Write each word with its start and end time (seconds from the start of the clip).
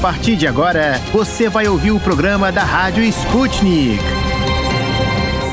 partir 0.00 0.34
de 0.34 0.46
agora, 0.46 0.98
você 1.12 1.46
vai 1.46 1.68
ouvir 1.68 1.90
o 1.90 2.00
programa 2.00 2.50
da 2.50 2.64
Rádio 2.64 3.04
Sputnik. 3.04 4.02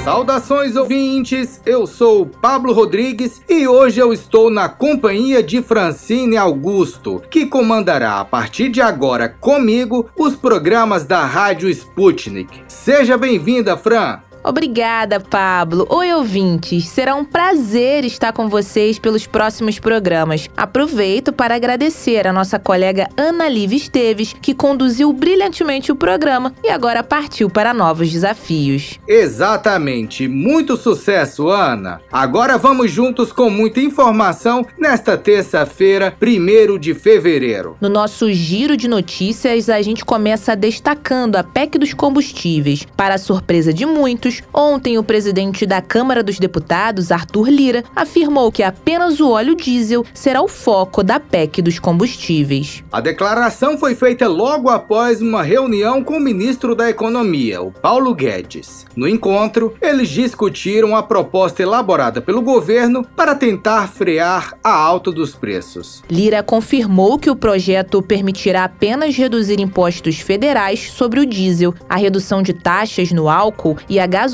Saudações 0.05 0.77
ouvintes, 0.77 1.61
eu 1.65 1.85
sou 1.85 2.25
Pablo 2.25 2.71
Rodrigues 2.71 3.41
e 3.49 3.67
hoje 3.67 3.99
eu 3.99 4.13
estou 4.13 4.49
na 4.49 4.69
companhia 4.69 5.43
de 5.43 5.61
Francine 5.61 6.37
Augusto, 6.37 7.21
que 7.29 7.45
comandará 7.45 8.21
a 8.21 8.25
partir 8.25 8.69
de 8.69 8.79
agora 8.79 9.27
comigo 9.27 10.09
os 10.17 10.33
programas 10.33 11.03
da 11.03 11.25
Rádio 11.25 11.69
Sputnik. 11.69 12.63
Seja 12.69 13.17
bem-vinda, 13.17 13.75
Fran! 13.75 14.26
Obrigada, 14.47 15.19
Pablo. 15.19 15.85
Oi, 15.89 16.13
ouvintes. 16.13 16.87
Será 16.87 17.15
um 17.15 17.25
prazer 17.25 18.05
estar 18.05 18.31
com 18.31 18.47
vocês 18.47 18.97
pelos 18.97 19.27
próximos 19.27 19.77
programas. 19.77 20.49
Aproveito 20.55 21.33
para 21.33 21.55
agradecer 21.55 22.25
a 22.25 22.31
nossa 22.31 22.57
colega 22.57 23.09
Ana 23.17 23.49
Liv 23.49 23.73
Esteves, 23.73 24.33
que 24.41 24.53
conduziu 24.53 25.11
brilhantemente 25.11 25.91
o 25.91 25.97
programa 25.97 26.53
e 26.63 26.69
agora 26.69 27.03
partiu 27.03 27.49
para 27.49 27.73
novos 27.73 28.09
desafios. 28.09 28.97
Exatamente. 29.05 30.29
Muito 30.29 30.77
sucesso, 30.77 31.49
Ana. 31.49 31.99
Agora 32.09 32.57
vamos 32.57 32.89
juntos 32.89 33.33
com 33.33 33.49
muita 33.49 33.81
informação 33.81 34.65
nesta 34.79 35.17
terça-feira, 35.17 36.15
1 36.21 36.79
de 36.79 36.93
fevereiro. 36.93 37.75
No 37.81 37.89
nosso 37.89 38.31
giro 38.31 38.77
de 38.77 38.87
notícias, 38.87 39.69
a 39.69 39.81
gente 39.81 40.05
começa 40.05 40.55
destacando 40.55 41.35
a 41.35 41.43
PEC 41.43 41.77
dos 41.77 41.93
combustíveis. 41.93 42.87
Para 42.95 43.15
a 43.15 43.19
surpresa 43.19 43.73
de 43.73 43.85
muitos, 43.85 44.36
ontem 44.53 44.97
o 44.97 45.03
presidente 45.03 45.65
da 45.65 45.81
Câmara 45.81 46.23
dos 46.23 46.39
Deputados, 46.39 47.11
Arthur 47.11 47.49
Lira, 47.49 47.83
afirmou 47.95 48.51
que 48.51 48.63
apenas 48.63 49.19
o 49.19 49.29
óleo 49.29 49.55
diesel 49.55 50.05
será 50.13 50.41
o 50.41 50.47
foco 50.47 51.03
da 51.03 51.19
PEC 51.19 51.61
dos 51.61 51.79
combustíveis. 51.79 52.83
A 52.91 53.01
declaração 53.01 53.77
foi 53.77 53.95
feita 53.95 54.27
logo 54.27 54.69
após 54.69 55.21
uma 55.21 55.43
reunião 55.43 56.03
com 56.03 56.17
o 56.17 56.19
ministro 56.19 56.75
da 56.75 56.89
Economia, 56.89 57.61
o 57.61 57.71
Paulo 57.71 58.13
Guedes. 58.13 58.85
No 58.95 59.07
encontro, 59.07 59.73
eles 59.81 60.09
discutiram 60.09 60.95
a 60.95 61.03
proposta 61.03 61.61
elaborada 61.61 62.21
pelo 62.21 62.41
governo 62.41 63.05
para 63.15 63.35
tentar 63.35 63.87
frear 63.87 64.53
a 64.63 64.71
alta 64.71 65.11
dos 65.11 65.35
preços. 65.35 66.03
Lira 66.09 66.41
confirmou 66.43 67.17
que 67.17 67.29
o 67.29 67.35
projeto 67.35 68.01
permitirá 68.01 68.63
apenas 68.63 69.15
reduzir 69.15 69.59
impostos 69.59 70.19
federais 70.19 70.91
sobre 70.91 71.19
o 71.19 71.25
diesel, 71.25 71.73
a 71.89 71.95
redução 71.95 72.41
de 72.41 72.53
taxas 72.53 73.11
no 73.11 73.29
álcool 73.29 73.77
e 73.87 73.99
a 73.99 74.05
gasolina 74.07 74.26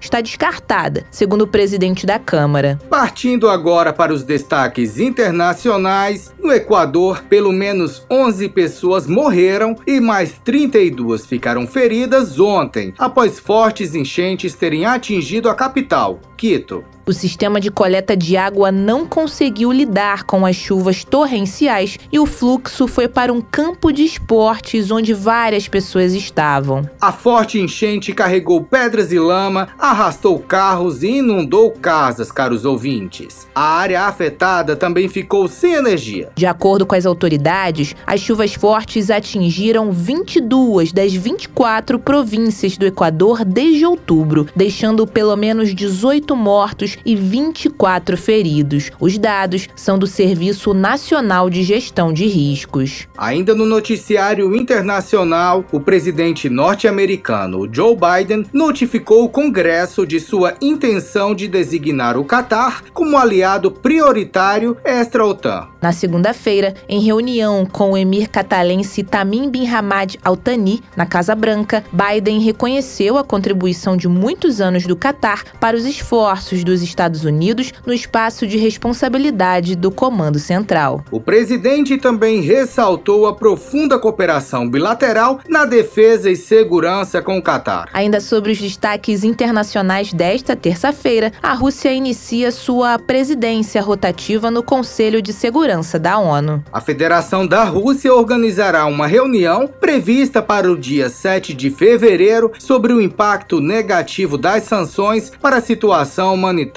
está 0.00 0.20
descartada, 0.20 1.04
segundo 1.10 1.42
o 1.42 1.46
presidente 1.46 2.06
da 2.06 2.18
Câmara. 2.18 2.78
Partindo 2.88 3.48
agora 3.48 3.92
para 3.92 4.12
os 4.12 4.22
destaques 4.22 4.98
internacionais, 4.98 6.32
no 6.38 6.52
Equador, 6.52 7.22
pelo 7.24 7.52
menos 7.52 8.04
11 8.10 8.48
pessoas 8.50 9.06
morreram 9.06 9.76
e 9.86 10.00
mais 10.00 10.32
32 10.44 11.26
ficaram 11.26 11.66
feridas 11.66 12.38
ontem, 12.38 12.94
após 12.98 13.38
fortes 13.38 13.94
enchentes 13.94 14.54
terem 14.54 14.86
atingido 14.86 15.48
a 15.48 15.54
capital, 15.54 16.20
Quito. 16.36 16.84
O 17.08 17.12
sistema 17.14 17.58
de 17.58 17.70
coleta 17.70 18.14
de 18.14 18.36
água 18.36 18.70
não 18.70 19.06
conseguiu 19.06 19.72
lidar 19.72 20.24
com 20.24 20.44
as 20.44 20.54
chuvas 20.54 21.04
torrenciais 21.04 21.98
e 22.12 22.18
o 22.18 22.26
fluxo 22.26 22.86
foi 22.86 23.08
para 23.08 23.32
um 23.32 23.40
campo 23.40 23.90
de 23.90 24.02
esportes 24.02 24.90
onde 24.90 25.14
várias 25.14 25.66
pessoas 25.66 26.12
estavam. 26.12 26.86
A 27.00 27.10
forte 27.10 27.58
enchente 27.58 28.12
carregou 28.12 28.62
pedras 28.62 29.10
e 29.10 29.18
lama, 29.18 29.68
arrastou 29.78 30.38
carros 30.38 31.02
e 31.02 31.12
inundou 31.12 31.70
casas, 31.70 32.30
caros 32.30 32.66
ouvintes. 32.66 33.48
A 33.54 33.78
área 33.78 34.02
afetada 34.02 34.76
também 34.76 35.08
ficou 35.08 35.48
sem 35.48 35.72
energia. 35.72 36.28
De 36.34 36.44
acordo 36.44 36.84
com 36.84 36.94
as 36.94 37.06
autoridades, 37.06 37.96
as 38.06 38.20
chuvas 38.20 38.52
fortes 38.52 39.10
atingiram 39.10 39.92
22 39.92 40.92
das 40.92 41.14
24 41.14 41.98
províncias 41.98 42.76
do 42.76 42.84
Equador 42.84 43.46
desde 43.46 43.86
outubro, 43.86 44.46
deixando 44.54 45.06
pelo 45.06 45.34
menos 45.36 45.74
18 45.74 46.36
mortos 46.36 46.97
e 47.04 47.14
24 47.14 48.16
feridos. 48.16 48.90
Os 49.00 49.18
dados 49.18 49.68
são 49.74 49.98
do 49.98 50.06
Serviço 50.06 50.74
Nacional 50.74 51.48
de 51.50 51.62
Gestão 51.62 52.12
de 52.12 52.26
Riscos. 52.26 53.06
Ainda 53.16 53.54
no 53.54 53.66
noticiário 53.66 54.54
internacional, 54.54 55.64
o 55.72 55.80
presidente 55.80 56.48
norte-americano 56.48 57.68
Joe 57.72 57.96
Biden 57.96 58.46
notificou 58.52 59.24
o 59.24 59.28
Congresso 59.28 60.06
de 60.06 60.20
sua 60.20 60.54
intenção 60.60 61.34
de 61.34 61.48
designar 61.48 62.16
o 62.16 62.24
Catar 62.24 62.84
como 62.92 63.16
aliado 63.16 63.70
prioritário 63.70 64.76
extra-OTAN. 64.84 65.68
Na 65.80 65.92
segunda-feira, 65.92 66.74
em 66.88 67.00
reunião 67.00 67.64
com 67.64 67.92
o 67.92 67.96
emir 67.96 68.28
catalense 68.28 69.02
Tamim 69.02 69.48
bin 69.48 69.66
Hamad 69.66 70.16
Al 70.24 70.36
Thani, 70.36 70.82
na 70.96 71.06
Casa 71.06 71.34
Branca, 71.34 71.84
Biden 71.92 72.40
reconheceu 72.40 73.16
a 73.16 73.24
contribuição 73.24 73.96
de 73.96 74.08
muitos 74.08 74.60
anos 74.60 74.86
do 74.86 74.96
Catar 74.96 75.44
para 75.60 75.76
os 75.76 75.84
esforços 75.84 76.64
dos 76.64 76.82
Estados 76.88 77.24
Unidos 77.24 77.72
no 77.86 77.92
espaço 77.92 78.46
de 78.46 78.56
responsabilidade 78.56 79.76
do 79.76 79.90
Comando 79.90 80.38
Central. 80.38 81.04
O 81.10 81.20
presidente 81.20 81.96
também 81.96 82.40
ressaltou 82.40 83.26
a 83.26 83.34
profunda 83.34 83.98
cooperação 83.98 84.68
bilateral 84.68 85.40
na 85.48 85.64
defesa 85.64 86.30
e 86.30 86.36
segurança 86.36 87.22
com 87.22 87.38
o 87.38 87.42
Catar. 87.42 87.88
Ainda 87.92 88.20
sobre 88.20 88.52
os 88.52 88.58
destaques 88.58 89.24
internacionais 89.24 90.12
desta 90.12 90.56
terça-feira, 90.56 91.32
a 91.42 91.52
Rússia 91.52 91.92
inicia 91.92 92.50
sua 92.50 92.98
presidência 92.98 93.80
rotativa 93.80 94.50
no 94.50 94.62
Conselho 94.62 95.20
de 95.22 95.32
Segurança 95.32 95.98
da 95.98 96.18
ONU. 96.18 96.62
A 96.72 96.80
Federação 96.80 97.46
da 97.46 97.64
Rússia 97.64 98.14
organizará 98.14 98.86
uma 98.86 99.06
reunião 99.06 99.66
prevista 99.66 100.42
para 100.42 100.70
o 100.70 100.76
dia 100.76 101.08
7 101.08 101.54
de 101.54 101.70
fevereiro 101.70 102.52
sobre 102.58 102.92
o 102.92 103.00
impacto 103.00 103.60
negativo 103.60 104.38
das 104.38 104.64
sanções 104.64 105.30
para 105.40 105.56
a 105.56 105.60
situação 105.60 106.34
humanitária. 106.34 106.67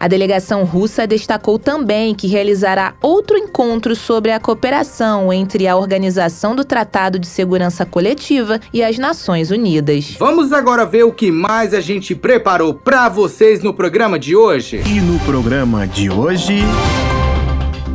A 0.00 0.08
delegação 0.08 0.64
russa 0.64 1.06
destacou 1.06 1.58
também 1.58 2.14
que 2.14 2.26
realizará 2.26 2.94
outro 3.00 3.36
encontro 3.36 3.94
sobre 3.94 4.32
a 4.32 4.40
cooperação 4.40 5.32
entre 5.32 5.68
a 5.68 5.76
Organização 5.76 6.54
do 6.54 6.64
Tratado 6.64 7.18
de 7.18 7.26
Segurança 7.26 7.84
Coletiva 7.84 8.60
e 8.72 8.82
as 8.82 8.98
Nações 8.98 9.50
Unidas. 9.50 10.16
Vamos 10.18 10.52
agora 10.52 10.84
ver 10.84 11.04
o 11.04 11.12
que 11.12 11.30
mais 11.30 11.74
a 11.74 11.80
gente 11.80 12.14
preparou 12.14 12.74
para 12.74 13.08
vocês 13.08 13.62
no 13.62 13.74
programa 13.74 14.18
de 14.18 14.34
hoje. 14.34 14.82
E 14.86 15.00
no 15.00 15.18
programa 15.20 15.86
de 15.86 16.10
hoje. 16.10 16.62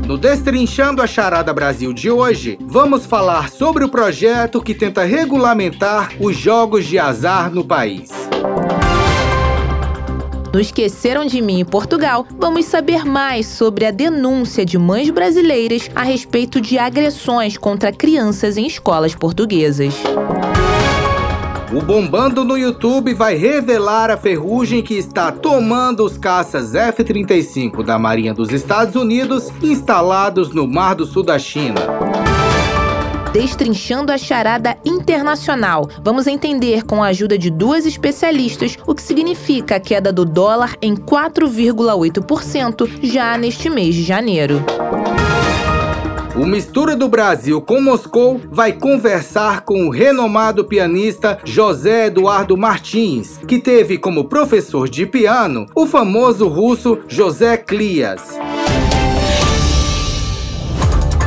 No 0.09 0.17
Destrinchando 0.17 1.03
a 1.03 1.07
Charada 1.07 1.53
Brasil 1.53 1.93
de 1.93 2.09
hoje, 2.09 2.57
vamos 2.61 3.05
falar 3.05 3.51
sobre 3.51 3.83
o 3.83 3.89
projeto 3.89 4.59
que 4.59 4.73
tenta 4.73 5.03
regulamentar 5.03 6.13
os 6.19 6.35
jogos 6.35 6.87
de 6.87 6.97
azar 6.97 7.51
no 7.51 7.63
país. 7.63 8.09
No 10.51 10.59
Esqueceram 10.59 11.25
de 11.25 11.41
Mim 11.41 11.59
em 11.59 11.65
Portugal, 11.65 12.25
vamos 12.37 12.65
saber 12.65 13.05
mais 13.05 13.45
sobre 13.45 13.85
a 13.85 13.91
denúncia 13.91 14.65
de 14.65 14.79
mães 14.79 15.09
brasileiras 15.11 15.89
a 15.95 16.01
respeito 16.01 16.59
de 16.59 16.79
agressões 16.79 17.55
contra 17.55 17.91
crianças 17.91 18.57
em 18.57 18.65
escolas 18.65 19.13
portuguesas. 19.13 19.93
O 21.71 21.83
Bombando 21.83 22.43
no 22.43 22.57
YouTube 22.57 23.13
vai 23.13 23.35
revelar 23.35 24.09
a 24.09 24.17
ferrugem 24.17 24.81
que 24.81 24.95
está 24.95 25.31
tomando 25.31 26.03
os 26.03 26.17
caças 26.17 26.73
F-35 26.73 27.83
da 27.83 27.99
Marinha 27.99 28.33
dos 28.33 28.51
Estados 28.51 28.95
Unidos 28.95 29.51
instalados 29.61 30.51
no 30.51 30.67
Mar 30.67 30.95
do 30.95 31.05
Sul 31.05 31.21
da 31.21 31.37
China. 31.37 31.79
Destrinchando 33.31 34.11
a 34.11 34.17
charada 34.17 34.75
internacional. 34.83 35.87
Vamos 36.03 36.25
entender, 36.25 36.83
com 36.83 37.03
a 37.03 37.07
ajuda 37.07 37.37
de 37.37 37.51
duas 37.51 37.85
especialistas, 37.85 38.75
o 38.87 38.95
que 38.95 39.03
significa 39.03 39.75
a 39.75 39.79
queda 39.79 40.11
do 40.11 40.25
dólar 40.25 40.75
em 40.81 40.95
4,8% 40.95 42.89
já 43.03 43.37
neste 43.37 43.69
mês 43.69 43.93
de 43.93 44.01
janeiro. 44.03 44.65
O 46.35 46.45
Mistura 46.45 46.95
do 46.95 47.07
Brasil 47.07 47.61
com 47.61 47.79
Moscou 47.81 48.41
vai 48.49 48.73
conversar 48.73 49.61
com 49.61 49.85
o 49.87 49.91
renomado 49.91 50.65
pianista 50.65 51.37
José 51.43 52.07
Eduardo 52.07 52.57
Martins, 52.57 53.37
que 53.47 53.59
teve 53.59 53.97
como 53.97 54.25
professor 54.25 54.89
de 54.89 55.05
piano 55.05 55.67
o 55.75 55.85
famoso 55.85 56.47
russo 56.47 56.99
José 57.07 57.57
Clias. 57.57 58.39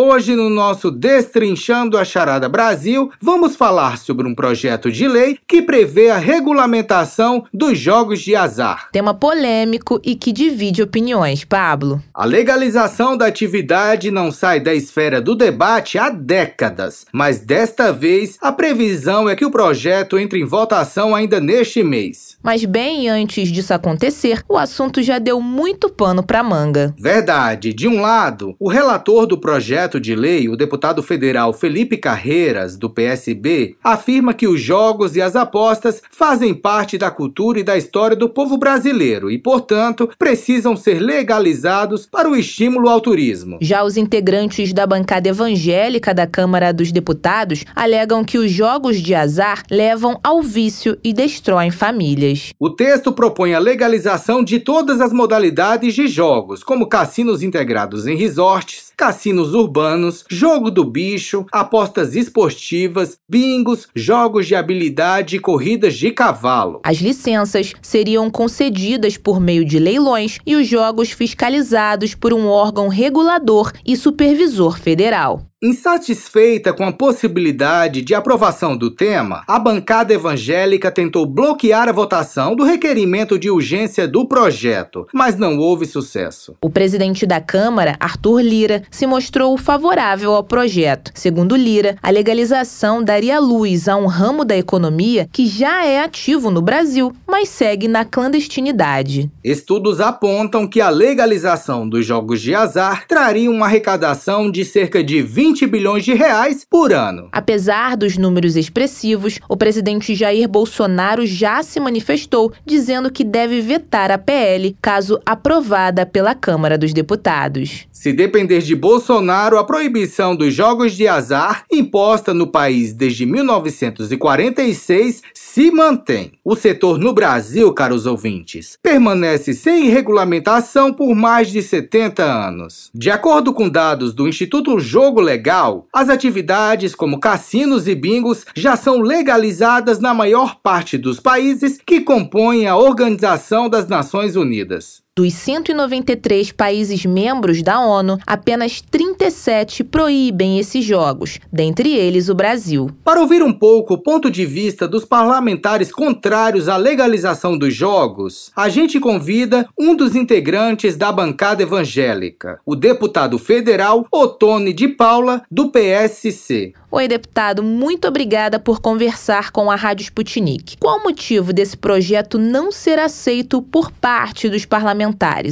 Hoje, 0.00 0.36
no 0.36 0.48
nosso 0.48 0.92
Destrinchando 0.92 1.98
a 1.98 2.04
Charada 2.04 2.48
Brasil, 2.48 3.10
vamos 3.20 3.56
falar 3.56 3.98
sobre 3.98 4.28
um 4.28 4.32
projeto 4.32 4.92
de 4.92 5.08
lei 5.08 5.36
que 5.44 5.60
prevê 5.60 6.08
a 6.08 6.18
regulamentação 6.18 7.44
dos 7.52 7.76
jogos 7.76 8.20
de 8.20 8.36
azar. 8.36 8.90
Tema 8.92 9.12
polêmico 9.12 10.00
e 10.04 10.14
que 10.14 10.30
divide 10.30 10.84
opiniões, 10.84 11.42
Pablo. 11.42 12.00
A 12.14 12.24
legalização 12.24 13.16
da 13.16 13.26
atividade 13.26 14.08
não 14.12 14.30
sai 14.30 14.60
da 14.60 14.72
esfera 14.72 15.20
do 15.20 15.34
debate 15.34 15.98
há 15.98 16.10
décadas, 16.10 17.04
mas 17.12 17.40
desta 17.40 17.92
vez 17.92 18.38
a 18.40 18.52
previsão 18.52 19.28
é 19.28 19.34
que 19.34 19.44
o 19.44 19.50
projeto 19.50 20.16
entre 20.16 20.38
em 20.38 20.44
votação 20.44 21.12
ainda 21.12 21.40
neste 21.40 21.82
mês. 21.82 22.38
Mas 22.40 22.64
bem 22.64 23.08
antes 23.08 23.48
disso 23.48 23.74
acontecer, 23.74 24.44
o 24.48 24.56
assunto 24.56 25.02
já 25.02 25.18
deu 25.18 25.40
muito 25.40 25.88
pano 25.88 26.22
para 26.22 26.40
manga. 26.40 26.94
Verdade. 26.96 27.74
De 27.74 27.88
um 27.88 28.00
lado, 28.00 28.54
o 28.60 28.68
relator 28.68 29.26
do 29.26 29.36
projeto 29.36 29.87
de 30.00 30.16
lei, 30.16 30.48
o 30.48 30.56
deputado 30.56 31.04
federal 31.04 31.52
Felipe 31.52 31.96
Carreiras, 31.96 32.76
do 32.76 32.90
PSB, 32.90 33.76
afirma 33.82 34.34
que 34.34 34.48
os 34.48 34.60
jogos 34.60 35.14
e 35.14 35.22
as 35.22 35.36
apostas 35.36 36.02
fazem 36.10 36.52
parte 36.52 36.98
da 36.98 37.12
cultura 37.12 37.60
e 37.60 37.62
da 37.62 37.76
história 37.76 38.16
do 38.16 38.28
povo 38.28 38.58
brasileiro 38.58 39.30
e, 39.30 39.38
portanto, 39.38 40.10
precisam 40.18 40.74
ser 40.74 40.98
legalizados 40.98 42.06
para 42.06 42.28
o 42.28 42.34
estímulo 42.34 42.88
ao 42.88 43.00
turismo. 43.00 43.58
Já 43.60 43.84
os 43.84 43.96
integrantes 43.96 44.72
da 44.72 44.84
bancada 44.84 45.28
evangélica 45.28 46.12
da 46.12 46.26
Câmara 46.26 46.72
dos 46.72 46.90
Deputados 46.90 47.64
alegam 47.76 48.24
que 48.24 48.38
os 48.38 48.50
jogos 48.50 49.00
de 49.00 49.14
azar 49.14 49.62
levam 49.70 50.18
ao 50.24 50.42
vício 50.42 50.98
e 51.04 51.12
destroem 51.12 51.70
famílias. 51.70 52.52
O 52.58 52.70
texto 52.70 53.12
propõe 53.12 53.54
a 53.54 53.58
legalização 53.60 54.42
de 54.42 54.58
todas 54.58 55.00
as 55.00 55.12
modalidades 55.12 55.94
de 55.94 56.08
jogos, 56.08 56.64
como 56.64 56.88
cassinos 56.88 57.42
integrados 57.42 58.06
em 58.06 58.16
resorts, 58.16 58.87
cassinos 58.98 59.54
urbanos, 59.54 60.24
jogo 60.28 60.72
do 60.72 60.84
bicho, 60.84 61.46
apostas 61.52 62.16
esportivas, 62.16 63.16
bingos, 63.28 63.86
jogos 63.94 64.48
de 64.48 64.56
habilidade 64.56 65.36
e 65.36 65.38
corridas 65.38 65.94
de 65.94 66.10
cavalo. 66.10 66.80
As 66.82 66.96
licenças 66.96 67.72
seriam 67.80 68.28
concedidas 68.28 69.16
por 69.16 69.38
meio 69.38 69.64
de 69.64 69.78
leilões 69.78 70.40
e 70.44 70.56
os 70.56 70.66
jogos 70.66 71.12
fiscalizados 71.12 72.16
por 72.16 72.34
um 72.34 72.48
órgão 72.48 72.88
regulador 72.88 73.72
e 73.86 73.96
supervisor 73.96 74.80
federal. 74.80 75.48
Insatisfeita 75.60 76.72
com 76.72 76.84
a 76.84 76.92
possibilidade 76.92 78.00
de 78.00 78.14
aprovação 78.14 78.76
do 78.76 78.92
tema, 78.92 79.42
a 79.44 79.58
bancada 79.58 80.14
evangélica 80.14 80.88
tentou 80.88 81.26
bloquear 81.26 81.88
a 81.88 81.92
votação 81.92 82.54
do 82.54 82.62
requerimento 82.62 83.36
de 83.36 83.50
urgência 83.50 84.06
do 84.06 84.24
projeto, 84.24 85.08
mas 85.12 85.36
não 85.36 85.58
houve 85.58 85.84
sucesso. 85.84 86.54
O 86.62 86.70
presidente 86.70 87.26
da 87.26 87.40
Câmara, 87.40 87.96
Arthur 87.98 88.40
Lira, 88.40 88.84
se 88.88 89.04
mostrou 89.04 89.58
favorável 89.58 90.32
ao 90.32 90.44
projeto. 90.44 91.10
Segundo 91.12 91.56
Lira, 91.56 91.96
a 92.00 92.08
legalização 92.08 93.02
daria 93.02 93.40
luz 93.40 93.88
a 93.88 93.96
um 93.96 94.06
ramo 94.06 94.44
da 94.44 94.56
economia 94.56 95.28
que 95.32 95.44
já 95.44 95.84
é 95.84 96.00
ativo 96.00 96.52
no 96.52 96.62
Brasil, 96.62 97.12
mas 97.26 97.48
segue 97.48 97.88
na 97.88 98.04
clandestinidade. 98.04 99.28
Estudos 99.42 100.00
apontam 100.00 100.68
que 100.68 100.80
a 100.80 100.88
legalização 100.88 101.88
dos 101.88 102.06
jogos 102.06 102.40
de 102.40 102.54
azar 102.54 103.08
traria 103.08 103.50
uma 103.50 103.66
arrecadação 103.66 104.48
de 104.48 104.64
cerca 104.64 105.02
de 105.02 105.20
20 105.20 105.47
20 105.48 105.66
bilhões 105.66 106.04
de 106.04 106.12
reais 106.12 106.66
por 106.68 106.92
ano. 106.92 107.30
Apesar 107.32 107.96
dos 107.96 108.18
números 108.18 108.54
expressivos, 108.54 109.40
o 109.48 109.56
presidente 109.56 110.14
Jair 110.14 110.46
Bolsonaro 110.46 111.26
já 111.26 111.62
se 111.62 111.80
manifestou 111.80 112.52
dizendo 112.66 113.10
que 113.10 113.24
deve 113.24 113.62
vetar 113.62 114.10
a 114.10 114.18
PL 114.18 114.76
caso 114.82 115.18
aprovada 115.24 116.04
pela 116.04 116.34
Câmara 116.34 116.76
dos 116.76 116.92
Deputados. 116.92 117.86
Se 117.98 118.12
depender 118.12 118.60
de 118.60 118.76
Bolsonaro, 118.76 119.58
a 119.58 119.64
proibição 119.64 120.36
dos 120.36 120.54
jogos 120.54 120.92
de 120.92 121.08
azar, 121.08 121.64
imposta 121.68 122.32
no 122.32 122.46
país 122.46 122.92
desde 122.92 123.26
1946, 123.26 125.20
se 125.34 125.72
mantém. 125.72 126.30
O 126.44 126.54
setor 126.54 126.96
no 126.96 127.12
Brasil, 127.12 127.72
caros 127.72 128.06
ouvintes, 128.06 128.78
permanece 128.80 129.52
sem 129.52 129.88
regulamentação 129.88 130.92
por 130.92 131.12
mais 131.12 131.50
de 131.50 131.60
70 131.60 132.22
anos. 132.22 132.88
De 132.94 133.10
acordo 133.10 133.52
com 133.52 133.68
dados 133.68 134.14
do 134.14 134.28
Instituto 134.28 134.78
Jogo 134.78 135.20
Legal, 135.20 135.88
as 135.92 136.08
atividades 136.08 136.94
como 136.94 137.18
cassinos 137.18 137.88
e 137.88 137.96
bingos 137.96 138.46
já 138.54 138.76
são 138.76 139.00
legalizadas 139.00 139.98
na 139.98 140.14
maior 140.14 140.60
parte 140.62 140.96
dos 140.96 141.18
países 141.18 141.80
que 141.84 142.00
compõem 142.00 142.68
a 142.68 142.76
Organização 142.76 143.68
das 143.68 143.88
Nações 143.88 144.36
Unidas. 144.36 145.07
Dos 145.18 145.34
193 145.34 146.52
países 146.52 147.04
membros 147.04 147.60
da 147.60 147.80
ONU, 147.80 148.20
apenas 148.24 148.80
37 148.80 149.82
proíbem 149.82 150.60
esses 150.60 150.84
jogos, 150.84 151.40
dentre 151.52 151.92
eles 151.92 152.28
o 152.28 152.36
Brasil. 152.36 152.88
Para 153.02 153.20
ouvir 153.20 153.42
um 153.42 153.52
pouco 153.52 153.94
o 153.94 153.98
ponto 153.98 154.30
de 154.30 154.46
vista 154.46 154.86
dos 154.86 155.04
parlamentares 155.04 155.90
contrários 155.90 156.68
à 156.68 156.76
legalização 156.76 157.58
dos 157.58 157.74
jogos, 157.74 158.52
a 158.54 158.68
gente 158.68 159.00
convida 159.00 159.68
um 159.76 159.96
dos 159.96 160.14
integrantes 160.14 160.96
da 160.96 161.10
bancada 161.10 161.64
evangélica, 161.64 162.60
o 162.64 162.76
deputado 162.76 163.40
federal 163.40 164.06
Otone 164.12 164.72
de 164.72 164.86
Paula, 164.86 165.42
do 165.50 165.68
PSC. 165.68 166.74
Oi, 166.90 167.06
deputado, 167.06 167.62
muito 167.62 168.08
obrigada 168.08 168.58
por 168.58 168.80
conversar 168.80 169.50
com 169.50 169.70
a 169.70 169.74
Rádio 169.74 170.04
Sputnik. 170.04 170.78
Qual 170.78 170.98
o 170.98 171.02
motivo 171.02 171.52
desse 171.52 171.76
projeto 171.76 172.38
não 172.38 172.72
ser 172.72 172.98
aceito 172.98 173.60
por 173.60 173.90
parte 173.90 174.48
dos 174.48 174.64
parlamentares, 174.64 175.07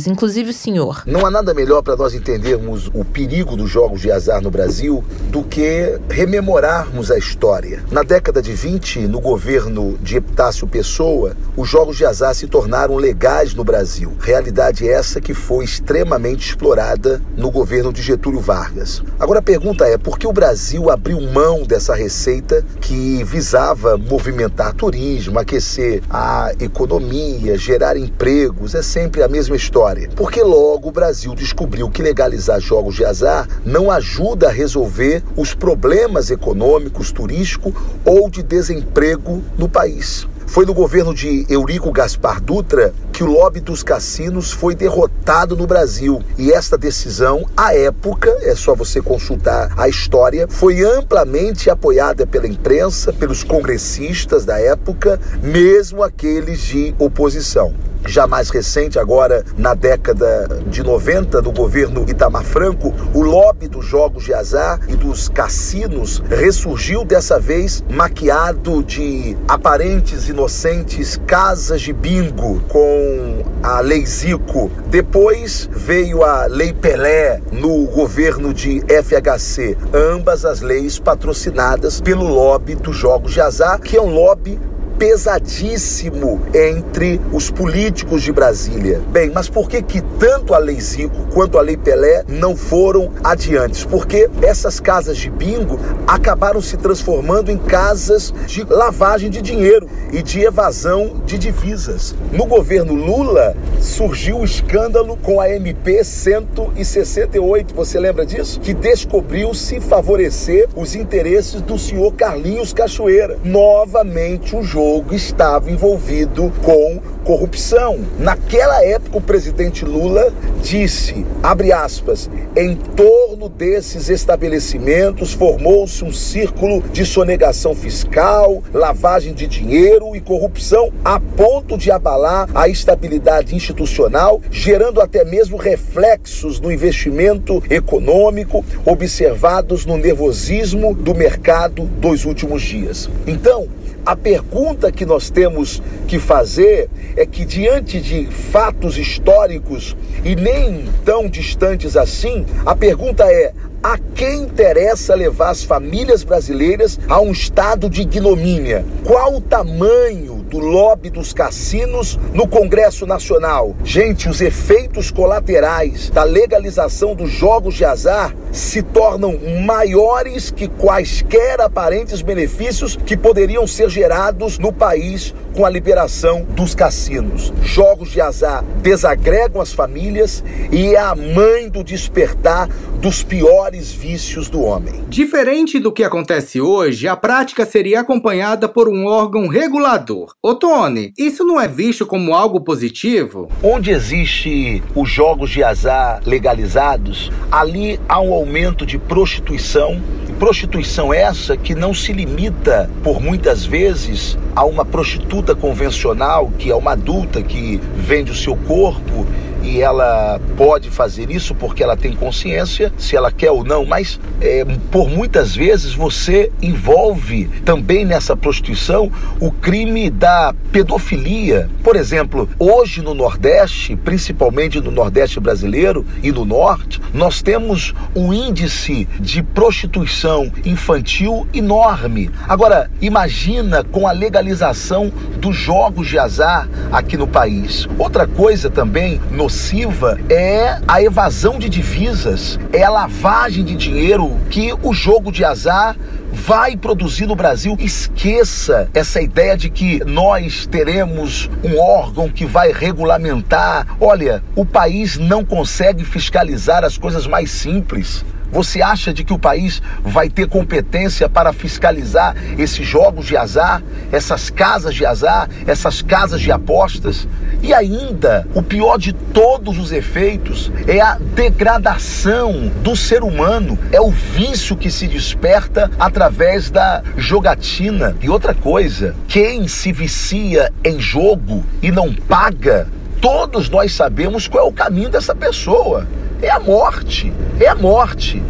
inclusive 0.06 0.50
o 0.50 0.53
senhor? 0.53 1.03
Não 1.06 1.25
há 1.25 1.31
nada 1.31 1.55
melhor 1.55 1.82
para 1.82 1.97
nós 1.97 2.14
entendermos 2.14 2.91
o 2.93 3.05
perigo 3.05 3.56
dos 3.56 3.70
jogos 3.70 4.00
de 4.00 4.11
azar 4.11 4.41
no 4.43 4.50
Brasil 4.50 5.05
do 5.31 5.43
que 5.44 5.99
rememorarmos 6.08 7.11
a 7.11 7.19
história. 7.19 7.85
Na 7.91 8.03
década 8.03 8.43
de 8.43 8.53
20, 8.53 9.00
no 9.06 9.20
governo 9.20 9.97
de 10.03 10.17
Epitácio 10.17 10.67
Pessoa, 10.67 11.37
os 11.56 11.69
jogos 11.69 11.97
de 11.97 12.05
azar 12.05 12.35
se 12.35 12.49
tornaram 12.49 12.97
legais 12.97 13.55
no 13.55 13.62
Brasil. 13.62 14.12
Realidade 14.19 14.88
essa 14.88 15.20
que 15.20 15.35
foi 15.35 15.64
extremamente 15.64 16.49
explorada 16.49 17.23
no 17.37 17.50
governo 17.50 17.93
de 17.93 18.03
Getúlio 18.03 18.41
Vargas. 18.41 19.03
Agora 19.20 19.38
a 19.38 19.43
pergunta 19.43 19.87
é: 19.87 19.97
por 19.97 20.19
que 20.19 20.26
o 20.26 20.32
Brasil 20.32 20.91
abriu 20.91 21.20
mão 21.20 21.62
dessa 21.62 21.94
receita 21.94 22.64
que 22.81 23.23
visava 23.23 23.97
movimentar 23.97 24.73
turismo, 24.73 25.38
aquecer 25.38 26.03
a 26.11 26.53
economia, 26.58 27.56
gerar 27.58 27.97
empregos. 27.97 28.75
É 28.75 28.82
sempre 28.82 29.23
a 29.23 29.29
mesma 29.29 29.45
história. 29.54 30.08
Porque 30.16 30.43
logo 30.43 30.88
o 30.88 30.93
Brasil 30.93 31.34
descobriu 31.34 31.88
que 31.88 32.02
legalizar 32.02 32.58
jogos 32.58 32.96
de 32.96 33.04
azar 33.04 33.46
não 33.64 33.90
ajuda 33.90 34.48
a 34.48 34.52
resolver 34.52 35.22
os 35.37 35.54
problemas 35.54 36.31
econômicos, 36.31 37.12
turísticos 37.12 37.75
ou 38.04 38.28
de 38.28 38.43
desemprego 38.43 39.43
no 39.56 39.69
país. 39.69 40.26
Foi 40.46 40.65
no 40.65 40.72
governo 40.72 41.12
de 41.12 41.44
Eurico 41.48 41.91
Gaspar 41.91 42.41
Dutra 42.41 42.94
que 43.12 43.24
o 43.24 43.26
lobby 43.26 43.60
dos 43.60 43.82
cassinos 43.82 44.53
foi 44.53 44.74
derrotado 44.74 45.56
no 45.56 45.67
Brasil. 45.67 46.22
E 46.38 46.53
esta 46.53 46.79
decisão, 46.79 47.46
à 47.56 47.74
época, 47.74 48.31
é 48.43 48.55
só 48.55 48.74
você 48.74 49.00
consultar 49.00 49.72
a 49.76 49.88
história, 49.88 50.46
foi 50.48 50.82
amplamente 50.82 51.69
apoiada 51.70 52.26
pela 52.26 52.46
imprensa, 52.46 53.12
pelos 53.12 53.43
congressistas 53.43 54.44
da 54.44 54.58
época, 54.58 55.19
mesmo 55.43 56.03
aqueles 56.03 56.60
de 56.60 56.94
oposição 56.98 57.74
já 58.06 58.26
mais 58.26 58.50
recente, 58.50 58.98
agora 58.98 59.44
na 59.56 59.74
década 59.74 60.48
de 60.69 60.82
90, 60.82 61.43
do 61.43 61.50
governo 61.50 62.05
Itamar 62.08 62.44
Franco, 62.44 62.94
o 63.12 63.22
lobby 63.22 63.69
dos 63.69 63.84
jogos 63.84 64.24
de 64.24 64.32
azar 64.32 64.81
e 64.88 64.96
dos 64.96 65.29
cassinos 65.29 66.22
ressurgiu 66.31 67.05
dessa 67.05 67.38
vez 67.38 67.84
maquiado 67.91 68.82
de 68.82 69.36
aparentes 69.48 70.29
inocentes 70.36 71.19
casas 71.26 71.81
de 71.81 71.94
bingo 71.94 72.60
com 72.69 73.43
a 73.62 73.81
Lei 73.81 74.05
Zico. 74.05 74.70
Depois 74.88 75.66
veio 75.72 76.22
a 76.22 76.44
Lei 76.44 76.74
Pelé 76.74 77.40
no 77.50 77.86
governo 77.86 78.52
de 78.52 78.82
FHC, 78.82 79.78
ambas 79.94 80.44
as 80.44 80.60
leis 80.60 80.98
patrocinadas 80.98 82.02
pelo 82.02 82.28
lobby 82.28 82.74
dos 82.74 82.94
jogos 82.94 83.32
de 83.32 83.40
azar, 83.40 83.81
que 83.81 83.96
é 83.96 84.02
um 84.02 84.12
lobby 84.12 84.60
pesadíssimo 84.98 86.41
entre 86.55 87.20
os 87.32 87.50
políticos 87.50 88.22
de 88.22 88.32
Brasília. 88.32 89.00
Bem, 89.10 89.31
mas 89.31 89.48
por 89.48 89.69
que 89.69 89.82
que 89.82 90.00
tanto 90.19 90.55
a 90.55 90.58
Lei 90.58 90.81
Zico 90.81 91.26
quanto 91.32 91.58
a 91.58 91.60
Lei 91.60 91.76
Pelé 91.76 92.24
não 92.26 92.56
foram 92.56 93.10
adiantes? 93.22 93.84
Porque 93.84 94.29
essas 94.41 94.81
casas 94.81 95.19
de 95.19 95.31
bingo 95.31 95.79
acabaram 96.06 96.60
se 96.60 96.76
transformando 96.76 97.50
em 97.50 97.58
casas 97.58 98.32
de 98.46 98.65
lavagem 98.65 99.29
de 99.29 99.43
dinheiro 99.43 99.88
e 100.12 100.22
de 100.22 100.41
evasão 100.41 101.22
de 101.26 101.36
divisas. 101.36 102.15
No 102.32 102.46
governo 102.46 102.94
Lula 102.94 103.55
surgiu 103.81 104.38
o 104.38 104.44
escândalo 104.44 105.17
com 105.19 105.41
a 105.41 105.50
MP 105.50 106.03
168, 106.03 107.74
você 107.74 108.00
lembra 108.00 108.24
disso? 108.24 108.60
Que 108.60 108.72
descobriu-se 108.72 109.81
favorecer 109.81 110.69
os 110.74 110.94
interesses 110.94 111.60
do 111.60 111.79
senhor 111.79 112.15
Carlinhos 112.15 112.72
Cachoeira. 112.72 113.38
Novamente 113.44 114.56
um 114.56 114.62
jogo 114.62 114.85
estava 115.12 115.70
envolvido 115.70 116.52
com 116.62 117.00
corrupção. 117.26 117.98
Naquela 118.19 118.84
época, 118.84 119.19
o 119.19 119.20
presidente 119.20 119.84
Lula 119.84 120.32
disse, 120.62 121.26
abre 121.43 121.72
aspas, 121.72 122.31
em 122.56 122.76
torno 122.76 123.48
desses 123.48 124.08
estabelecimentos 124.08 125.32
formou-se 125.32 126.05
um 126.05 126.12
círculo 126.12 126.82
de 126.93 127.05
sonegação 127.05 127.74
fiscal, 127.74 128.62
lavagem 128.72 129.34
de 129.34 129.46
dinheiro 129.48 130.14
e 130.14 130.20
corrupção 130.20 130.93
a 131.05 131.19
ponto 131.19 131.76
de 131.76 131.90
abalar 131.90 132.48
a 132.55 132.69
estabilidade 132.69 133.56
institucional, 133.56 134.40
gerando 134.50 135.00
até 135.00 135.24
mesmo 135.24 135.56
reflexos 135.56 136.60
no 136.60 136.70
investimento 136.70 137.62
econômico 137.69 138.64
observados 138.84 139.84
no 139.84 139.96
nervosismo 139.96 140.94
do 140.94 141.14
mercado 141.14 141.82
dos 141.84 142.24
últimos 142.24 142.62
dias. 142.62 143.10
Então, 143.26 143.66
a 144.06 144.15
pergunta 144.15 144.93
que 144.93 145.05
nós 145.05 145.31
temos 145.31 145.82
que 146.06 146.20
fazer 146.20 146.89
é 147.17 147.27
que, 147.27 147.44
diante 147.44 148.01
de 148.01 148.27
fatos 148.27 148.96
históricos 148.96 149.96
e 150.25 150.36
nem 150.36 150.84
tão 151.05 151.29
distantes 151.29 151.96
assim, 151.96 152.46
a 152.65 152.77
pergunta 152.77 153.25
é: 153.25 153.53
a 153.86 153.98
quem 154.16 154.43
interessa 154.43 155.14
levar 155.14 155.50
as 155.50 155.62
famílias 155.62 156.24
brasileiras 156.24 156.98
a 157.08 157.20
um 157.20 157.31
estado 157.31 157.88
de 157.88 158.02
ignomínia? 158.02 158.84
Qual 159.05 159.36
o 159.36 159.40
tamanho 159.40 160.43
do 160.43 160.58
lobby 160.58 161.08
dos 161.08 161.32
cassinos 161.32 162.19
no 162.32 162.48
Congresso 162.48 163.06
Nacional? 163.06 163.76
Gente, 163.84 164.28
os 164.28 164.40
efeitos 164.40 165.12
colaterais 165.12 166.10
da 166.10 166.24
legalização 166.24 167.14
dos 167.14 167.31
jogos 167.31 167.76
de 167.76 167.84
azar 167.84 168.34
se 168.50 168.82
tornam 168.82 169.38
maiores 169.64 170.50
que 170.50 170.66
quaisquer 170.66 171.60
aparentes 171.60 172.22
benefícios 172.22 172.96
que 172.96 173.16
poderiam 173.16 173.69
ser 173.69 173.88
gerados 173.88 174.58
no 174.58 174.72
país 174.72 175.32
com 175.56 175.65
a 175.65 175.70
liberação 175.70 176.46
dos 176.51 176.75
cassinos. 176.75 177.53
Jogos 177.63 178.10
de 178.10 178.20
azar 178.20 178.63
desagregam 178.82 179.60
as 179.60 179.72
famílias 179.72 180.44
e 180.70 180.94
é 180.94 180.98
a 180.98 181.15
mãe 181.15 181.69
do 181.70 181.82
despertar 181.82 182.69
dos 183.01 183.22
piores 183.22 183.91
vícios 183.91 184.51
do 184.51 184.63
homem. 184.63 185.05
Diferente 185.08 185.79
do 185.79 185.91
que 185.91 186.05
acontece 186.05 186.60
hoje, 186.60 187.08
a 187.08 187.17
prática 187.17 187.65
seria 187.65 188.01
acompanhada 188.01 188.69
por 188.69 188.86
um 188.86 189.06
órgão 189.06 189.46
regulador. 189.46 190.34
Ô 190.43 190.55
Tony, 190.55 191.15
isso 191.17 191.43
não 191.43 191.58
é 191.58 191.67
visto 191.67 192.05
como 192.05 192.34
algo 192.34 192.60
positivo? 192.60 193.48
Onde 193.63 193.91
existe 193.91 194.82
os 194.94 195.08
jogos 195.08 195.51
de 195.51 195.65
azar 195.65 196.20
legalizados, 196.27 197.32
ali 197.51 197.98
há 198.06 198.20
um 198.20 198.34
aumento 198.34 198.84
de 198.84 198.98
prostituição 198.98 200.03
Prostituição 200.39 201.15
essa 201.15 201.56
que 201.56 201.75
não 201.75 201.94
se 201.94 202.13
limita, 202.13 202.91
por 203.03 203.22
muitas 203.22 203.65
vezes, 203.65 204.36
a 204.55 204.67
uma 204.67 204.84
prostituta 204.84 205.45
convencional, 205.55 206.50
que 206.58 206.70
é 206.70 206.74
uma 206.74 206.93
adulta 206.93 207.43
que 207.43 207.81
vende 207.96 208.32
o 208.32 208.34
seu 208.34 208.56
corpo 208.56 209.26
e 209.67 209.82
ela 209.82 210.41
pode 210.56 210.91
fazer 210.91 211.29
isso 211.29 211.55
porque 211.55 211.82
ela 211.82 211.96
tem 211.96 212.13
consciência, 212.13 212.93
se 212.96 213.17
ela 213.17 213.32
quer 213.32 213.51
ou 213.51 213.65
não, 213.65 213.85
mas 213.85 214.20
é, 214.41 214.65
por 214.93 215.08
muitas 215.08 215.55
vezes 215.55 215.93
você 215.93 216.53
envolve 216.63 217.49
também 217.65 218.05
nessa 218.05 218.37
prostituição 218.37 219.11
o 219.41 219.51
crime 219.51 220.08
da 220.08 220.55
pedofilia. 220.70 221.69
Por 221.82 221.96
exemplo, 221.96 222.49
hoje 222.58 223.03
no 223.03 223.13
Nordeste, 223.13 223.96
principalmente 223.96 224.81
no 224.81 224.93
Nordeste 224.93 225.41
brasileiro 225.41 226.06
e 226.23 226.31
no 226.31 226.44
Norte, 226.44 227.01
nós 227.13 227.43
temos 227.43 227.93
um 228.15 228.32
índice 228.32 229.08
de 229.19 229.43
prostituição 229.43 230.53
infantil 230.65 231.46
enorme. 231.53 232.31
Agora, 232.49 232.89
imagina 233.01 233.82
com 233.82 234.06
a 234.06 234.13
legalização 234.13 235.13
dos 235.39 235.56
jogos 235.56 236.06
de 236.06 236.19
azar 236.19 236.69
aqui 236.93 237.17
no 237.17 237.27
país. 237.27 237.89
Outra 237.99 238.27
coisa 238.27 238.70
também 238.70 239.20
no 239.31 239.49
nociva 239.56 240.19
é 240.29 240.79
a 240.86 241.03
evasão 241.03 241.58
de 241.58 241.70
divisas, 241.70 242.58
é 242.75 242.82
a 242.82 242.91
lavagem 242.91 243.65
de 243.65 243.75
dinheiro 243.75 244.36
que 244.51 244.70
o 244.82 244.93
jogo 244.93 245.32
de 245.32 245.46
azar 245.46 245.96
vai 246.31 246.77
produzir 246.77 247.25
no 247.25 247.34
Brasil. 247.34 247.75
Esqueça 247.81 248.91
essa 248.93 249.19
ideia 249.19 249.56
de 249.56 249.70
que 249.70 250.05
nós 250.05 250.67
teremos 250.67 251.48
um 251.65 251.79
órgão 251.81 252.29
que 252.29 252.44
vai 252.44 252.70
regulamentar. 252.70 253.96
Olha, 253.98 254.44
o 254.55 254.67
país 254.67 255.17
não 255.17 255.43
consegue 255.43 256.05
fiscalizar 256.05 256.84
as 256.84 256.98
coisas 256.98 257.27
mais 257.27 257.51
simples. 257.51 258.27
Você 258.56 258.81
acha 258.81 259.13
de 259.13 259.22
que 259.22 259.34
o 259.34 259.39
país 259.39 259.82
vai 260.03 260.31
ter 260.31 260.48
competência 260.48 261.29
para 261.29 261.53
fiscalizar 261.53 262.34
esses 262.56 262.86
jogos 262.86 263.27
de 263.27 263.36
azar, 263.36 263.82
essas 264.10 264.48
casas 264.48 264.94
de 264.94 265.05
azar, 265.05 265.46
essas 265.67 266.01
casas 266.01 266.41
de 266.41 266.51
apostas? 266.51 267.29
E 267.63 267.75
ainda, 267.75 268.48
o 268.55 268.63
pior 268.63 268.96
de 268.96 269.13
todos 269.13 269.79
os 269.79 269.93
efeitos 269.93 270.72
é 270.89 271.03
a 271.03 271.19
degradação 271.19 272.72
do 272.82 272.96
ser 272.96 273.22
humano, 273.22 273.79
é 273.93 274.01
o 274.01 274.10
vício 274.10 274.75
que 274.75 274.91
se 274.91 275.06
desperta 275.06 275.91
através 275.98 276.70
da 276.70 277.03
jogatina. 277.19 278.17
E 278.22 278.31
outra 278.31 278.55
coisa, 278.55 279.15
quem 279.29 279.69
se 279.69 279.93
vicia 279.93 280.72
em 280.82 280.98
jogo 280.98 281.63
e 281.82 281.91
não 281.91 282.10
paga, 282.10 282.89
todos 283.20 283.69
nós 283.69 283.93
sabemos 283.93 284.46
qual 284.49 284.67
é 284.67 284.69
o 284.69 284.73
caminho 284.73 285.08
dessa 285.08 285.35
pessoa 285.35 286.06
é 286.43 286.51
a 286.51 286.61
morte, 286.61 287.32
é 287.58 287.69
a 287.69 287.75
morte. 287.75 288.43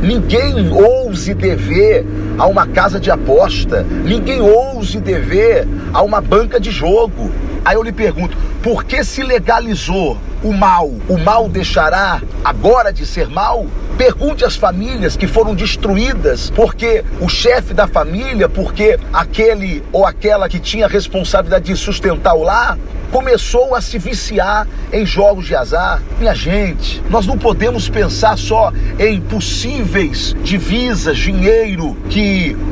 Ninguém 0.00 0.70
ouse 0.72 1.34
dever 1.34 2.04
a 2.38 2.46
uma 2.46 2.66
casa 2.66 2.98
de 2.98 3.10
aposta, 3.10 3.86
ninguém 4.04 4.40
ouse 4.40 4.98
dever 4.98 5.66
a 5.92 6.02
uma 6.02 6.20
banca 6.20 6.58
de 6.58 6.70
jogo. 6.70 7.30
Aí 7.64 7.76
eu 7.76 7.82
lhe 7.82 7.92
pergunto, 7.92 8.36
por 8.62 8.84
que 8.84 9.02
se 9.04 9.22
legalizou 9.22 10.18
o 10.42 10.52
mal? 10.52 10.90
O 11.08 11.16
mal 11.16 11.48
deixará 11.48 12.20
agora 12.44 12.92
de 12.92 13.06
ser 13.06 13.28
mal? 13.28 13.66
Pergunte 13.96 14.44
às 14.44 14.56
famílias 14.56 15.16
que 15.16 15.26
foram 15.26 15.54
destruídas 15.54 16.50
porque 16.50 17.04
o 17.20 17.28
chefe 17.28 17.72
da 17.72 17.86
família, 17.86 18.48
porque 18.48 18.98
aquele 19.12 19.82
ou 19.92 20.04
aquela 20.04 20.48
que 20.48 20.58
tinha 20.58 20.86
a 20.86 20.88
responsabilidade 20.88 21.66
de 21.66 21.76
sustentar 21.76 22.34
o 22.34 22.42
lar, 22.42 22.76
começou 23.14 23.76
a 23.76 23.80
se 23.80 23.96
viciar 23.96 24.66
em 24.92 25.06
jogos 25.06 25.46
de 25.46 25.54
azar. 25.54 26.02
Minha 26.18 26.34
gente, 26.34 27.00
nós 27.08 27.24
não 27.24 27.38
podemos 27.38 27.88
pensar 27.88 28.36
só 28.36 28.72
em 28.98 29.20
possíveis 29.20 30.34
divisas, 30.42 31.16
dinheiro 31.16 31.96
que 32.10 32.20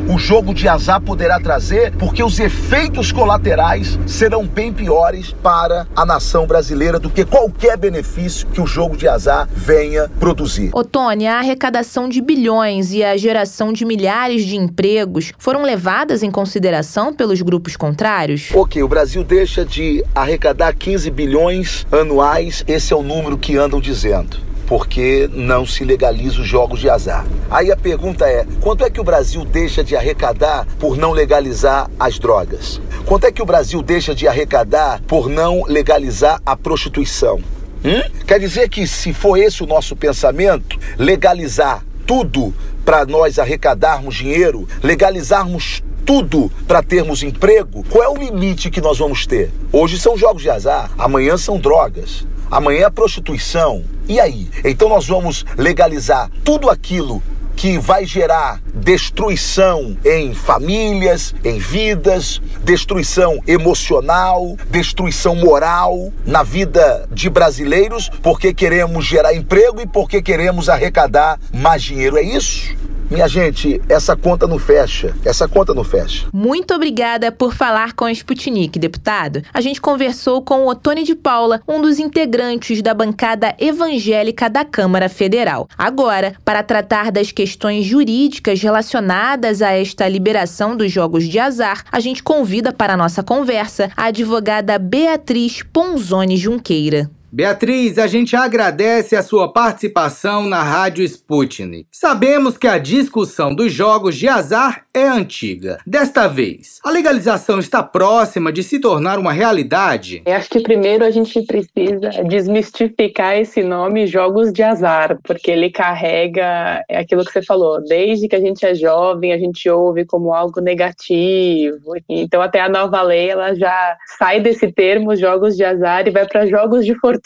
o 0.09 0.19
jogo 0.19 0.53
de 0.53 0.69
azar 0.69 1.01
poderá 1.01 1.41
trazer, 1.41 1.93
porque 1.93 2.23
os 2.23 2.39
efeitos 2.39 3.11
colaterais 3.11 3.99
serão 4.07 4.47
bem 4.47 4.73
piores 4.73 5.35
para 5.43 5.87
a 5.97 6.05
nação 6.05 6.47
brasileira 6.47 6.99
do 6.99 7.09
que 7.09 7.25
qualquer 7.25 7.77
benefício 7.77 8.47
que 8.49 8.61
o 8.61 8.67
jogo 8.67 8.97
de 8.97 9.09
azar 9.09 9.49
venha 9.55 10.09
produzir. 10.21 10.71
Ô 10.75 10.85
Tony, 10.85 11.27
a 11.27 11.39
arrecadação 11.39 12.09
de 12.09 12.21
bilhões 12.21 12.93
e 12.93 13.03
a 13.03 13.17
geração 13.17 13.73
de 13.73 13.85
milhares 13.85 14.45
de 14.45 14.57
empregos 14.57 15.33
foram 15.39 15.63
levadas 15.63 16.23
em 16.23 16.31
consideração 16.31 17.15
pelos 17.15 17.41
grupos 17.41 17.77
contrários? 17.77 18.51
Ok, 18.55 18.83
o 18.83 18.89
Brasil 18.89 19.25
deixa 19.25 19.65
de 19.65 20.05
arrecadar 20.15 20.75
15 20.75 21.11
bilhões 21.11 21.87
anuais, 21.91 22.65
esse 22.67 22.93
é 22.93 22.97
o 22.97 23.03
número 23.03 23.39
que 23.39 23.57
andam 23.57 23.81
dizendo 23.81 24.52
porque 24.73 25.29
não 25.35 25.67
se 25.67 25.85
legaliza 25.85 26.41
os 26.41 26.49
jogos 26.49 26.81
de 26.81 26.89
azar. 26.89 27.27
Aí 27.51 27.71
a 27.71 27.77
pergunta 27.77 28.27
é: 28.27 28.47
quanto 28.59 28.83
é 28.83 28.89
que 28.89 28.99
o 28.99 29.05
Brasil 29.05 29.45
deixa 29.45 29.85
de 29.85 29.95
arrecadar 29.95 30.67
por 30.79 30.97
não 30.97 31.13
legalizar 31.13 31.91
as 32.01 32.19
drogas? 32.19 32.81
Quanto 33.05 33.27
é 33.27 33.31
que 33.31 33.43
o 33.43 33.45
Brasil 33.45 33.83
deixa 33.83 34.15
de 34.15 34.27
arrecadar 34.27 35.03
por 35.07 35.29
não 35.29 35.63
legalizar 35.67 36.41
a 36.47 36.57
prostituição? 36.57 37.39
Hum? 37.85 38.01
Quer 38.27 38.41
dizer 38.41 38.71
que, 38.71 38.87
se 38.87 39.13
for 39.13 39.37
esse 39.37 39.63
o 39.63 39.67
nosso 39.67 39.95
pensamento, 39.95 40.79
legalizar 40.99 41.85
tudo 42.07 42.55
para 42.83 43.05
nós 43.05 43.39
arrecadarmos 43.39 44.15
dinheiro, 44.15 44.67
legalizarmos 44.83 45.83
tudo 46.07 46.51
para 46.67 46.83
termos 46.83 47.23
emprego, 47.23 47.85
qual 47.91 48.05
é 48.05 48.09
o 48.09 48.17
limite 48.17 48.71
que 48.71 48.81
nós 48.81 48.99
vamos 48.99 49.27
ter? 49.27 49.51
Hoje 49.71 49.99
são 49.99 50.17
jogos 50.17 50.41
de 50.41 50.49
azar, 50.49 50.91
amanhã 50.97 51.37
são 51.37 51.59
drogas, 51.59 52.27
amanhã 52.53 52.87
é 52.87 52.91
prostituição. 52.91 53.83
E 54.07 54.21
aí? 54.21 54.51
Então 54.63 54.89
nós 54.89 55.09
vamos 55.09 55.45
legalizar 55.57 56.31
tudo 56.45 56.69
aquilo 56.69 57.23
que 57.57 57.79
vai 57.79 58.05
gerar 58.05 58.61
destruição 58.75 59.97
em 60.05 60.35
famílias, 60.35 61.35
em 61.45 61.59
vidas, 61.59 62.41
destruição 62.65 63.41
emocional, 63.47 64.57
destruição 64.71 65.35
moral 65.35 66.13
na 66.27 66.43
vida 66.43 67.09
de 67.11 67.31
brasileiros, 67.31 68.11
porque 68.23 68.53
queremos 68.53 69.05
gerar 69.05 69.35
emprego 69.35 69.81
e 69.81 69.87
porque 69.87 70.21
queremos 70.21 70.69
arrecadar 70.69 71.39
mais 71.53 71.83
dinheiro. 71.83 72.19
É 72.19 72.23
isso? 72.23 72.75
Minha 73.13 73.29
gente, 73.29 73.79
essa 73.91 74.17
conta 74.17 74.47
não 74.47 74.59
fecha. 74.59 75.15
Essa 75.23 75.47
conta 75.47 75.75
não 75.75 75.85
fecha. 75.85 76.27
Muito 76.33 76.73
obrigada 76.73 77.31
por 77.31 77.53
falar 77.53 77.93
com 77.93 78.07
a 78.07 78.11
Sputnik, 78.11 78.79
deputado. 78.79 79.43
A 79.53 79.61
gente 79.61 79.83
conversou 79.83 80.41
com 80.41 80.63
o 80.63 80.69
Otone 80.71 81.05
de 81.05 81.15
Paula, 81.15 81.61
um 81.69 81.83
dos 81.83 81.99
integrantes 81.99 82.81
da 82.81 82.95
bancada 82.95 83.55
evangélica 83.59 84.49
da 84.49 84.65
Câmara 84.65 85.11
Federal. 85.11 85.69
Agora, 85.77 86.35
para 86.43 86.63
tratar 86.63 87.13
das 87.13 87.31
questões 87.31 87.85
jurídicas 87.85 88.63
relacionadas 88.63 89.61
a 89.61 89.73
esta 89.73 90.09
liberação 90.09 90.75
dos 90.75 90.91
jogos 90.91 91.29
de 91.29 91.39
azar, 91.39 91.85
a 91.93 92.01
gente 92.01 92.23
convida 92.23 92.73
para 92.73 92.95
a 92.95 92.97
nossa 92.97 93.23
conversa 93.23 93.91
a 93.95 94.05
advogada 94.05 94.79
Beatriz 94.79 95.63
Ponzoni 95.63 96.39
Junqueira. 96.39 97.11
Beatriz, 97.35 97.99
a 97.99 98.07
gente 98.07 98.37
agradece 98.37 99.17
a 99.17 99.23
sua 99.23 99.51
participação 99.51 100.47
na 100.47 100.63
Rádio 100.63 101.03
Sputnik. 101.03 101.87
Sabemos 101.91 102.59
que 102.59 102.69
a 102.69 102.77
discussão 102.77 103.55
dos 103.55 103.73
jogos 103.73 104.17
de 104.17 104.29
azar 104.29 104.85
é 104.93 105.09
antiga. 105.09 105.79
Desta 105.87 106.29
vez, 106.29 106.79
a 106.85 106.91
legalização 106.91 107.59
está 107.59 107.83
próxima 107.83 108.53
de 108.53 108.63
se 108.63 108.79
tornar 108.79 109.19
uma 109.19 109.33
realidade? 109.33 110.21
Eu 110.27 110.35
acho 110.35 110.51
que 110.51 110.61
primeiro 110.61 111.07
a 111.07 111.11
gente 111.11 111.41
precisa 111.47 112.11
desmistificar 112.29 113.39
esse 113.39 113.63
nome 113.63 114.07
jogos 114.07 114.53
de 114.53 114.63
azar, 114.63 115.19
porque 115.25 115.51
ele 115.51 115.71
carrega 115.71 116.85
é 116.87 116.99
aquilo 116.99 117.25
que 117.25 117.33
você 117.33 117.41
falou, 117.41 117.83
desde 117.83 118.29
que 118.29 118.37
a 118.37 118.41
gente 118.41 118.67
é 118.67 118.75
jovem, 118.75 119.33
a 119.33 119.39
gente 119.39 119.71
ouve 119.71 120.05
como 120.05 120.35
algo 120.35 120.61
negativo. 120.61 121.95
Então 122.07 122.43
até 122.43 122.61
a 122.61 122.69
nova 122.69 123.01
lei 123.01 123.31
ela 123.31 123.55
já 123.55 123.97
sai 124.19 124.39
desse 124.39 124.71
termo 124.71 125.17
jogos 125.17 125.57
de 125.57 125.65
azar 125.65 126.07
e 126.07 126.11
vai 126.11 126.27
para 126.27 126.45
jogos 126.45 126.85
de 126.85 126.95
fortuna 126.97 127.22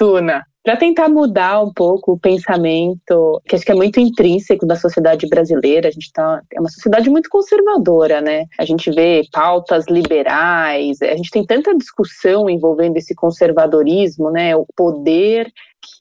para 0.67 0.77
tentar 0.77 1.09
mudar 1.09 1.63
um 1.63 1.73
pouco 1.73 2.15
o 2.15 2.19
pensamento, 2.19 3.41
que 3.47 3.55
acho 3.55 3.65
que 3.65 3.71
é 3.71 3.75
muito 3.75 4.01
intrínseco 4.01 4.67
da 4.67 4.75
sociedade 4.75 5.29
brasileira. 5.29 5.87
A 5.87 5.93
gente 5.93 6.11
tá, 6.13 6.43
é 6.53 6.59
uma 6.59 6.69
sociedade 6.69 7.09
muito 7.09 7.29
conservadora, 7.31 8.21
né? 8.21 8.47
A 8.59 8.65
gente 8.65 8.91
vê 8.91 9.23
pautas 9.33 9.85
liberais, 9.89 11.01
a 11.01 11.17
gente 11.17 11.31
tem 11.31 11.47
tanta 11.47 11.73
discussão 11.77 12.51
envolvendo 12.51 12.97
esse 12.97 13.15
conservadorismo, 13.15 14.29
né? 14.33 14.57
O 14.57 14.67
poder 14.77 15.53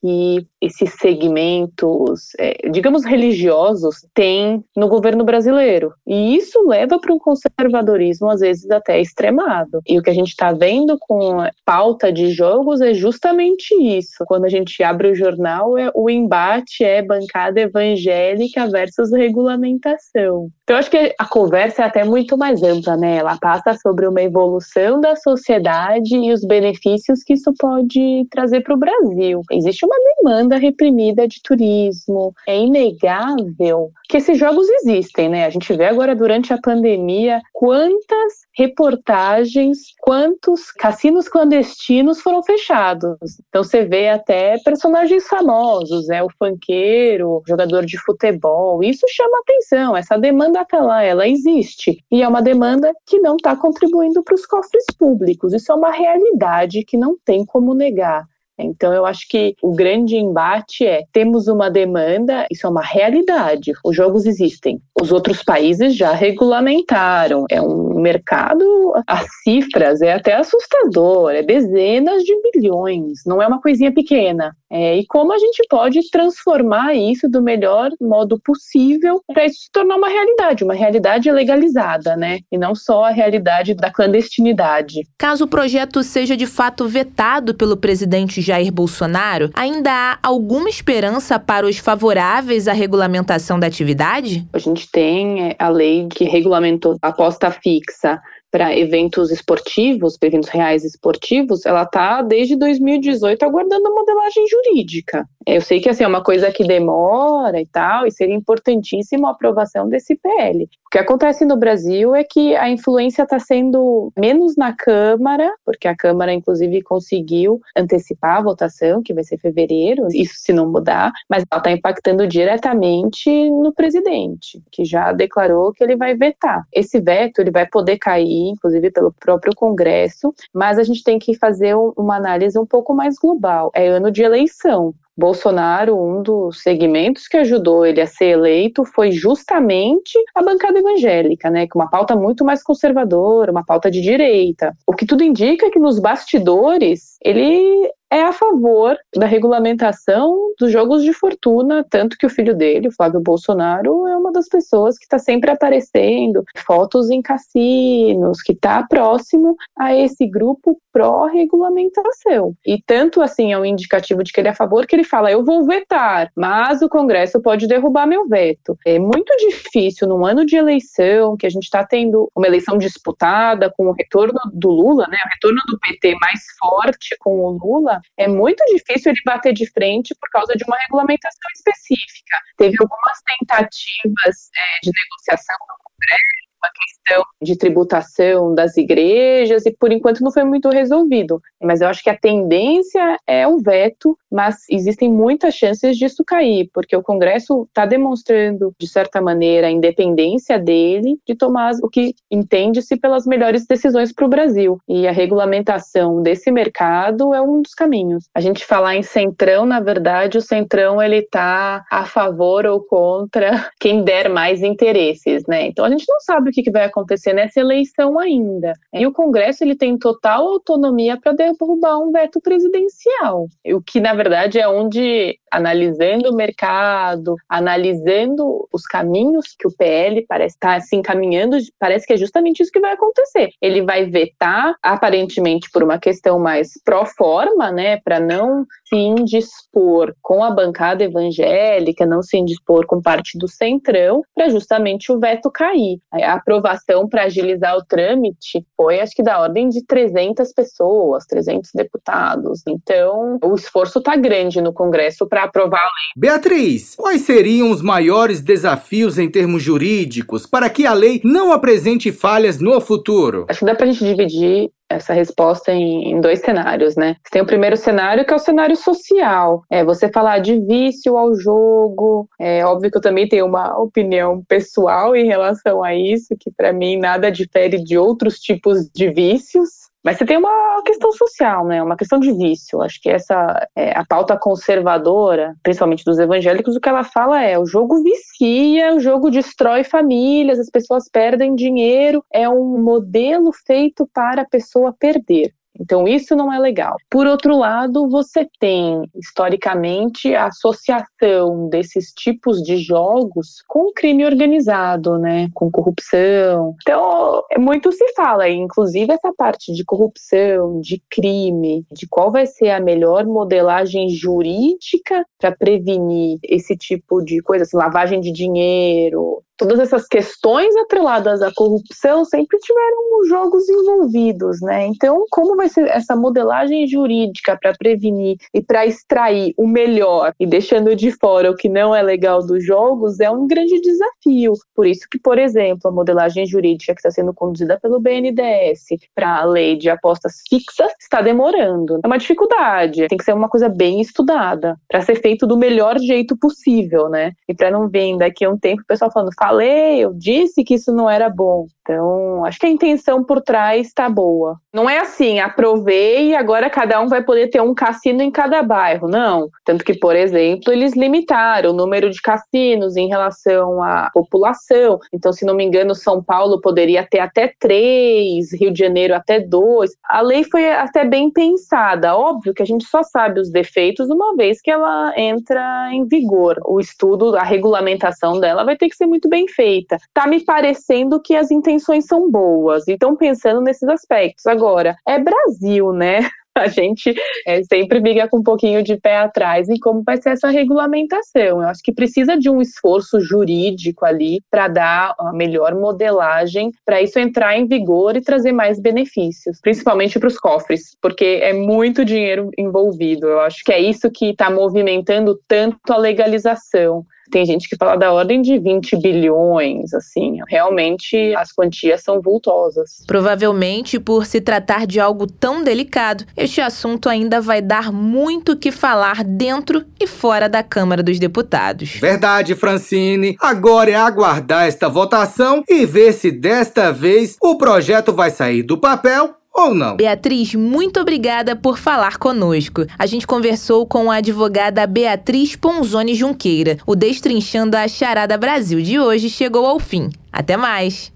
que 0.01 0.47
esses 0.65 0.93
segmentos, 0.99 2.31
é, 2.39 2.69
digamos, 2.69 3.05
religiosos 3.05 4.05
têm 4.13 4.63
no 4.75 4.87
governo 4.87 5.23
brasileiro. 5.23 5.93
E 6.05 6.35
isso 6.35 6.67
leva 6.67 6.99
para 6.99 7.13
um 7.13 7.19
conservadorismo, 7.19 8.29
às 8.29 8.39
vezes, 8.39 8.69
até 8.71 8.99
extremado. 8.99 9.81
E 9.87 9.97
o 9.99 10.01
que 10.01 10.09
a 10.09 10.13
gente 10.13 10.29
está 10.29 10.51
vendo 10.51 10.97
com 10.99 11.39
a 11.41 11.51
pauta 11.65 12.11
de 12.11 12.31
jogos 12.31 12.81
é 12.81 12.93
justamente 12.93 13.73
isso. 13.75 14.23
Quando 14.27 14.45
a 14.45 14.49
gente 14.49 14.81
abre 14.83 15.11
o 15.11 15.15
jornal, 15.15 15.77
é, 15.77 15.91
o 15.93 16.09
embate 16.09 16.83
é 16.83 17.01
bancada 17.01 17.61
evangélica 17.61 18.67
versus 18.67 19.11
regulamentação. 19.11 20.49
Então, 20.63 20.77
acho 20.77 20.89
que 20.89 21.13
a 21.19 21.25
conversa 21.25 21.83
é 21.83 21.85
até 21.85 22.03
muito 22.03 22.37
mais 22.37 22.63
ampla, 22.63 22.97
né? 22.97 23.17
Ela 23.17 23.37
passa 23.37 23.75
sobre 23.81 24.07
uma 24.07 24.21
evolução 24.21 24.99
da 24.99 25.15
sociedade 25.15 26.15
e 26.15 26.33
os 26.33 26.43
benefícios 26.43 27.23
que 27.23 27.33
isso 27.33 27.53
pode 27.59 28.25
trazer 28.31 28.61
para 28.61 28.73
o 28.73 28.79
Brasil. 28.79 29.41
Existe 29.51 29.85
uma 29.85 29.95
demanda 30.17 30.54
reprimida 30.57 31.27
de 31.27 31.41
turismo. 31.41 32.33
É 32.47 32.57
inegável 32.57 33.91
que 34.07 34.17
esses 34.17 34.37
jogos 34.37 34.67
existem, 34.69 35.29
né? 35.29 35.45
A 35.45 35.49
gente 35.49 35.71
vê 35.73 35.85
agora 35.85 36.15
durante 36.15 36.53
a 36.53 36.59
pandemia 36.61 37.41
quantas 37.53 38.45
reportagens, 38.57 39.77
quantos 39.99 40.71
cassinos 40.71 41.27
clandestinos 41.27 42.21
foram 42.21 42.43
fechados. 42.43 43.17
Então 43.49 43.63
você 43.63 43.85
vê 43.85 44.09
até 44.09 44.57
personagens 44.63 45.27
famosos, 45.27 46.07
né? 46.07 46.23
O 46.23 46.29
funkeiro, 46.37 47.29
o 47.29 47.43
jogador 47.47 47.85
de 47.85 47.97
futebol. 47.97 48.83
Isso 48.83 49.05
chama 49.09 49.39
atenção. 49.39 49.97
Essa 49.97 50.17
demanda 50.17 50.61
está 50.61 50.79
lá, 50.79 51.03
ela 51.03 51.27
existe. 51.27 51.97
E 52.11 52.21
é 52.21 52.27
uma 52.27 52.41
demanda 52.41 52.91
que 53.05 53.19
não 53.19 53.35
está 53.35 53.55
contribuindo 53.55 54.23
para 54.23 54.35
os 54.35 54.45
cofres 54.45 54.85
públicos. 54.97 55.53
Isso 55.53 55.71
é 55.71 55.75
uma 55.75 55.91
realidade 55.91 56.83
que 56.83 56.97
não 56.97 57.17
tem 57.25 57.45
como 57.45 57.73
negar. 57.73 58.25
Então, 58.57 58.93
eu 58.93 59.05
acho 59.05 59.27
que 59.27 59.55
o 59.61 59.73
grande 59.73 60.15
embate 60.15 60.85
é: 60.85 61.03
temos 61.11 61.47
uma 61.47 61.69
demanda, 61.69 62.45
isso 62.51 62.65
é 62.65 62.69
uma 62.69 62.83
realidade, 62.83 63.71
os 63.83 63.95
jogos 63.95 64.25
existem. 64.25 64.79
Os 64.99 65.11
outros 65.11 65.43
países 65.43 65.95
já 65.95 66.11
regulamentaram. 66.11 67.45
É 67.49 67.61
um 67.61 67.99
mercado, 67.99 68.65
as 69.07 69.25
cifras 69.43 70.01
é 70.01 70.13
até 70.13 70.35
assustador, 70.35 71.31
é 71.31 71.41
dezenas 71.41 72.23
de 72.23 72.33
bilhões, 72.51 73.19
não 73.25 73.41
é 73.41 73.47
uma 73.47 73.61
coisinha 73.61 73.93
pequena. 73.93 74.55
É, 74.71 74.97
e 74.97 75.05
como 75.05 75.31
a 75.31 75.37
gente 75.37 75.63
pode 75.69 75.99
transformar 76.09 76.93
isso 76.93 77.29
do 77.29 77.41
melhor 77.41 77.89
modo 78.01 78.39
possível 78.43 79.21
para 79.27 79.45
isso 79.45 79.61
se 79.61 79.71
tornar 79.71 79.95
uma 79.95 80.09
realidade, 80.09 80.63
uma 80.63 80.73
realidade 80.73 81.31
legalizada, 81.31 82.15
né? 82.15 82.39
E 82.51 82.57
não 82.57 82.75
só 82.75 83.05
a 83.05 83.09
realidade 83.09 83.73
da 83.73 83.91
clandestinidade. 83.91 85.01
Caso 85.17 85.45
o 85.45 85.47
projeto 85.47 86.03
seja 86.03 86.35
de 86.35 86.45
fato 86.45 86.87
vetado 86.87 87.53
pelo 87.53 87.77
presidente 87.77 88.41
Jair 88.45 88.71
Bolsonaro, 88.71 89.49
ainda 89.53 89.91
há 89.91 90.17
alguma 90.21 90.69
esperança 90.69 91.39
para 91.39 91.65
os 91.65 91.77
favoráveis 91.77 92.67
à 92.67 92.73
regulamentação 92.73 93.59
da 93.59 93.67
atividade? 93.67 94.47
A 94.53 94.59
gente 94.59 94.89
tem 94.91 95.49
é, 95.49 95.55
a 95.57 95.69
lei 95.69 96.07
que 96.09 96.25
regulamentou 96.25 96.97
a 97.01 97.09
aposta 97.09 97.49
fixa 97.51 98.21
para 98.55 98.73
eventos 98.73 99.31
esportivos, 99.31 100.17
para 100.17 100.27
eventos 100.27 100.47
reais 100.47 100.85
esportivos, 100.85 101.65
ela 101.65 101.83
está 101.83 102.21
desde 102.21 102.55
2018 102.55 103.43
aguardando 103.43 103.93
modelagem 103.93 104.47
jurídica. 104.47 105.27
Eu 105.45 105.59
sei 105.59 105.81
que 105.81 105.89
assim, 105.89 106.05
é 106.05 106.07
uma 106.07 106.23
coisa 106.23 106.49
que 106.49 106.65
demora 106.65 107.59
e 107.59 107.67
tal, 107.67 108.07
e 108.07 108.11
seria 108.11 108.33
importantíssimo 108.33 109.27
a 109.27 109.31
aprovação 109.31 109.89
desse 109.89 110.15
PL. 110.15 110.63
O 110.63 110.89
que 110.89 110.97
acontece 110.97 111.43
no 111.43 111.57
Brasil 111.57 112.15
é 112.15 112.23
que 112.23 112.55
a 112.55 112.69
influência 112.69 113.23
está 113.23 113.37
sendo 113.37 114.11
menos 114.17 114.55
na 114.55 114.73
Câmara, 114.73 115.53
porque 115.65 115.89
a 115.89 115.95
Câmara, 115.95 116.33
inclusive, 116.33 116.81
conseguiu 116.81 117.59
antecipar 117.75 118.37
a 118.37 118.41
votação, 118.41 119.03
que 119.03 119.13
vai 119.13 119.25
ser 119.25 119.37
fevereiro, 119.37 120.07
isso 120.13 120.35
se 120.37 120.53
não 120.53 120.71
mudar, 120.71 121.11
mas 121.29 121.43
ela 121.51 121.59
está 121.59 121.71
impactando 121.71 122.25
diretamente 122.25 123.29
no 123.49 123.73
presidente, 123.73 124.63
que 124.71 124.85
já 124.85 125.11
declarou 125.11 125.73
que 125.73 125.83
ele 125.83 125.97
vai 125.97 126.15
vetar. 126.15 126.63
Esse 126.73 127.01
veto 127.01 127.39
ele 127.41 127.51
vai 127.51 127.67
poder 127.67 127.97
cair 127.97 128.44
inclusive 128.49 128.91
pelo 128.91 129.11
próprio 129.11 129.55
Congresso, 129.55 130.33
mas 130.53 130.77
a 130.77 130.83
gente 130.83 131.03
tem 131.03 131.19
que 131.19 131.37
fazer 131.37 131.75
uma 131.97 132.15
análise 132.15 132.57
um 132.57 132.65
pouco 132.65 132.93
mais 132.93 133.17
global. 133.17 133.71
É 133.73 133.87
ano 133.87 134.11
de 134.11 134.23
eleição. 134.23 134.93
Bolsonaro, 135.17 135.97
um 135.97 136.21
dos 136.21 136.61
segmentos 136.61 137.27
que 137.27 137.37
ajudou 137.37 137.85
ele 137.85 138.01
a 138.01 138.07
ser 138.07 138.25
eleito 138.25 138.83
foi 138.83 139.11
justamente 139.11 140.17
a 140.33 140.43
bancada 140.43 140.79
evangélica, 140.79 141.49
né, 141.49 141.67
com 141.67 141.79
uma 141.79 141.89
pauta 141.89 142.15
muito 142.15 142.43
mais 142.43 142.61
conservadora, 142.61 143.51
uma 143.51 143.65
pauta 143.65 143.89
de 143.89 144.01
direita. 144.01 144.75
O 144.85 144.93
que 144.93 145.05
tudo 145.05 145.23
indica 145.23 145.67
é 145.67 145.69
que 145.69 145.79
nos 145.79 145.99
bastidores 145.99 147.17
ele 147.23 147.89
é 148.11 148.21
a 148.21 148.31
favor 148.31 148.95
da 149.15 149.25
regulamentação 149.25 150.53
dos 150.59 150.71
jogos 150.71 151.03
de 151.03 151.11
fortuna, 151.11 151.85
tanto 151.89 152.17
que 152.17 152.25
o 152.25 152.29
filho 152.29 152.55
dele, 152.55 152.87
o 152.87 152.91
Flávio 152.91 153.19
Bolsonaro, 153.19 154.07
é 154.07 154.15
uma 154.15 154.31
das 154.31 154.47
pessoas 154.47 154.97
que 154.97 155.05
está 155.05 155.17
sempre 155.17 155.51
aparecendo, 155.51 156.43
fotos 156.65 157.09
em 157.09 157.21
cassinos, 157.21 158.41
que 158.41 158.53
está 158.53 158.85
próximo 158.87 159.55
a 159.77 159.95
esse 159.95 160.27
grupo 160.27 160.79
pró-regulamentação. 160.93 162.53
E 162.65 162.81
tanto 162.85 163.21
assim 163.21 163.51
é 163.51 163.59
um 163.59 163.65
indicativo 163.65 164.23
de 164.23 164.31
que 164.31 164.39
ele 164.39 164.47
é 164.47 164.51
a 164.51 164.55
favor 164.55 164.85
que 164.85 164.95
ele 164.95 165.03
fala: 165.05 165.31
eu 165.31 165.43
vou 165.43 165.65
vetar, 165.65 166.31
mas 166.35 166.81
o 166.81 166.89
Congresso 166.89 167.41
pode 167.41 167.67
derrubar 167.67 168.05
meu 168.05 168.27
veto. 168.27 168.77
É 168.85 168.99
muito 168.99 169.35
difícil 169.37 170.07
num 170.07 170.25
ano 170.25 170.45
de 170.45 170.55
eleição, 170.55 171.37
que 171.37 171.45
a 171.45 171.49
gente 171.49 171.63
está 171.63 171.85
tendo 171.85 172.29
uma 172.35 172.47
eleição 172.47 172.77
disputada 172.77 173.71
com 173.71 173.87
o 173.87 173.93
retorno 173.93 174.39
do 174.53 174.69
Lula, 174.69 175.07
né, 175.07 175.17
o 175.25 175.29
retorno 175.29 175.61
do 175.67 175.79
PT 175.79 176.15
mais 176.19 176.41
forte 176.59 177.15
com 177.19 177.39
o 177.39 177.57
Lula, 177.57 178.01
é 178.17 178.27
muito 178.27 178.63
difícil 178.65 179.11
ele 179.11 179.21
bater 179.25 179.53
de 179.53 179.69
frente 179.71 180.15
por 180.19 180.29
causa 180.29 180.53
de 180.55 180.63
uma 180.65 180.77
regulamentação 180.77 181.51
específica. 181.55 182.37
Teve 182.57 182.75
algumas 182.79 183.21
tentativas 183.39 184.49
é, 184.55 184.79
de 184.83 184.91
negociação 184.91 185.55
no 185.61 185.75
Congresso, 185.83 186.45
uma 186.61 186.71
questão 186.73 187.23
de 187.41 187.57
tributação 187.57 188.53
das 188.53 188.77
igrejas, 188.77 189.65
e 189.65 189.71
por 189.71 189.91
enquanto 189.91 190.21
não 190.21 190.31
foi 190.31 190.43
muito 190.43 190.69
resolvido. 190.69 191.41
Mas 191.61 191.81
eu 191.81 191.87
acho 191.87 192.03
que 192.03 192.09
a 192.09 192.17
tendência 192.17 193.17
é 193.27 193.47
o 193.47 193.57
veto, 193.59 194.17
mas 194.31 194.57
existem 194.69 195.11
muitas 195.11 195.53
chances 195.53 195.97
disso 195.97 196.23
cair, 196.25 196.69
porque 196.73 196.95
o 196.95 197.03
Congresso 197.03 197.63
está 197.63 197.85
demonstrando, 197.85 198.73
de 198.79 198.87
certa 198.87 199.21
maneira, 199.21 199.67
a 199.67 199.71
independência 199.71 200.59
dele 200.59 201.17
de 201.27 201.35
tomar 201.35 201.73
o 201.81 201.89
que 201.89 202.13
entende-se 202.29 202.97
pelas 202.97 203.25
melhores 203.25 203.65
decisões 203.65 204.13
para 204.13 204.25
o 204.25 204.29
Brasil. 204.29 204.77
E 204.87 205.07
a 205.07 205.11
regulamentação 205.11 206.21
desse 206.21 206.51
mercado 206.51 207.33
é 207.33 207.41
um 207.41 207.61
dos 207.61 207.73
caminhos. 207.73 208.25
A 208.33 208.41
gente 208.41 208.65
falar 208.65 208.95
em 208.95 209.03
centrão, 209.03 209.65
na 209.65 209.79
verdade, 209.79 210.37
o 210.37 210.41
centrão 210.41 211.01
ele 211.01 211.17
está 211.17 211.85
a 211.91 212.05
favor 212.05 212.65
ou 212.65 212.81
contra 212.81 213.69
quem 213.79 214.03
der 214.03 214.29
mais 214.29 214.61
interesses, 214.61 215.43
né? 215.47 215.67
Então 215.67 215.85
a 215.85 215.89
gente 215.89 216.05
não 216.07 216.19
sabe 216.19 216.49
o 216.49 216.53
que 216.53 216.69
vai 216.71 216.85
acontecer 216.85 217.24
nessa 217.33 217.59
eleição 217.59 218.19
ainda. 218.19 218.73
E 218.93 219.05
o 219.05 219.11
Congresso 219.11 219.63
ele 219.63 219.75
tem 219.75 219.97
total 219.97 220.47
autonomia 220.47 221.19
para 221.19 221.33
derrubar 221.33 221.97
um 221.99 222.11
veto 222.11 222.39
presidencial, 222.41 223.47
o 223.65 223.81
que 223.81 223.99
na 223.99 224.13
verdade 224.13 224.59
é 224.59 224.67
onde 224.67 225.39
analisando 225.55 226.29
o 226.29 226.35
mercado, 226.35 227.35
analisando 227.49 228.67
os 228.71 228.83
caminhos 228.83 229.55
que 229.57 229.67
o 229.67 229.75
PL 229.75 230.25
parece 230.27 230.55
estar 230.55 230.75
tá 230.75 230.81
se 230.81 230.95
encaminhando, 230.95 231.57
parece 231.79 232.05
que 232.05 232.13
é 232.13 232.17
justamente 232.17 232.61
isso 232.61 232.71
que 232.71 232.79
vai 232.79 232.93
acontecer. 232.93 233.49
Ele 233.61 233.81
vai 233.81 234.05
vetar, 234.05 234.75
aparentemente 234.81 235.69
por 235.71 235.83
uma 235.83 235.99
questão 235.99 236.39
mais 236.39 236.71
pró 236.83 237.05
forma, 237.05 237.71
né, 237.71 237.97
para 238.03 238.19
não 238.19 238.65
se 238.87 238.95
indispor 238.95 240.13
com 240.21 240.43
a 240.43 240.51
bancada 240.51 241.03
evangélica, 241.03 242.05
não 242.05 242.21
se 242.21 242.37
indispor 242.37 242.85
com 242.85 243.01
parte 243.01 243.37
do 243.37 243.47
centrão, 243.47 244.21
para 244.33 244.49
justamente 244.49 245.11
o 245.11 245.19
veto 245.19 245.51
cair. 245.51 245.99
A 246.11 246.33
aprovação 246.33 247.07
para 247.07 247.23
agilizar 247.23 247.75
o 247.77 247.85
trâmite 247.85 248.65
foi, 248.75 248.99
acho 248.99 249.15
que, 249.15 249.23
da 249.23 249.39
ordem 249.39 249.69
de 249.69 249.85
300 249.85 250.53
pessoas, 250.53 251.25
300 251.25 251.71
deputados. 251.73 252.61
Então, 252.67 253.37
o 253.43 253.55
esforço 253.55 253.99
está 253.99 254.15
grande 254.15 254.61
no 254.61 254.73
Congresso 254.73 255.27
para 255.27 255.43
aprovar 255.45 255.79
a 255.79 255.83
lei. 255.83 256.13
Beatriz, 256.15 256.95
quais 256.95 257.21
seriam 257.21 257.71
os 257.71 257.81
maiores 257.81 258.41
desafios 258.41 259.17
em 259.17 259.29
termos 259.29 259.63
jurídicos 259.63 260.45
para 260.45 260.69
que 260.69 260.85
a 260.85 260.93
lei 260.93 261.21
não 261.23 261.51
apresente 261.51 262.11
falhas 262.11 262.59
no 262.59 262.79
futuro? 262.81 263.45
Acho 263.49 263.59
que 263.59 263.65
dá 263.65 263.75
para 263.75 263.85
a 263.85 263.91
gente 263.91 264.03
dividir 264.03 264.69
essa 264.89 265.13
resposta 265.13 265.71
em, 265.71 266.11
em, 266.11 266.21
dois 266.21 266.39
cenários, 266.39 266.95
né? 266.95 267.15
Você 267.23 267.31
tem 267.31 267.41
o 267.41 267.45
primeiro 267.45 267.75
cenário 267.75 268.25
que 268.25 268.31
é 268.31 268.35
o 268.35 268.39
cenário 268.39 268.75
social, 268.75 269.63
é 269.69 269.83
você 269.83 270.09
falar 270.11 270.39
de 270.39 270.59
vício 270.59 271.17
ao 271.17 271.33
jogo. 271.35 272.29
É 272.39 272.63
óbvio 272.65 272.91
que 272.91 272.97
eu 272.97 273.01
também 273.01 273.27
tenho 273.27 273.45
uma 273.45 273.77
opinião 273.79 274.43
pessoal 274.47 275.15
em 275.15 275.25
relação 275.25 275.83
a 275.83 275.95
isso, 275.95 276.35
que 276.39 276.51
para 276.51 276.71
mim 276.71 276.97
nada 276.97 277.31
difere 277.31 277.83
de 277.83 277.97
outros 277.97 278.39
tipos 278.39 278.87
de 278.93 279.11
vícios. 279.11 279.84
Mas 280.05 280.19
você 280.19 280.25
tem 280.25 280.37
uma 280.37 280.83
questão 280.83 281.11
social, 281.11 281.65
né? 281.65 281.81
Uma 281.81 281.97
questão 281.97 282.19
de 282.19 282.31
vício. 282.31 282.79
Acho 282.83 283.01
que 283.01 283.09
essa 283.09 283.67
é, 283.75 283.97
a 283.97 284.05
pauta 284.05 284.37
conservadora, 284.37 285.55
principalmente 285.63 286.05
dos 286.05 286.19
evangélicos, 286.19 286.75
o 286.75 286.79
que 286.79 286.87
ela 286.87 287.03
fala 287.03 287.41
é: 287.41 287.57
o 287.57 287.65
jogo 287.65 288.03
vicia, 288.03 288.93
o 288.93 288.99
jogo 288.99 289.31
destrói 289.31 289.83
famílias, 289.83 290.59
as 290.59 290.69
pessoas 290.69 291.09
perdem 291.09 291.55
dinheiro, 291.55 292.23
é 292.31 292.47
um 292.47 292.79
modelo 292.79 293.51
feito 293.65 294.07
para 294.13 294.43
a 294.43 294.47
pessoa 294.47 294.93
perder. 294.93 295.51
Então, 295.79 296.07
isso 296.07 296.35
não 296.35 296.51
é 296.51 296.59
legal. 296.59 296.95
Por 297.09 297.27
outro 297.27 297.57
lado, 297.57 298.09
você 298.09 298.47
tem, 298.59 299.01
historicamente, 299.15 300.33
a 300.33 300.47
associação 300.47 301.69
desses 301.69 302.11
tipos 302.11 302.61
de 302.61 302.77
jogos 302.77 303.63
com 303.67 303.91
crime 303.93 304.25
organizado, 304.25 305.17
né? 305.17 305.49
Com 305.53 305.69
corrupção. 305.69 306.75
Então, 306.81 307.43
é 307.51 307.59
muito 307.59 307.91
se 307.91 308.13
fala, 308.13 308.49
inclusive 308.49 309.13
essa 309.13 309.33
parte 309.37 309.73
de 309.73 309.83
corrupção, 309.83 310.79
de 310.79 311.01
crime, 311.09 311.85
de 311.91 312.07
qual 312.07 312.31
vai 312.31 312.45
ser 312.45 312.69
a 312.69 312.79
melhor 312.79 313.25
modelagem 313.25 314.09
jurídica 314.09 315.25
para 315.39 315.55
prevenir 315.55 316.37
esse 316.43 316.75
tipo 316.75 317.21
de 317.23 317.41
coisa, 317.41 317.63
assim, 317.63 317.77
lavagem 317.77 318.19
de 318.21 318.31
dinheiro, 318.31 319.43
todas 319.57 319.79
essas 319.79 320.07
questões 320.07 320.75
atreladas 320.77 321.41
à 321.41 321.51
corrupção 321.53 322.25
sempre 322.25 322.57
tiveram 322.59 323.27
jogos 323.27 323.67
envolvidos, 323.69 324.61
né? 324.61 324.85
Então, 324.87 325.25
como 325.29 325.55
vai 325.55 325.69
ser 325.69 325.87
essa 325.87 326.15
modelagem 326.15 326.87
jurídica 326.87 327.57
para 327.59 327.73
prevenir 327.73 328.37
e 328.53 328.61
para 328.61 328.85
extrair 328.85 329.53
o 329.57 329.67
melhor 329.67 330.33
e 330.39 330.45
deixando 330.45 330.95
de 330.95 331.11
fora 331.11 331.51
o 331.51 331.55
que 331.55 331.69
não 331.69 331.95
é 331.95 332.01
legal 332.01 332.45
dos 332.45 332.65
jogos 332.65 333.19
é 333.19 333.29
um 333.29 333.47
grande 333.47 333.79
desafio. 333.81 334.53
Por 334.75 334.85
isso 334.85 335.07
que, 335.09 335.19
por 335.19 335.37
exemplo, 335.37 335.89
a 335.89 335.91
modelagem 335.91 336.45
jurídica 336.45 336.93
que 336.93 336.99
está 336.99 337.11
sendo 337.11 337.33
conduzida 337.33 337.79
pelo 337.81 337.99
BNDES 337.99 338.85
para 339.13 339.39
a 339.39 339.45
lei 339.45 339.77
de 339.77 339.89
apostas 339.89 340.41
fixas 340.47 340.91
está 340.99 341.21
demorando. 341.21 341.99
É 342.03 342.07
uma 342.07 342.17
dificuldade. 342.17 343.07
Tem 343.07 343.17
que 343.17 343.23
ser 343.23 343.33
uma 343.33 343.49
coisa 343.49 343.69
bem 343.69 344.01
estudada 344.01 344.77
para 344.87 345.01
ser 345.01 345.15
feito 345.15 345.47
do 345.47 345.57
melhor 345.57 345.97
jeito 345.99 346.37
possível, 346.37 347.09
né? 347.09 347.33
E 347.47 347.53
para 347.53 347.71
não 347.71 347.87
vir 347.87 348.17
daqui 348.17 348.45
a 348.45 348.49
um 348.49 348.57
tempo 348.57 348.81
o 348.81 348.85
pessoal 348.85 349.11
falando 349.11 349.33
falei, 349.45 349.99
eu 350.03 350.13
disse 350.13 350.63
que 350.63 350.73
isso 350.73 350.91
não 350.91 351.09
era 351.09 351.29
bom. 351.29 351.67
Então, 351.81 352.43
acho 352.45 352.57
que 352.57 352.65
a 352.65 352.69
intenção 352.69 353.23
por 353.23 353.39
trás 353.41 353.87
está 353.87 354.09
boa. 354.09 354.55
Não 354.73 354.89
é 354.89 354.97
assim, 354.97 355.39
aprovei 355.39 356.29
e 356.29 356.35
agora 356.35 356.67
cada 356.67 356.99
um 356.99 357.07
vai 357.07 357.23
poder 357.23 357.49
ter 357.49 357.61
um 357.61 357.75
cassino 357.75 358.23
em 358.23 358.31
cada 358.31 358.63
bairro. 358.63 359.07
Não. 359.07 359.49
Tanto 359.63 359.85
que, 359.85 359.93
por 359.93 360.15
exemplo, 360.15 360.73
eles 360.73 360.95
limitaram 360.95 361.69
o 361.69 361.73
número 361.73 362.09
de 362.09 362.19
cassinos 362.21 362.97
em 362.97 363.07
relação 363.07 363.83
à 363.83 364.09
população. 364.11 364.97
Então, 365.13 365.31
se 365.31 365.45
não 365.45 365.53
me 365.53 365.63
engano, 365.63 365.93
São 365.93 366.23
Paulo 366.23 366.59
poderia 366.59 367.07
ter 367.07 367.19
até 367.19 367.53
três, 367.59 368.51
Rio 368.59 368.73
de 368.73 368.79
Janeiro 368.79 369.13
até 369.13 369.39
dois. 369.39 369.91
A 370.09 370.21
lei 370.21 370.43
foi 370.43 370.71
até 370.71 371.05
bem 371.05 371.31
pensada. 371.31 372.17
Óbvio 372.17 372.53
que 372.55 372.63
a 372.63 372.65
gente 372.65 372.85
só 372.85 373.03
sabe 373.03 373.39
os 373.39 373.51
defeitos 373.51 374.09
uma 374.09 374.35
vez 374.35 374.59
que 374.59 374.71
ela 374.71 375.13
entra 375.15 375.89
em 375.91 376.03
vigor. 376.07 376.57
O 376.65 376.79
estudo, 376.79 377.35
a 377.35 377.43
regulamentação 377.43 378.39
dela 378.39 378.63
vai 378.63 378.75
ter 378.75 378.89
que 378.89 378.95
ser 378.95 379.05
muito 379.05 379.29
bem 379.29 379.34
feita. 379.47 379.97
Tá 380.13 380.27
me 380.27 380.43
parecendo 380.43 381.21
que 381.21 381.35
as 381.35 381.51
intenções 381.51 382.05
são 382.05 382.29
boas 382.29 382.87
e 382.87 382.93
estão 382.93 383.15
pensando 383.15 383.61
nesses 383.61 383.87
aspectos. 383.89 384.45
Agora, 384.45 384.95
é 385.05 385.19
Brasil, 385.19 385.91
né? 385.91 386.19
a 386.55 386.67
gente 386.67 387.13
é, 387.45 387.61
sempre 387.63 387.99
briga 387.99 388.29
com 388.29 388.37
um 388.37 388.43
pouquinho 388.43 388.81
de 388.81 388.95
pé 388.95 389.17
atrás 389.17 389.67
em 389.67 389.77
como 389.77 390.01
vai 390.03 390.17
ser 390.17 390.29
essa 390.29 390.49
regulamentação. 390.49 391.61
Eu 391.61 391.67
acho 391.67 391.81
que 391.83 391.91
precisa 391.91 392.37
de 392.37 392.49
um 392.49 392.61
esforço 392.61 393.19
jurídico 393.19 394.05
ali 394.05 394.41
para 394.49 394.69
dar 394.69 395.13
a 395.19 395.33
melhor 395.33 395.75
modelagem 395.75 396.71
para 396.85 397.01
isso 397.01 397.19
entrar 397.19 397.57
em 397.57 397.67
vigor 397.67 398.15
e 398.15 398.21
trazer 398.21 398.53
mais 398.53 398.79
benefícios, 398.79 399.59
principalmente 399.61 400.17
para 400.17 400.27
os 400.27 400.39
cofres, 400.39 400.95
porque 401.01 401.39
é 401.41 401.51
muito 401.51 402.05
dinheiro 402.05 402.49
envolvido. 402.57 403.27
Eu 403.27 403.41
acho 403.41 403.61
que 403.65 403.73
é 403.73 403.79
isso 403.79 404.09
que 404.09 404.29
está 404.29 404.49
movimentando 404.49 405.37
tanto 405.47 405.91
a 405.91 405.97
legalização. 405.97 407.05
Tem 407.31 407.45
gente 407.45 407.67
que 407.67 407.75
fala 407.75 407.95
da 407.95 408.11
ordem 408.11 408.41
de 408.41 408.57
20 408.59 408.97
bilhões, 408.97 409.93
assim. 409.93 410.37
Realmente 410.47 411.35
as 411.35 411.51
quantias 411.51 412.01
são 412.01 412.21
vultosas. 412.21 413.03
Provavelmente 413.07 413.99
por 413.99 414.25
se 414.25 414.41
tratar 414.41 414.85
de 414.85 414.99
algo 414.99 415.27
tão 415.27 415.63
delicado, 415.63 416.25
este 416.37 416.61
assunto 416.61 417.09
ainda 417.09 417.41
vai 417.41 417.61
dar 417.61 417.91
muito 417.91 418.53
o 418.53 418.57
que 418.57 418.71
falar 418.71 419.23
dentro 419.23 419.83
e 419.99 420.07
fora 420.07 420.47
da 420.47 420.63
Câmara 420.63 421.01
dos 421.01 421.19
Deputados. 421.19 421.91
Verdade, 421.99 422.55
Francine. 422.55 423.35
Agora 423.41 423.91
é 423.91 423.95
aguardar 423.95 424.67
esta 424.67 424.87
votação 424.89 425.63
e 425.67 425.85
ver 425.85 426.13
se 426.13 426.31
desta 426.31 426.91
vez 426.91 427.37
o 427.41 427.57
projeto 427.57 428.13
vai 428.13 428.29
sair 428.29 428.63
do 428.63 428.77
papel 428.77 429.35
ou 429.55 429.73
não? 429.73 429.95
Beatriz, 429.95 430.53
muito 430.53 430.99
obrigada 430.99 431.55
por 431.55 431.77
falar 431.77 432.17
conosco. 432.17 432.85
A 432.99 433.05
gente 433.05 433.25
conversou 433.25 433.85
com 433.85 434.11
a 434.11 434.17
advogada 434.17 434.85
Beatriz 434.85 435.55
Ponzoni 435.55 436.13
Junqueira. 436.13 436.77
O 436.85 436.95
Destrinchando 436.95 437.77
a 437.77 437.87
Charada 437.87 438.37
Brasil 438.37 438.81
de 438.81 438.99
hoje 438.99 439.29
chegou 439.29 439.65
ao 439.65 439.79
fim. 439.79 440.09
Até 440.31 440.57
mais! 440.57 441.11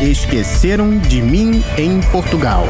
Esqueceram 0.00 0.98
de 0.98 1.20
mim 1.20 1.62
em 1.76 2.00
Portugal. 2.12 2.64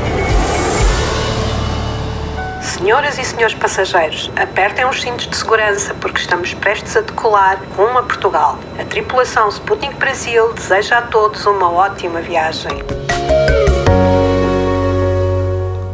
Senhoras 2.62 3.18
e 3.18 3.24
senhores 3.24 3.54
passageiros, 3.54 4.30
apertem 4.36 4.84
os 4.84 5.00
cintos 5.00 5.26
de 5.26 5.36
segurança 5.36 5.94
porque 5.94 6.20
estamos 6.20 6.54
prestes 6.54 6.96
a 6.96 7.00
decolar 7.00 7.62
rumo 7.76 7.98
a 7.98 8.02
Portugal. 8.02 8.58
A 8.78 8.84
tripulação 8.84 9.48
Sputnik 9.48 9.94
Brasil 9.96 10.52
deseja 10.52 10.98
a 10.98 11.02
todos 11.02 11.46
uma 11.46 11.70
ótima 11.70 12.20
viagem. 12.20 12.78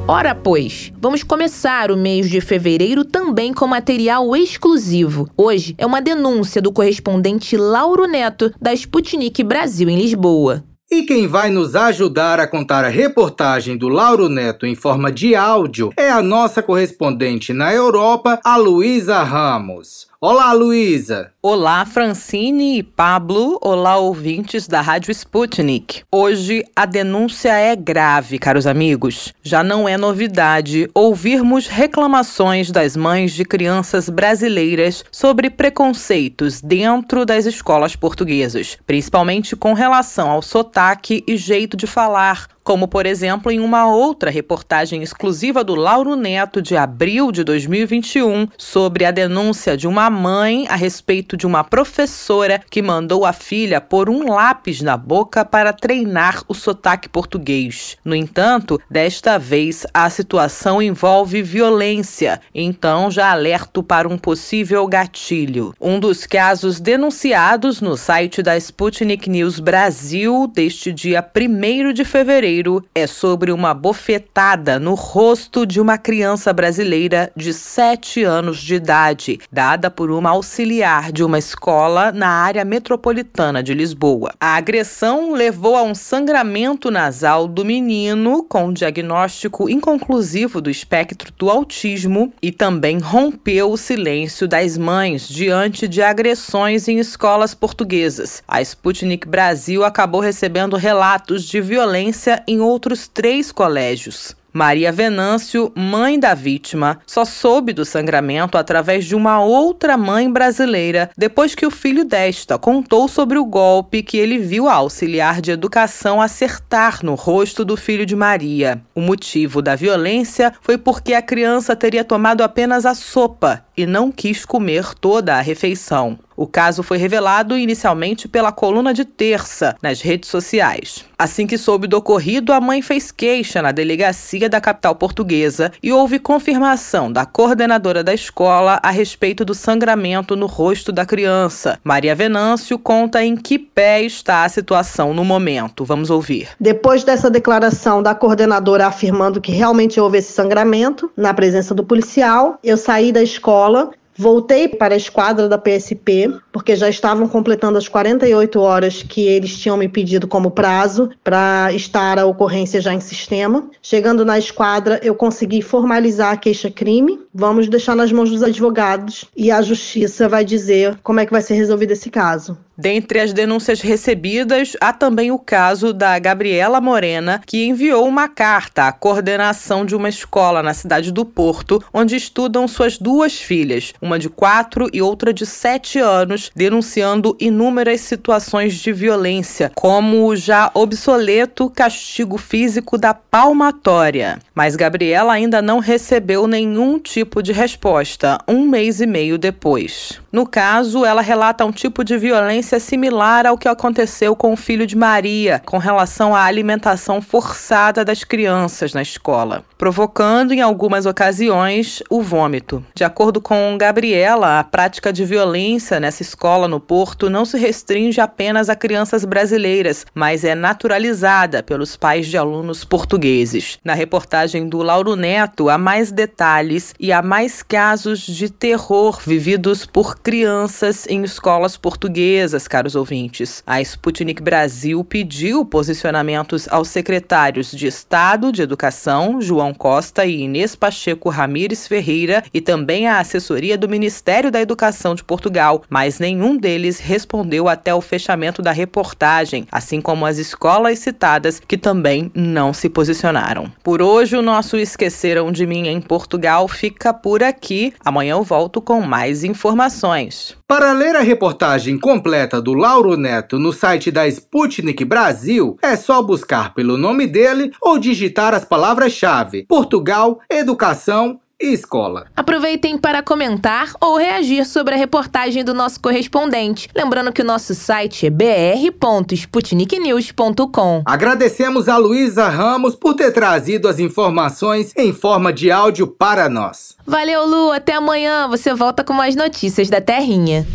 Ora, 0.07 0.35
pois, 0.35 0.93
vamos 1.01 1.23
começar 1.23 1.91
o 1.91 1.97
mês 1.97 2.29
de 2.29 2.41
fevereiro 2.41 3.05
também 3.05 3.55
com 3.55 3.67
material 3.67 4.37
exclusivo. 4.37 5.29
Hoje 5.37 5.75
é 5.79 5.87
uma 5.87 6.03
denúncia 6.03 6.61
do 6.61 6.71
correspondente 6.71 7.57
Lauro 7.57 8.07
Neto, 8.07 8.53
da 8.61 8.75
Sputnik 8.75 9.43
Brasil 9.43 9.89
em 9.89 9.97
Lisboa. 9.97 10.63
E 10.95 11.03
quem 11.03 11.27
vai 11.27 11.51
nos 11.51 11.75
ajudar 11.75 12.39
a 12.39 12.47
contar 12.47 12.85
a 12.85 12.89
reportagem 12.89 13.77
do 13.77 13.89
Lauro 13.89 14.29
Neto 14.29 14.65
em 14.65 14.77
forma 14.77 15.11
de 15.11 15.35
áudio 15.35 15.91
é 15.97 16.09
a 16.09 16.23
nossa 16.23 16.63
correspondente 16.63 17.53
na 17.53 17.75
Europa, 17.75 18.39
a 18.45 18.57
Luísa 18.57 19.21
Ramos. 19.25 20.07
Olá, 20.27 20.55
Luísa! 20.55 21.33
Olá, 21.43 21.85
Francine 21.85 22.79
e 22.79 22.83
Pablo. 22.83 23.59
Olá, 23.61 23.99
ouvintes 23.99 24.67
da 24.67 24.81
Rádio 24.81 25.11
Sputnik. 25.11 26.03
Hoje 26.11 26.65
a 26.75 26.87
denúncia 26.87 27.53
é 27.53 27.77
grave, 27.77 28.39
caros 28.39 28.67
amigos. 28.67 29.35
Já 29.43 29.63
não 29.63 29.87
é 29.87 29.99
novidade 29.99 30.89
ouvirmos 30.95 31.67
reclamações 31.67 32.71
das 32.71 32.97
mães 32.97 33.35
de 33.35 33.45
crianças 33.45 34.09
brasileiras 34.09 35.05
sobre 35.13 35.51
preconceitos 35.51 36.63
dentro 36.63 37.27
das 37.27 37.45
escolas 37.45 37.95
portuguesas, 37.95 38.79
principalmente 38.87 39.55
com 39.55 39.75
relação 39.75 40.31
ao 40.31 40.41
sotaque 40.41 41.23
e 41.27 41.37
jeito 41.37 41.77
de 41.77 41.87
falar 41.87 42.49
como 42.65 42.89
por 42.89 43.05
exemplo 43.05 43.53
em 43.53 43.61
uma 43.61 43.87
outra 43.87 44.31
reportagem 44.31 45.03
exclusiva 45.03 45.63
do 45.63 45.75
Lauro 45.75 46.17
Neto 46.17 46.63
de 46.63 46.75
abril 46.77 47.31
de 47.31 47.45
2021 47.45 48.49
sobre 48.57 49.05
a 49.05 49.11
denúncia 49.11 49.77
de 49.77 49.87
uma 49.87 50.09
mãe 50.09 50.67
a 50.69 50.75
respeito 50.75 51.37
de 51.37 51.47
uma 51.47 51.63
professora 51.63 52.61
que 52.71 52.81
mandou 52.81 53.27
a 53.27 53.35
filha 53.35 53.81
pôr 53.83 54.09
um 54.09 54.33
lápis 54.33 54.81
na 54.81 54.97
boca 54.97 55.45
para 55.45 55.75
treinar 55.75 56.43
o 56.49 56.55
sotaque 56.55 57.09
português. 57.09 57.99
No 58.03 58.15
entanto, 58.15 58.81
desta 58.91 59.39
vez 59.39 59.87
a 59.93 60.09
situação 60.09 60.81
envolve 60.81 61.43
violência, 61.43 62.41
então 62.55 63.11
já 63.11 63.31
alerto 63.31 63.83
para 63.83 64.09
um 64.09 64.17
possível 64.17 64.87
gatilho. 64.87 65.75
Um 65.79 66.01
dos 66.01 66.27
casos 66.27 66.81
denunciados 66.81 67.83
no 67.83 67.97
site 67.97 68.43
da 68.43 68.57
Sputnik 68.57 69.29
News 69.29 69.61
Brasil 69.61 70.47
deste 70.47 70.91
dia 70.91 71.23
1 71.23 71.93
de 71.93 72.05
fevereiro 72.05 72.54
é 72.95 73.07
sobre 73.07 73.51
uma 73.51 73.75
bofetada 73.75 74.79
no 74.79 74.95
rosto 74.95 75.67
de 75.67 75.81
uma 75.81 75.99
criança 75.99 76.53
brasileira 76.53 77.33
de 77.35 77.53
7 77.53 78.23
anos 78.23 78.61
de 78.61 78.77
idade, 78.77 79.41
dada 79.51 79.91
por 79.91 80.11
uma 80.11 80.31
auxiliar 80.31 81.11
de 81.11 81.25
uma 81.25 81.39
escola 81.39 82.13
na 82.13 82.29
área 82.29 82.65
metropolitana 82.65 83.63
de 83.63 83.75
Lisboa. 83.75 84.33
A 84.41 84.55
agressão 84.55 85.33
levou 85.33 85.75
a 85.77 85.83
um 85.83 85.95
sangramento 85.95 86.91
nasal 86.91 87.49
do 87.49 87.65
menino 87.65 88.45
com 88.45 88.73
diagnóstico 88.73 89.69
inconclusivo 89.69 90.61
do 90.61 90.71
espectro 90.71 91.33
do 91.37 91.51
autismo 91.51 92.33
e 92.41 92.53
também 92.53 92.99
rompeu 92.99 93.73
o 93.73 93.77
silêncio 93.77 94.47
das 94.47 94.79
mães 94.79 95.29
diante 95.29 95.89
de 95.89 96.03
agressões 96.03 96.87
em 96.87 96.99
escolas 96.99 97.55
portuguesas. 97.55 98.43
A 98.47 98.63
Sputnik 98.63 99.27
Brasil 99.27 99.83
acabou 99.83 100.21
recebendo 100.21 100.77
relatos 100.77 101.45
de 101.45 101.61
violência 101.61 102.44
em 102.47 102.61
outros 102.61 103.09
três 103.09 103.51
colégios. 103.51 104.37
Maria 104.57 104.93
Venâncio, 104.93 105.73
mãe 105.75 106.17
da 106.17 106.33
vítima, 106.33 107.01
só 107.05 107.25
soube 107.25 107.73
do 107.73 107.85
sangramento 107.85 108.57
através 108.57 109.05
de 109.05 109.17
uma 109.17 109.43
outra 109.43 109.97
mãe 109.97 110.31
brasileira 110.31 111.11
depois 111.19 111.57
que 111.57 111.67
o 111.67 111.73
filho 111.73 112.05
desta 112.05 112.57
contou 112.57 113.09
sobre 113.09 113.37
o 113.37 113.45
golpe 113.45 114.01
que 114.01 114.17
ele 114.17 114.39
viu 114.39 114.69
a 114.69 114.75
auxiliar 114.75 115.41
de 115.41 115.51
educação 115.51 116.23
acertar 116.23 117.01
no 117.03 117.17
rosto 117.17 117.65
do 117.65 117.77
filho 117.77 118.07
de 118.07 118.15
Maria. 118.15 118.81
O 118.95 119.01
motivo 119.01 119.61
da 119.61 119.75
violência 119.75 120.53
foi 120.61 120.79
porque 120.79 121.15
a 121.15 121.23
criança 121.23 121.75
teria 121.75 122.05
tomado 122.05 122.43
apenas 122.43 122.87
a 122.87 122.95
sopa 122.95 123.65
e 123.77 123.85
não 123.85 124.13
quis 124.13 124.45
comer 124.45 124.95
toda 124.95 125.35
a 125.35 125.41
refeição. 125.41 126.17
O 126.37 126.47
caso 126.47 126.83
foi 126.83 126.97
revelado 126.97 127.57
inicialmente 127.57 128.27
pela 128.27 128.51
coluna 128.51 128.93
de 128.93 129.05
terça 129.05 129.77
nas 129.81 130.01
redes 130.01 130.29
sociais. 130.29 131.05
Assim 131.17 131.47
que 131.47 131.57
soube 131.57 131.87
do 131.87 131.97
ocorrido, 131.97 132.53
a 132.53 132.61
mãe 132.61 132.83
fez 132.83 133.13
queixa 133.13 133.63
na 133.63 133.71
delegacia 133.71 134.49
da 134.49 134.61
capital 134.61 134.97
portuguesa 134.97 135.71
e 135.83 135.93
houve 135.93 136.19
confirmação 136.19 137.11
da 137.11 137.25
coordenadora 137.25 138.03
da 138.03 138.13
escola 138.13 138.81
a 138.83 138.91
respeito 138.91 139.45
do 139.45 139.55
sangramento 139.55 140.35
no 140.35 140.47
rosto 140.47 140.91
da 140.91 141.07
criança. 141.07 141.79
Maria 141.85 142.15
Venâncio 142.15 142.79
conta 142.79 143.23
em 143.23 143.37
que 143.37 143.59
pé 143.59 144.03
está 144.03 144.45
a 144.45 144.49
situação 144.49 145.15
no 145.15 145.25
momento. 145.25 145.85
Vamos 145.85 146.11
ouvir. 146.11 146.49
Depois 146.59 147.05
dessa 147.05 147.31
declaração 147.31 148.03
da 148.03 148.15
coordenadora 148.15 148.87
afirmando 148.87 149.41
que 149.41 149.53
realmente 149.53 150.01
houve 150.01 150.19
esse 150.19 150.33
sangramento 150.33 151.11
na 151.17 151.33
presença 151.33 151.75
do 151.75 151.85
policial, 151.85 152.59
eu 152.63 152.77
saí 152.77 153.13
da 153.13 153.23
escola 153.23 153.91
Voltei 154.17 154.69
para 154.69 154.95
a 154.95 154.97
esquadra 154.97 155.49
da 155.49 155.59
PSP, 155.59 156.33
porque 156.53 156.77
já 156.77 156.89
estavam 156.89 157.27
completando 157.27 157.79
as 157.79 157.89
48 157.89 158.61
horas 158.61 159.03
que 159.03 159.27
eles 159.27 159.59
tinham 159.59 159.77
me 159.77 159.89
pedido 159.89 160.29
como 160.29 160.53
prazo 160.53 161.11
para 161.23 161.73
estar 161.73 162.19
a 162.19 162.27
ocorrência 162.27 162.81
já 162.81 162.95
em 162.95 163.01
sistema. 163.01 163.69
Chegando 163.83 164.25
na 164.25 164.39
esquadra, 164.39 165.01
eu 165.03 165.15
consegui 165.15 165.63
formalizar 165.63 166.33
a 166.33 166.37
queixa-crime. 166.37 167.19
Vamos 167.35 167.69
deixar 167.69 167.97
nas 167.97 168.13
mãos 168.13 168.31
dos 168.31 168.43
advogados 168.43 169.25
e 169.37 169.51
a 169.51 169.61
justiça 169.61 170.29
vai 170.29 170.45
dizer 170.45 170.97
como 171.03 171.19
é 171.19 171.27
que 171.27 171.33
vai 171.33 171.43
ser 171.43 171.55
resolvido 171.55 171.91
esse 171.91 172.09
caso. 172.09 172.57
Dentre 172.77 173.21
as 173.21 173.33
denúncias 173.33 173.81
recebidas, 173.81 174.77
há 174.81 174.93
também 174.93 175.31
o 175.31 175.39
caso 175.39 175.93
da 175.93 176.19
Gabriela 176.19 176.81
Morena, 176.81 177.41
que 177.47 177.65
enviou 177.65 178.07
uma 178.07 178.29
carta 178.29 178.89
à 178.89 178.93
coordenação 178.93 179.87
de 179.87 179.95
uma 179.95 180.09
escola 180.09 180.61
na 180.61 180.75
cidade 180.75 181.13
do 181.13 181.25
Porto, 181.25 181.83
onde 181.93 182.17
estudam 182.17 182.67
suas 182.67 182.99
duas 182.99 183.41
filhas, 183.41 183.95
uma 184.05 184.19
de 184.19 184.29
quatro 184.29 184.87
e 184.93 185.01
outra 185.01 185.33
de 185.33 185.47
sete 185.47 185.99
anos, 185.99 186.51
denunciando 186.55 187.35
inúmeras 187.41 188.03
situações 188.03 188.75
de 188.75 188.93
violência, 188.93 189.73
como 189.75 190.27
o 190.27 190.37
já 190.37 190.71
obsoleto 190.75 191.71
castigo 191.71 192.37
físico 192.37 192.99
da 192.99 193.15
palmatória. 193.15 194.39
Mas 194.55 194.77
Gabriela 194.77 195.33
ainda 195.33 195.63
não 195.63 195.79
recebeu 195.79 196.47
nenhum 196.47 196.99
tipo 196.99 197.43
de 197.43 197.53
resposta, 197.53 198.39
um 198.47 198.69
mês 198.69 199.01
e 199.01 199.07
meio 199.07 199.39
depois. 199.39 200.21
No 200.35 200.49
caso, 200.49 201.05
ela 201.05 201.23
relata 201.23 201.65
um 201.65 201.71
tipo 201.71 202.03
de 202.03 202.19
violência 202.19 202.81
similar 202.81 203.47
ao 203.47 203.57
que 203.57 203.69
aconteceu 203.69 204.35
com 204.35 204.53
o 204.53 204.57
filho 204.57 204.85
de 204.85 204.97
Maria, 204.97 205.63
com 205.65 205.79
relação 205.79 206.35
à 206.35 206.43
alimentação 206.43 207.23
forçada 207.23 208.05
das 208.05 208.25
crianças 208.25 208.93
na 208.93 209.01
escola, 209.01 209.65
provocando 209.79 210.53
em 210.53 210.61
algumas 210.61 211.07
ocasiões 211.07 212.03
o 212.11 212.21
vômito. 212.21 212.85
De 212.97 213.05
acordo 213.05 213.41
com 213.41 213.79
Gabriela, 213.79 214.59
a 214.59 214.65
prática 214.65 215.13
de 215.13 215.25
violência 215.25 216.01
nessa 216.01 216.23
escola 216.23 216.67
no 216.67 216.81
Porto 216.81 217.31
não 217.31 217.45
se 217.45 217.57
restringe 217.57 218.21
apenas 218.21 218.69
a 218.69 218.75
crianças 218.75 219.25
brasileiras, 219.25 220.05
mas 220.13 220.43
é 220.43 220.57
naturalizada 220.57 221.63
pelos 221.63 221.97
pais 221.97 222.27
de 222.27 222.37
alunos 222.37 222.85
portugueses. 222.85 223.79
Na 223.85 223.95
reportagem 223.95 224.69
do 224.69 224.79
Lauro 224.79 225.15
Neto, 225.15 225.69
há 225.69 225.79
mais 225.79 226.11
detalhes 226.11 226.93
e 226.99 227.13
há 227.13 227.23
mais 227.23 227.63
casos 227.63 228.19
de 228.19 228.51
terror 228.51 229.21
vividos 229.25 229.87
por 229.87 230.24
crianças 230.25 231.07
em 231.07 231.23
escolas 231.23 231.77
portuguesas, 231.77 232.67
caros 232.67 232.97
ouvintes. 232.97 233.63
A 233.67 233.83
Sputnik 233.83 234.43
Brasil 234.43 235.05
pediu 235.05 235.67
posicionamentos 235.67 236.67
aos 236.71 236.89
secretários 236.89 237.71
de 237.71 237.87
Estado 237.87 238.51
de 238.51 238.63
Educação, 238.63 239.39
João 239.43 239.75
Costa 239.75 240.25
e 240.25 240.41
Inês 240.41 240.75
Pacheco 240.75 241.29
Ramires 241.29 241.87
Ferreira, 241.87 242.43
e 242.55 242.61
também 242.63 243.07
à 243.07 243.19
assessoria 243.19 243.77
do 243.77 243.87
Ministério 243.87 244.51
da 244.51 244.63
Educação 244.63 245.15
de 245.15 245.23
Portugal, 245.23 245.83
mas 245.91 246.19
nenhum 246.19 246.57
deles 246.57 246.99
respondeu 246.99 247.69
até 247.69 247.95
o 247.95 248.01
fechamento 248.01 248.63
da 248.63 248.73
reportagem, 248.73 249.67
assim 249.71 250.01
como 250.01 250.25
as 250.25 250.39
escolas 250.39 251.01
citadas 251.01 251.61
que 251.61 251.77
também 251.77 252.33
não 252.35 252.73
se 252.73 252.89
posicionaram. 252.89 253.71
Por 253.83 254.01
hoje, 254.01 254.39
o 254.39 254.43
nosso 254.43 254.79
Esqueceram 254.79 255.53
de 255.53 255.67
Mim 255.67 255.89
em 255.89 256.01
Portugal 256.01 256.67
fica 256.67 257.13
por 257.13 257.43
aqui. 257.43 257.93
Amanhã 258.03 258.33
eu 258.33 258.43
volto 258.43 258.81
com 258.81 259.03
mais 259.03 259.45
informações 259.45 260.14
informações. 260.15 260.57
Para 260.67 260.93
ler 260.93 261.17
a 261.17 261.21
reportagem 261.21 261.99
completa 261.99 262.61
do 262.61 262.73
Lauro 262.73 263.17
Neto 263.17 263.59
no 263.59 263.73
site 263.73 264.11
da 264.11 264.27
Sputnik 264.27 265.05
Brasil, 265.05 265.77
é 265.83 265.97
só 265.97 266.23
buscar 266.23 266.75
pelo 266.75 266.97
nome 266.97 267.27
dele 267.27 267.71
ou 267.81 267.99
digitar 267.99 268.55
as 268.55 268.65
palavras-chave 268.65 269.67
Portugal, 269.67 270.41
Educação 270.51 271.41
e 271.61 271.73
escola. 271.73 272.27
Aproveitem 272.37 272.97
para 272.99 273.23
comentar 273.23 273.93
ou 274.01 274.17
reagir 274.17 274.67
sobre 274.67 274.95
a 274.95 274.97
reportagem 274.97 275.65
do 275.65 275.75
nosso 275.75 276.01
correspondente. 276.01 276.89
Lembrando 276.95 277.33
que 277.33 277.43
o 277.43 277.45
nosso 277.45 277.75
site 277.75 278.27
é 278.27 278.31
br.sputniknews.com. 278.31 281.03
Agradecemos 281.05 281.89
a 281.89 281.97
Luísa 281.97 282.49
Ramos 282.49 282.95
por 282.95 283.15
ter 283.15 283.33
trazido 283.33 283.89
as 283.89 283.99
informações 283.99 284.93
em 284.97 285.13
forma 285.13 285.53
de 285.53 285.69
áudio 285.71 286.07
para 286.07 286.49
nós. 286.49 286.97
Valeu, 287.07 287.47
Lu. 287.47 287.71
Até 287.71 287.93
amanhã. 287.95 288.49
Você 288.49 288.75
volta 288.75 289.05
com 289.05 289.13
mais 289.13 289.37
notícias 289.37 289.89
da 289.89 290.01
Terrinha. 290.01 290.67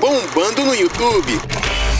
Bombando 0.00 0.64
no 0.64 0.74
YouTube 0.74 1.40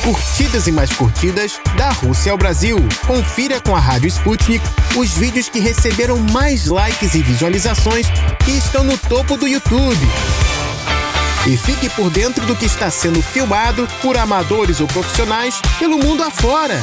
curtidas 0.07 0.69
e 0.69 0.73
mais 0.73 0.93
curtidas 0.93 1.61
da 1.77 1.91
Rússia 1.91 2.31
ao 2.31 2.39
Brasil. 2.39 2.77
Confira 3.09 3.61
com 3.61 3.75
a 3.75 3.81
Rádio 3.81 4.07
Sputnik 4.07 4.65
os 4.97 5.11
vídeos 5.19 5.49
que 5.49 5.59
receberam 5.59 6.17
mais 6.17 6.67
likes 6.67 7.13
e 7.17 7.23
visualizações 7.23 8.07
e 8.47 8.57
estão 8.57 8.85
no 8.85 8.97
topo 8.97 9.37
do 9.37 9.49
YouTube. 9.49 10.07
E 11.49 11.57
fique 11.57 11.91
por 11.91 12.09
dentro 12.09 12.47
do 12.47 12.55
que 12.55 12.67
está 12.67 12.89
sendo 12.89 13.21
filmado 13.21 13.89
por 14.01 14.17
amadores 14.17 14.81
ou 14.81 14.87
profissionais 14.87 15.61
pelo 15.77 15.99
mundo 15.99 16.23
afora. 16.23 16.81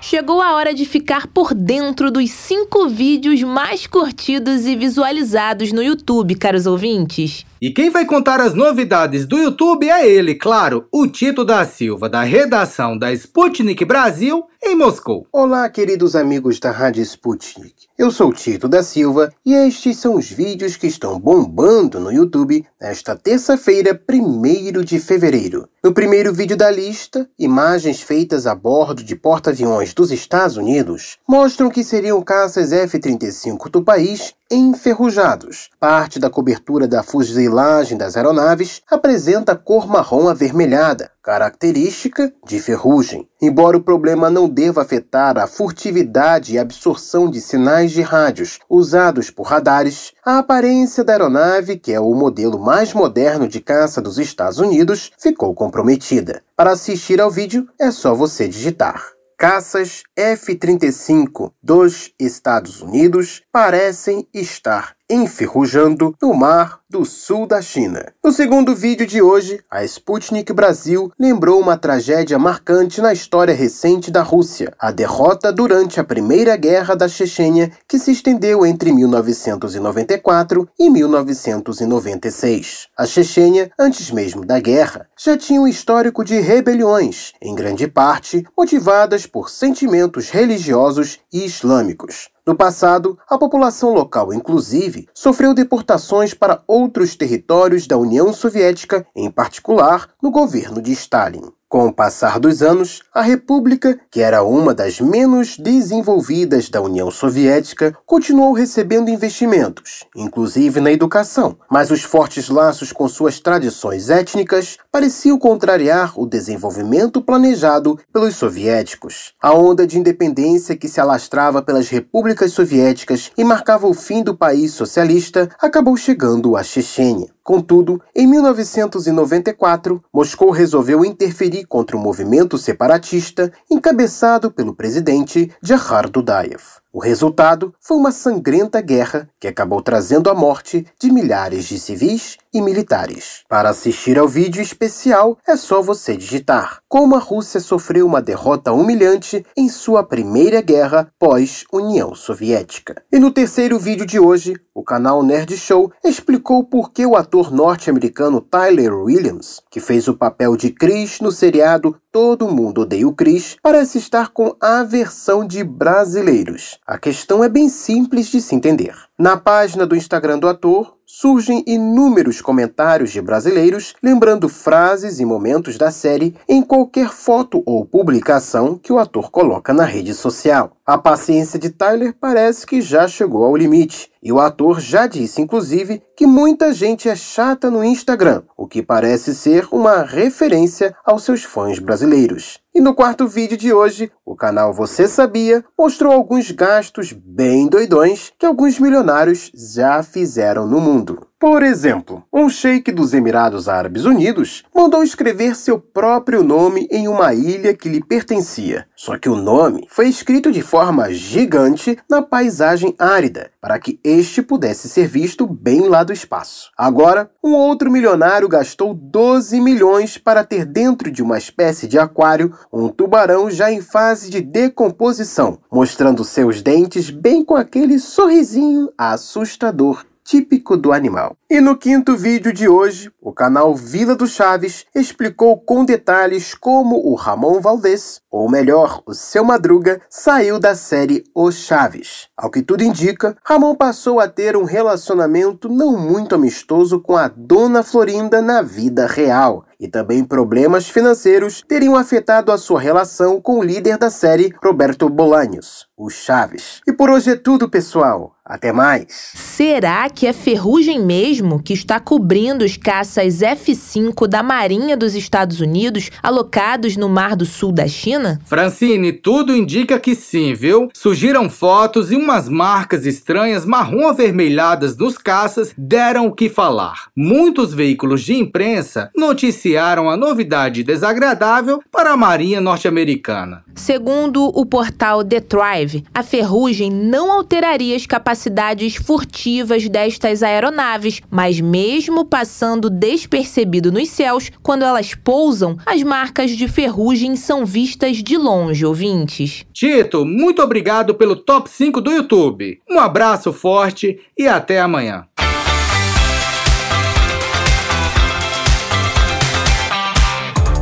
Chegou 0.00 0.42
a 0.42 0.56
hora 0.56 0.74
de 0.74 0.84
ficar 0.84 1.28
por 1.28 1.54
dentro 1.54 2.10
dos 2.10 2.32
cinco 2.32 2.88
vídeos 2.88 3.44
mais 3.44 3.86
curtidos 3.86 4.66
e 4.66 4.74
visualizados 4.74 5.70
no 5.70 5.84
YouTube, 5.84 6.34
caros 6.34 6.66
ouvintes. 6.66 7.46
E 7.60 7.72
quem 7.72 7.90
vai 7.90 8.06
contar 8.06 8.40
as 8.40 8.54
novidades 8.54 9.26
do 9.26 9.36
YouTube 9.36 9.90
é 9.90 10.08
ele, 10.08 10.36
claro, 10.36 10.86
o 10.92 11.08
Tito 11.08 11.44
da 11.44 11.64
Silva, 11.64 12.08
da 12.08 12.22
redação 12.22 12.96
da 12.96 13.12
Sputnik 13.12 13.84
Brasil, 13.84 14.44
em 14.62 14.76
Moscou. 14.76 15.26
Olá, 15.32 15.68
queridos 15.68 16.14
amigos 16.14 16.60
da 16.60 16.70
Rádio 16.70 17.02
Sputnik. 17.02 17.88
Eu 17.96 18.10
sou 18.10 18.32
Tito 18.32 18.68
da 18.68 18.82
Silva 18.82 19.32
e 19.44 19.54
estes 19.54 19.96
são 19.96 20.14
os 20.14 20.30
vídeos 20.30 20.76
que 20.76 20.86
estão 20.86 21.18
bombando 21.18 21.98
no 21.98 22.12
YouTube 22.12 22.64
nesta 22.80 23.16
terça-feira, 23.16 24.00
1 24.08 24.84
de 24.84 25.00
fevereiro. 25.00 25.68
No 25.82 25.92
primeiro 25.94 26.32
vídeo 26.32 26.56
da 26.56 26.70
lista, 26.70 27.28
imagens 27.38 28.00
feitas 28.00 28.46
a 28.46 28.54
bordo 28.54 29.02
de 29.02 29.16
porta-aviões 29.16 29.94
dos 29.94 30.10
Estados 30.10 30.56
Unidos 30.56 31.18
mostram 31.26 31.70
que 31.70 31.84
seriam 31.84 32.20
caças 32.20 32.72
F-35 32.72 33.70
do 33.70 33.82
país 33.82 34.34
enferrujados. 34.50 35.70
Parte 35.78 36.18
da 36.18 36.30
cobertura 36.30 36.88
da 36.88 37.02
fuselagem 37.48 37.96
das 37.96 38.16
aeronaves 38.16 38.82
apresenta 38.90 39.56
cor 39.56 39.88
marrom 39.88 40.28
avermelhada, 40.28 41.10
característica 41.22 42.32
de 42.46 42.60
ferrugem. 42.60 43.26
Embora 43.40 43.76
o 43.76 43.82
problema 43.82 44.28
não 44.28 44.48
deva 44.48 44.82
afetar 44.82 45.38
a 45.38 45.46
furtividade 45.46 46.52
e 46.54 46.58
absorção 46.58 47.30
de 47.30 47.40
sinais 47.40 47.90
de 47.90 48.02
rádios 48.02 48.58
usados 48.68 49.30
por 49.30 49.44
radares, 49.44 50.12
a 50.24 50.38
aparência 50.38 51.02
da 51.02 51.14
aeronave, 51.14 51.78
que 51.78 51.92
é 51.92 52.00
o 52.00 52.14
modelo 52.14 52.58
mais 52.58 52.92
moderno 52.92 53.48
de 53.48 53.60
caça 53.60 54.02
dos 54.02 54.18
Estados 54.18 54.58
Unidos, 54.58 55.10
ficou 55.18 55.54
comprometida. 55.54 56.42
Para 56.54 56.72
assistir 56.72 57.20
ao 57.20 57.30
vídeo, 57.30 57.66
é 57.78 57.90
só 57.90 58.14
você 58.14 58.46
digitar. 58.46 59.18
Caças 59.40 60.02
F-35 60.16 61.52
dos 61.62 62.12
Estados 62.18 62.82
Unidos 62.82 63.40
parecem 63.52 64.26
estar 64.34 64.96
enferrujando 65.08 66.12
no 66.20 66.34
mar 66.34 66.80
do 66.90 67.04
sul 67.04 67.46
da 67.46 67.60
China. 67.60 68.14
No 68.24 68.32
segundo 68.32 68.74
vídeo 68.74 69.06
de 69.06 69.20
hoje, 69.20 69.60
a 69.70 69.84
Sputnik 69.84 70.54
Brasil 70.54 71.12
lembrou 71.18 71.60
uma 71.60 71.76
tragédia 71.76 72.38
marcante 72.38 73.02
na 73.02 73.12
história 73.12 73.54
recente 73.54 74.10
da 74.10 74.22
Rússia, 74.22 74.72
a 74.78 74.90
derrota 74.90 75.52
durante 75.52 76.00
a 76.00 76.04
Primeira 76.04 76.56
Guerra 76.56 76.94
da 76.94 77.06
Chechênia, 77.06 77.70
que 77.86 77.98
se 77.98 78.12
estendeu 78.12 78.64
entre 78.64 78.90
1994 78.90 80.66
e 80.78 80.88
1996. 80.88 82.88
A 82.96 83.04
Chechênia, 83.04 83.70
antes 83.78 84.10
mesmo 84.10 84.42
da 84.42 84.58
guerra, 84.58 85.06
já 85.14 85.36
tinha 85.36 85.60
um 85.60 85.68
histórico 85.68 86.24
de 86.24 86.40
rebeliões, 86.40 87.34
em 87.42 87.54
grande 87.54 87.86
parte 87.86 88.46
motivadas 88.56 89.26
por 89.26 89.50
sentimentos 89.50 90.30
religiosos 90.30 91.18
e 91.30 91.44
islâmicos. 91.44 92.30
No 92.48 92.56
passado, 92.56 93.18
a 93.28 93.36
população 93.36 93.92
local, 93.92 94.32
inclusive, 94.32 95.06
sofreu 95.12 95.52
deportações 95.52 96.32
para 96.32 96.62
outros 96.78 97.16
territórios 97.16 97.86
da 97.86 97.98
União 97.98 98.32
Soviética, 98.32 99.04
em 99.14 99.30
particular 99.30 100.10
no 100.22 100.30
governo 100.30 100.80
de 100.80 100.92
Stalin. 100.92 101.57
Com 101.68 101.88
o 101.88 101.92
passar 101.92 102.40
dos 102.40 102.62
anos, 102.62 103.02
a 103.12 103.20
República, 103.20 104.00
que 104.10 104.22
era 104.22 104.42
uma 104.42 104.72
das 104.72 105.02
menos 105.02 105.58
desenvolvidas 105.58 106.70
da 106.70 106.80
União 106.80 107.10
Soviética, 107.10 107.94
continuou 108.06 108.54
recebendo 108.54 109.10
investimentos, 109.10 110.06
inclusive 110.16 110.80
na 110.80 110.90
educação, 110.90 111.58
mas 111.70 111.90
os 111.90 112.02
fortes 112.02 112.48
laços 112.48 112.90
com 112.90 113.06
suas 113.06 113.38
tradições 113.38 114.08
étnicas 114.08 114.78
pareciam 114.90 115.38
contrariar 115.38 116.18
o 116.18 116.24
desenvolvimento 116.24 117.20
planejado 117.20 117.98
pelos 118.10 118.36
soviéticos. 118.36 119.34
A 119.38 119.52
onda 119.52 119.86
de 119.86 119.98
independência 119.98 120.74
que 120.74 120.88
se 120.88 121.02
alastrava 121.02 121.60
pelas 121.60 121.90
repúblicas 121.90 122.50
soviéticas 122.50 123.30
e 123.36 123.44
marcava 123.44 123.86
o 123.86 123.92
fim 123.92 124.22
do 124.22 124.34
país 124.34 124.72
socialista 124.72 125.50
acabou 125.60 125.98
chegando 125.98 126.56
à 126.56 126.62
Chechênia. 126.62 127.28
Contudo, 127.48 127.98
em 128.14 128.26
1994, 128.26 130.04
Moscou 130.12 130.50
resolveu 130.50 131.02
interferir 131.02 131.64
contra 131.64 131.96
o 131.96 131.98
movimento 131.98 132.58
separatista 132.58 133.50
encabeçado 133.70 134.50
pelo 134.50 134.74
presidente 134.74 135.50
Jahar 135.62 136.10
Dudaev. 136.10 136.60
O 136.90 137.00
resultado 137.00 137.74
foi 137.78 137.98
uma 137.98 138.10
sangrenta 138.10 138.80
guerra 138.80 139.28
que 139.38 139.46
acabou 139.46 139.82
trazendo 139.82 140.30
a 140.30 140.34
morte 140.34 140.86
de 140.98 141.12
milhares 141.12 141.66
de 141.66 141.78
civis 141.78 142.38
e 142.52 142.62
militares. 142.62 143.42
Para 143.46 143.68
assistir 143.68 144.18
ao 144.18 144.26
vídeo 144.26 144.62
especial, 144.62 145.36
é 145.46 145.54
só 145.54 145.82
você 145.82 146.16
digitar 146.16 146.80
como 146.88 147.14
a 147.14 147.18
Rússia 147.18 147.60
sofreu 147.60 148.06
uma 148.06 148.22
derrota 148.22 148.72
humilhante 148.72 149.44
em 149.54 149.68
sua 149.68 150.02
primeira 150.02 150.62
guerra 150.62 151.12
pós-União 151.18 152.14
Soviética. 152.14 153.02
E 153.12 153.18
no 153.18 153.30
terceiro 153.30 153.78
vídeo 153.78 154.06
de 154.06 154.18
hoje, 154.18 154.58
o 154.74 154.82
canal 154.82 155.22
Nerd 155.22 155.56
Show 155.56 155.92
explicou 156.02 156.64
por 156.64 156.90
que 156.92 157.04
o 157.04 157.16
ator 157.16 157.52
norte-americano 157.52 158.40
Tyler 158.40 158.94
Williams, 158.94 159.60
que 159.70 159.80
fez 159.80 160.08
o 160.08 160.16
papel 160.16 160.56
de 160.56 160.70
Chris 160.70 161.20
no 161.20 161.30
seriado 161.30 162.00
Todo 162.10 162.48
Mundo 162.48 162.82
Odeia 162.82 163.06
o 163.06 163.12
Chris, 163.12 163.56
parece 163.62 163.98
estar 163.98 164.30
com 164.30 164.56
aversão 164.60 165.46
de 165.46 165.62
brasileiros. 165.62 166.78
A 166.90 166.96
questão 166.96 167.44
é 167.44 167.50
bem 167.50 167.68
simples 167.68 168.30
de 168.30 168.40
se 168.40 168.54
entender. 168.54 169.07
Na 169.20 169.36
página 169.36 169.84
do 169.84 169.96
Instagram 169.96 170.38
do 170.38 170.46
ator, 170.46 170.94
surgem 171.04 171.64
inúmeros 171.66 172.42
comentários 172.42 173.10
de 173.10 173.20
brasileiros 173.20 173.94
lembrando 174.00 174.46
frases 174.48 175.18
e 175.18 175.24
momentos 175.24 175.78
da 175.78 175.90
série 175.90 176.36
em 176.46 176.62
qualquer 176.62 177.08
foto 177.08 177.62
ou 177.64 177.84
publicação 177.84 178.76
que 178.76 178.92
o 178.92 178.98
ator 178.98 179.30
coloca 179.30 179.72
na 179.72 179.84
rede 179.84 180.14
social. 180.14 180.72
A 180.86 180.98
paciência 180.98 181.58
de 181.58 181.70
Tyler 181.70 182.14
parece 182.18 182.66
que 182.66 182.80
já 182.80 183.08
chegou 183.08 183.44
ao 183.44 183.56
limite, 183.56 184.10
e 184.22 184.32
o 184.32 184.40
ator 184.40 184.80
já 184.80 185.06
disse, 185.06 185.40
inclusive, 185.40 186.02
que 186.16 186.26
muita 186.26 186.72
gente 186.72 187.08
é 187.08 187.14
chata 187.14 187.70
no 187.70 187.84
Instagram, 187.84 188.42
o 188.56 188.66
que 188.66 188.82
parece 188.82 189.34
ser 189.34 189.66
uma 189.70 190.02
referência 190.02 190.94
aos 191.04 191.24
seus 191.24 191.44
fãs 191.44 191.78
brasileiros. 191.78 192.58
E 192.74 192.80
no 192.80 192.94
quarto 192.94 193.26
vídeo 193.26 193.56
de 193.56 193.72
hoje, 193.72 194.10
o 194.24 194.34
canal 194.34 194.72
Você 194.72 195.06
Sabia 195.08 195.64
mostrou 195.78 196.12
alguns 196.12 196.50
gastos 196.50 197.12
bem 197.12 197.68
doidões 197.68 198.32
que 198.38 198.46
alguns 198.46 198.78
milionários 198.78 199.07
já 199.54 200.02
fizeram 200.02 200.66
no 200.66 200.80
mundo. 200.80 201.27
Por 201.40 201.62
exemplo, 201.62 202.24
um 202.32 202.48
sheik 202.48 202.90
dos 202.90 203.14
Emirados 203.14 203.68
Árabes 203.68 204.04
Unidos 204.04 204.64
mandou 204.74 205.04
escrever 205.04 205.54
seu 205.54 205.78
próprio 205.78 206.42
nome 206.42 206.88
em 206.90 207.06
uma 207.06 207.32
ilha 207.32 207.72
que 207.72 207.88
lhe 207.88 208.02
pertencia. 208.02 208.88
Só 208.96 209.16
que 209.16 209.28
o 209.28 209.36
nome 209.36 209.86
foi 209.88 210.08
escrito 210.08 210.50
de 210.50 210.62
forma 210.62 211.12
gigante 211.12 211.96
na 212.10 212.22
paisagem 212.22 212.92
árida, 212.98 213.52
para 213.60 213.78
que 213.78 214.00
este 214.02 214.42
pudesse 214.42 214.88
ser 214.88 215.06
visto 215.06 215.46
bem 215.46 215.82
lá 215.82 216.02
do 216.02 216.12
espaço. 216.12 216.72
Agora, 216.76 217.30
um 217.42 217.54
outro 217.54 217.88
milionário 217.88 218.48
gastou 218.48 218.92
12 218.92 219.60
milhões 219.60 220.18
para 220.18 220.42
ter 220.42 220.64
dentro 220.64 221.08
de 221.08 221.22
uma 221.22 221.38
espécie 221.38 221.86
de 221.86 222.00
aquário 222.00 222.52
um 222.72 222.88
tubarão 222.88 223.48
já 223.48 223.70
em 223.70 223.80
fase 223.80 224.28
de 224.28 224.40
decomposição, 224.40 225.60
mostrando 225.70 226.24
seus 226.24 226.62
dentes 226.62 227.10
bem 227.10 227.44
com 227.44 227.54
aquele 227.54 228.00
sorrisinho 228.00 228.90
assustador 228.98 230.04
típico 230.28 230.76
do 230.76 230.92
animal. 230.92 231.34
E 231.48 231.58
no 231.58 231.74
quinto 231.74 232.14
vídeo 232.14 232.52
de 232.52 232.68
hoje, 232.68 233.10
o 233.18 233.32
canal 233.32 233.74
Vila 233.74 234.14
do 234.14 234.26
Chaves 234.26 234.84
explicou 234.94 235.58
com 235.58 235.86
detalhes 235.86 236.52
como 236.52 236.96
o 236.96 237.14
Ramon 237.14 237.58
Valdez, 237.62 238.20
ou 238.30 238.50
melhor, 238.50 239.02
o 239.06 239.14
seu 239.14 239.42
Madruga, 239.42 240.02
saiu 240.10 240.60
da 240.60 240.74
série 240.74 241.24
Os 241.34 241.54
Chaves. 241.54 242.28
Ao 242.36 242.50
que 242.50 242.60
tudo 242.60 242.84
indica, 242.84 243.38
Ramon 243.42 243.74
passou 243.74 244.20
a 244.20 244.28
ter 244.28 244.54
um 244.54 244.64
relacionamento 244.64 245.66
não 245.70 245.96
muito 245.96 246.34
amistoso 246.34 247.00
com 247.00 247.16
a 247.16 247.28
Dona 247.28 247.82
Florinda 247.82 248.42
na 248.42 248.60
vida 248.60 249.06
real. 249.06 249.64
E 249.80 249.88
também 249.88 250.24
problemas 250.24 250.90
financeiros 250.90 251.62
teriam 251.66 251.96
afetado 251.96 252.52
a 252.52 252.58
sua 252.58 252.80
relação 252.80 253.40
com 253.40 253.60
o 253.60 253.62
líder 253.62 253.96
da 253.96 254.10
série, 254.10 254.52
Roberto 254.62 255.08
Bolaños, 255.08 255.86
o 255.96 256.10
Chaves. 256.10 256.82
E 256.86 256.92
por 256.92 257.08
hoje 257.08 257.30
é 257.30 257.36
tudo, 257.36 257.70
pessoal. 257.70 258.34
Até 258.48 258.72
mais. 258.72 259.04
Será 259.34 260.08
que 260.08 260.26
é 260.26 260.32
ferrugem 260.32 261.04
mesmo 261.04 261.62
que 261.62 261.74
está 261.74 262.00
cobrindo 262.00 262.64
os 262.64 262.78
caças 262.78 263.42
F-5 263.42 264.26
da 264.26 264.42
Marinha 264.42 264.96
dos 264.96 265.14
Estados 265.14 265.60
Unidos 265.60 266.10
alocados 266.22 266.96
no 266.96 267.10
Mar 267.10 267.36
do 267.36 267.44
Sul 267.44 267.70
da 267.70 267.86
China? 267.86 268.40
Francine, 268.46 269.12
tudo 269.12 269.54
indica 269.54 270.00
que 270.00 270.14
sim, 270.14 270.54
viu? 270.54 270.88
Surgiram 270.94 271.50
fotos 271.50 272.10
e 272.10 272.16
umas 272.16 272.48
marcas 272.48 273.04
estranhas 273.04 273.66
marrom 273.66 274.08
avermelhadas 274.08 274.96
nos 274.96 275.18
caças 275.18 275.74
deram 275.76 276.26
o 276.28 276.32
que 276.32 276.48
falar. 276.48 277.08
Muitos 277.14 277.74
veículos 277.74 278.22
de 278.22 278.34
imprensa 278.34 279.10
noticiaram 279.14 280.08
a 280.08 280.16
novidade 280.16 280.82
desagradável 280.82 281.82
para 281.92 282.12
a 282.12 282.16
Marinha 282.16 282.62
norte-americana. 282.62 283.62
Segundo 283.74 284.46
o 284.46 284.64
portal 284.64 285.22
The 285.22 285.40
Thrive, 285.40 286.04
a 286.14 286.22
ferrugem 286.22 286.90
não 286.90 287.30
alteraria 287.30 287.94
as 287.94 288.06
capacidades 288.06 288.37
capacidades 288.38 288.94
furtivas 288.94 289.88
destas 289.88 290.42
aeronaves, 290.42 291.20
mas 291.28 291.60
mesmo 291.60 292.24
passando 292.24 292.88
despercebido 292.88 293.90
nos 293.90 294.08
céus, 294.10 294.52
quando 294.62 294.84
elas 294.84 295.14
pousam, 295.14 295.76
as 295.84 296.02
marcas 296.04 296.52
de 296.52 296.68
ferrugem 296.68 297.34
são 297.34 297.66
vistas 297.66 298.18
de 298.18 298.36
longe, 298.36 298.86
ouvintes. 298.86 299.66
Tito, 299.72 300.24
muito 300.24 300.62
obrigado 300.62 301.14
pelo 301.14 301.34
top 301.34 301.68
5 301.68 302.00
do 302.00 302.12
YouTube. 302.12 302.80
Um 302.88 303.00
abraço 303.00 303.52
forte 303.52 304.20
e 304.38 304.46
até 304.46 304.80
amanhã. 304.80 305.24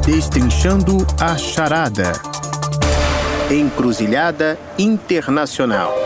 Destrinchando 0.05 0.99
a 1.21 1.37
Charada. 1.37 2.12
Encruzilhada 3.51 4.59
Internacional. 4.79 6.06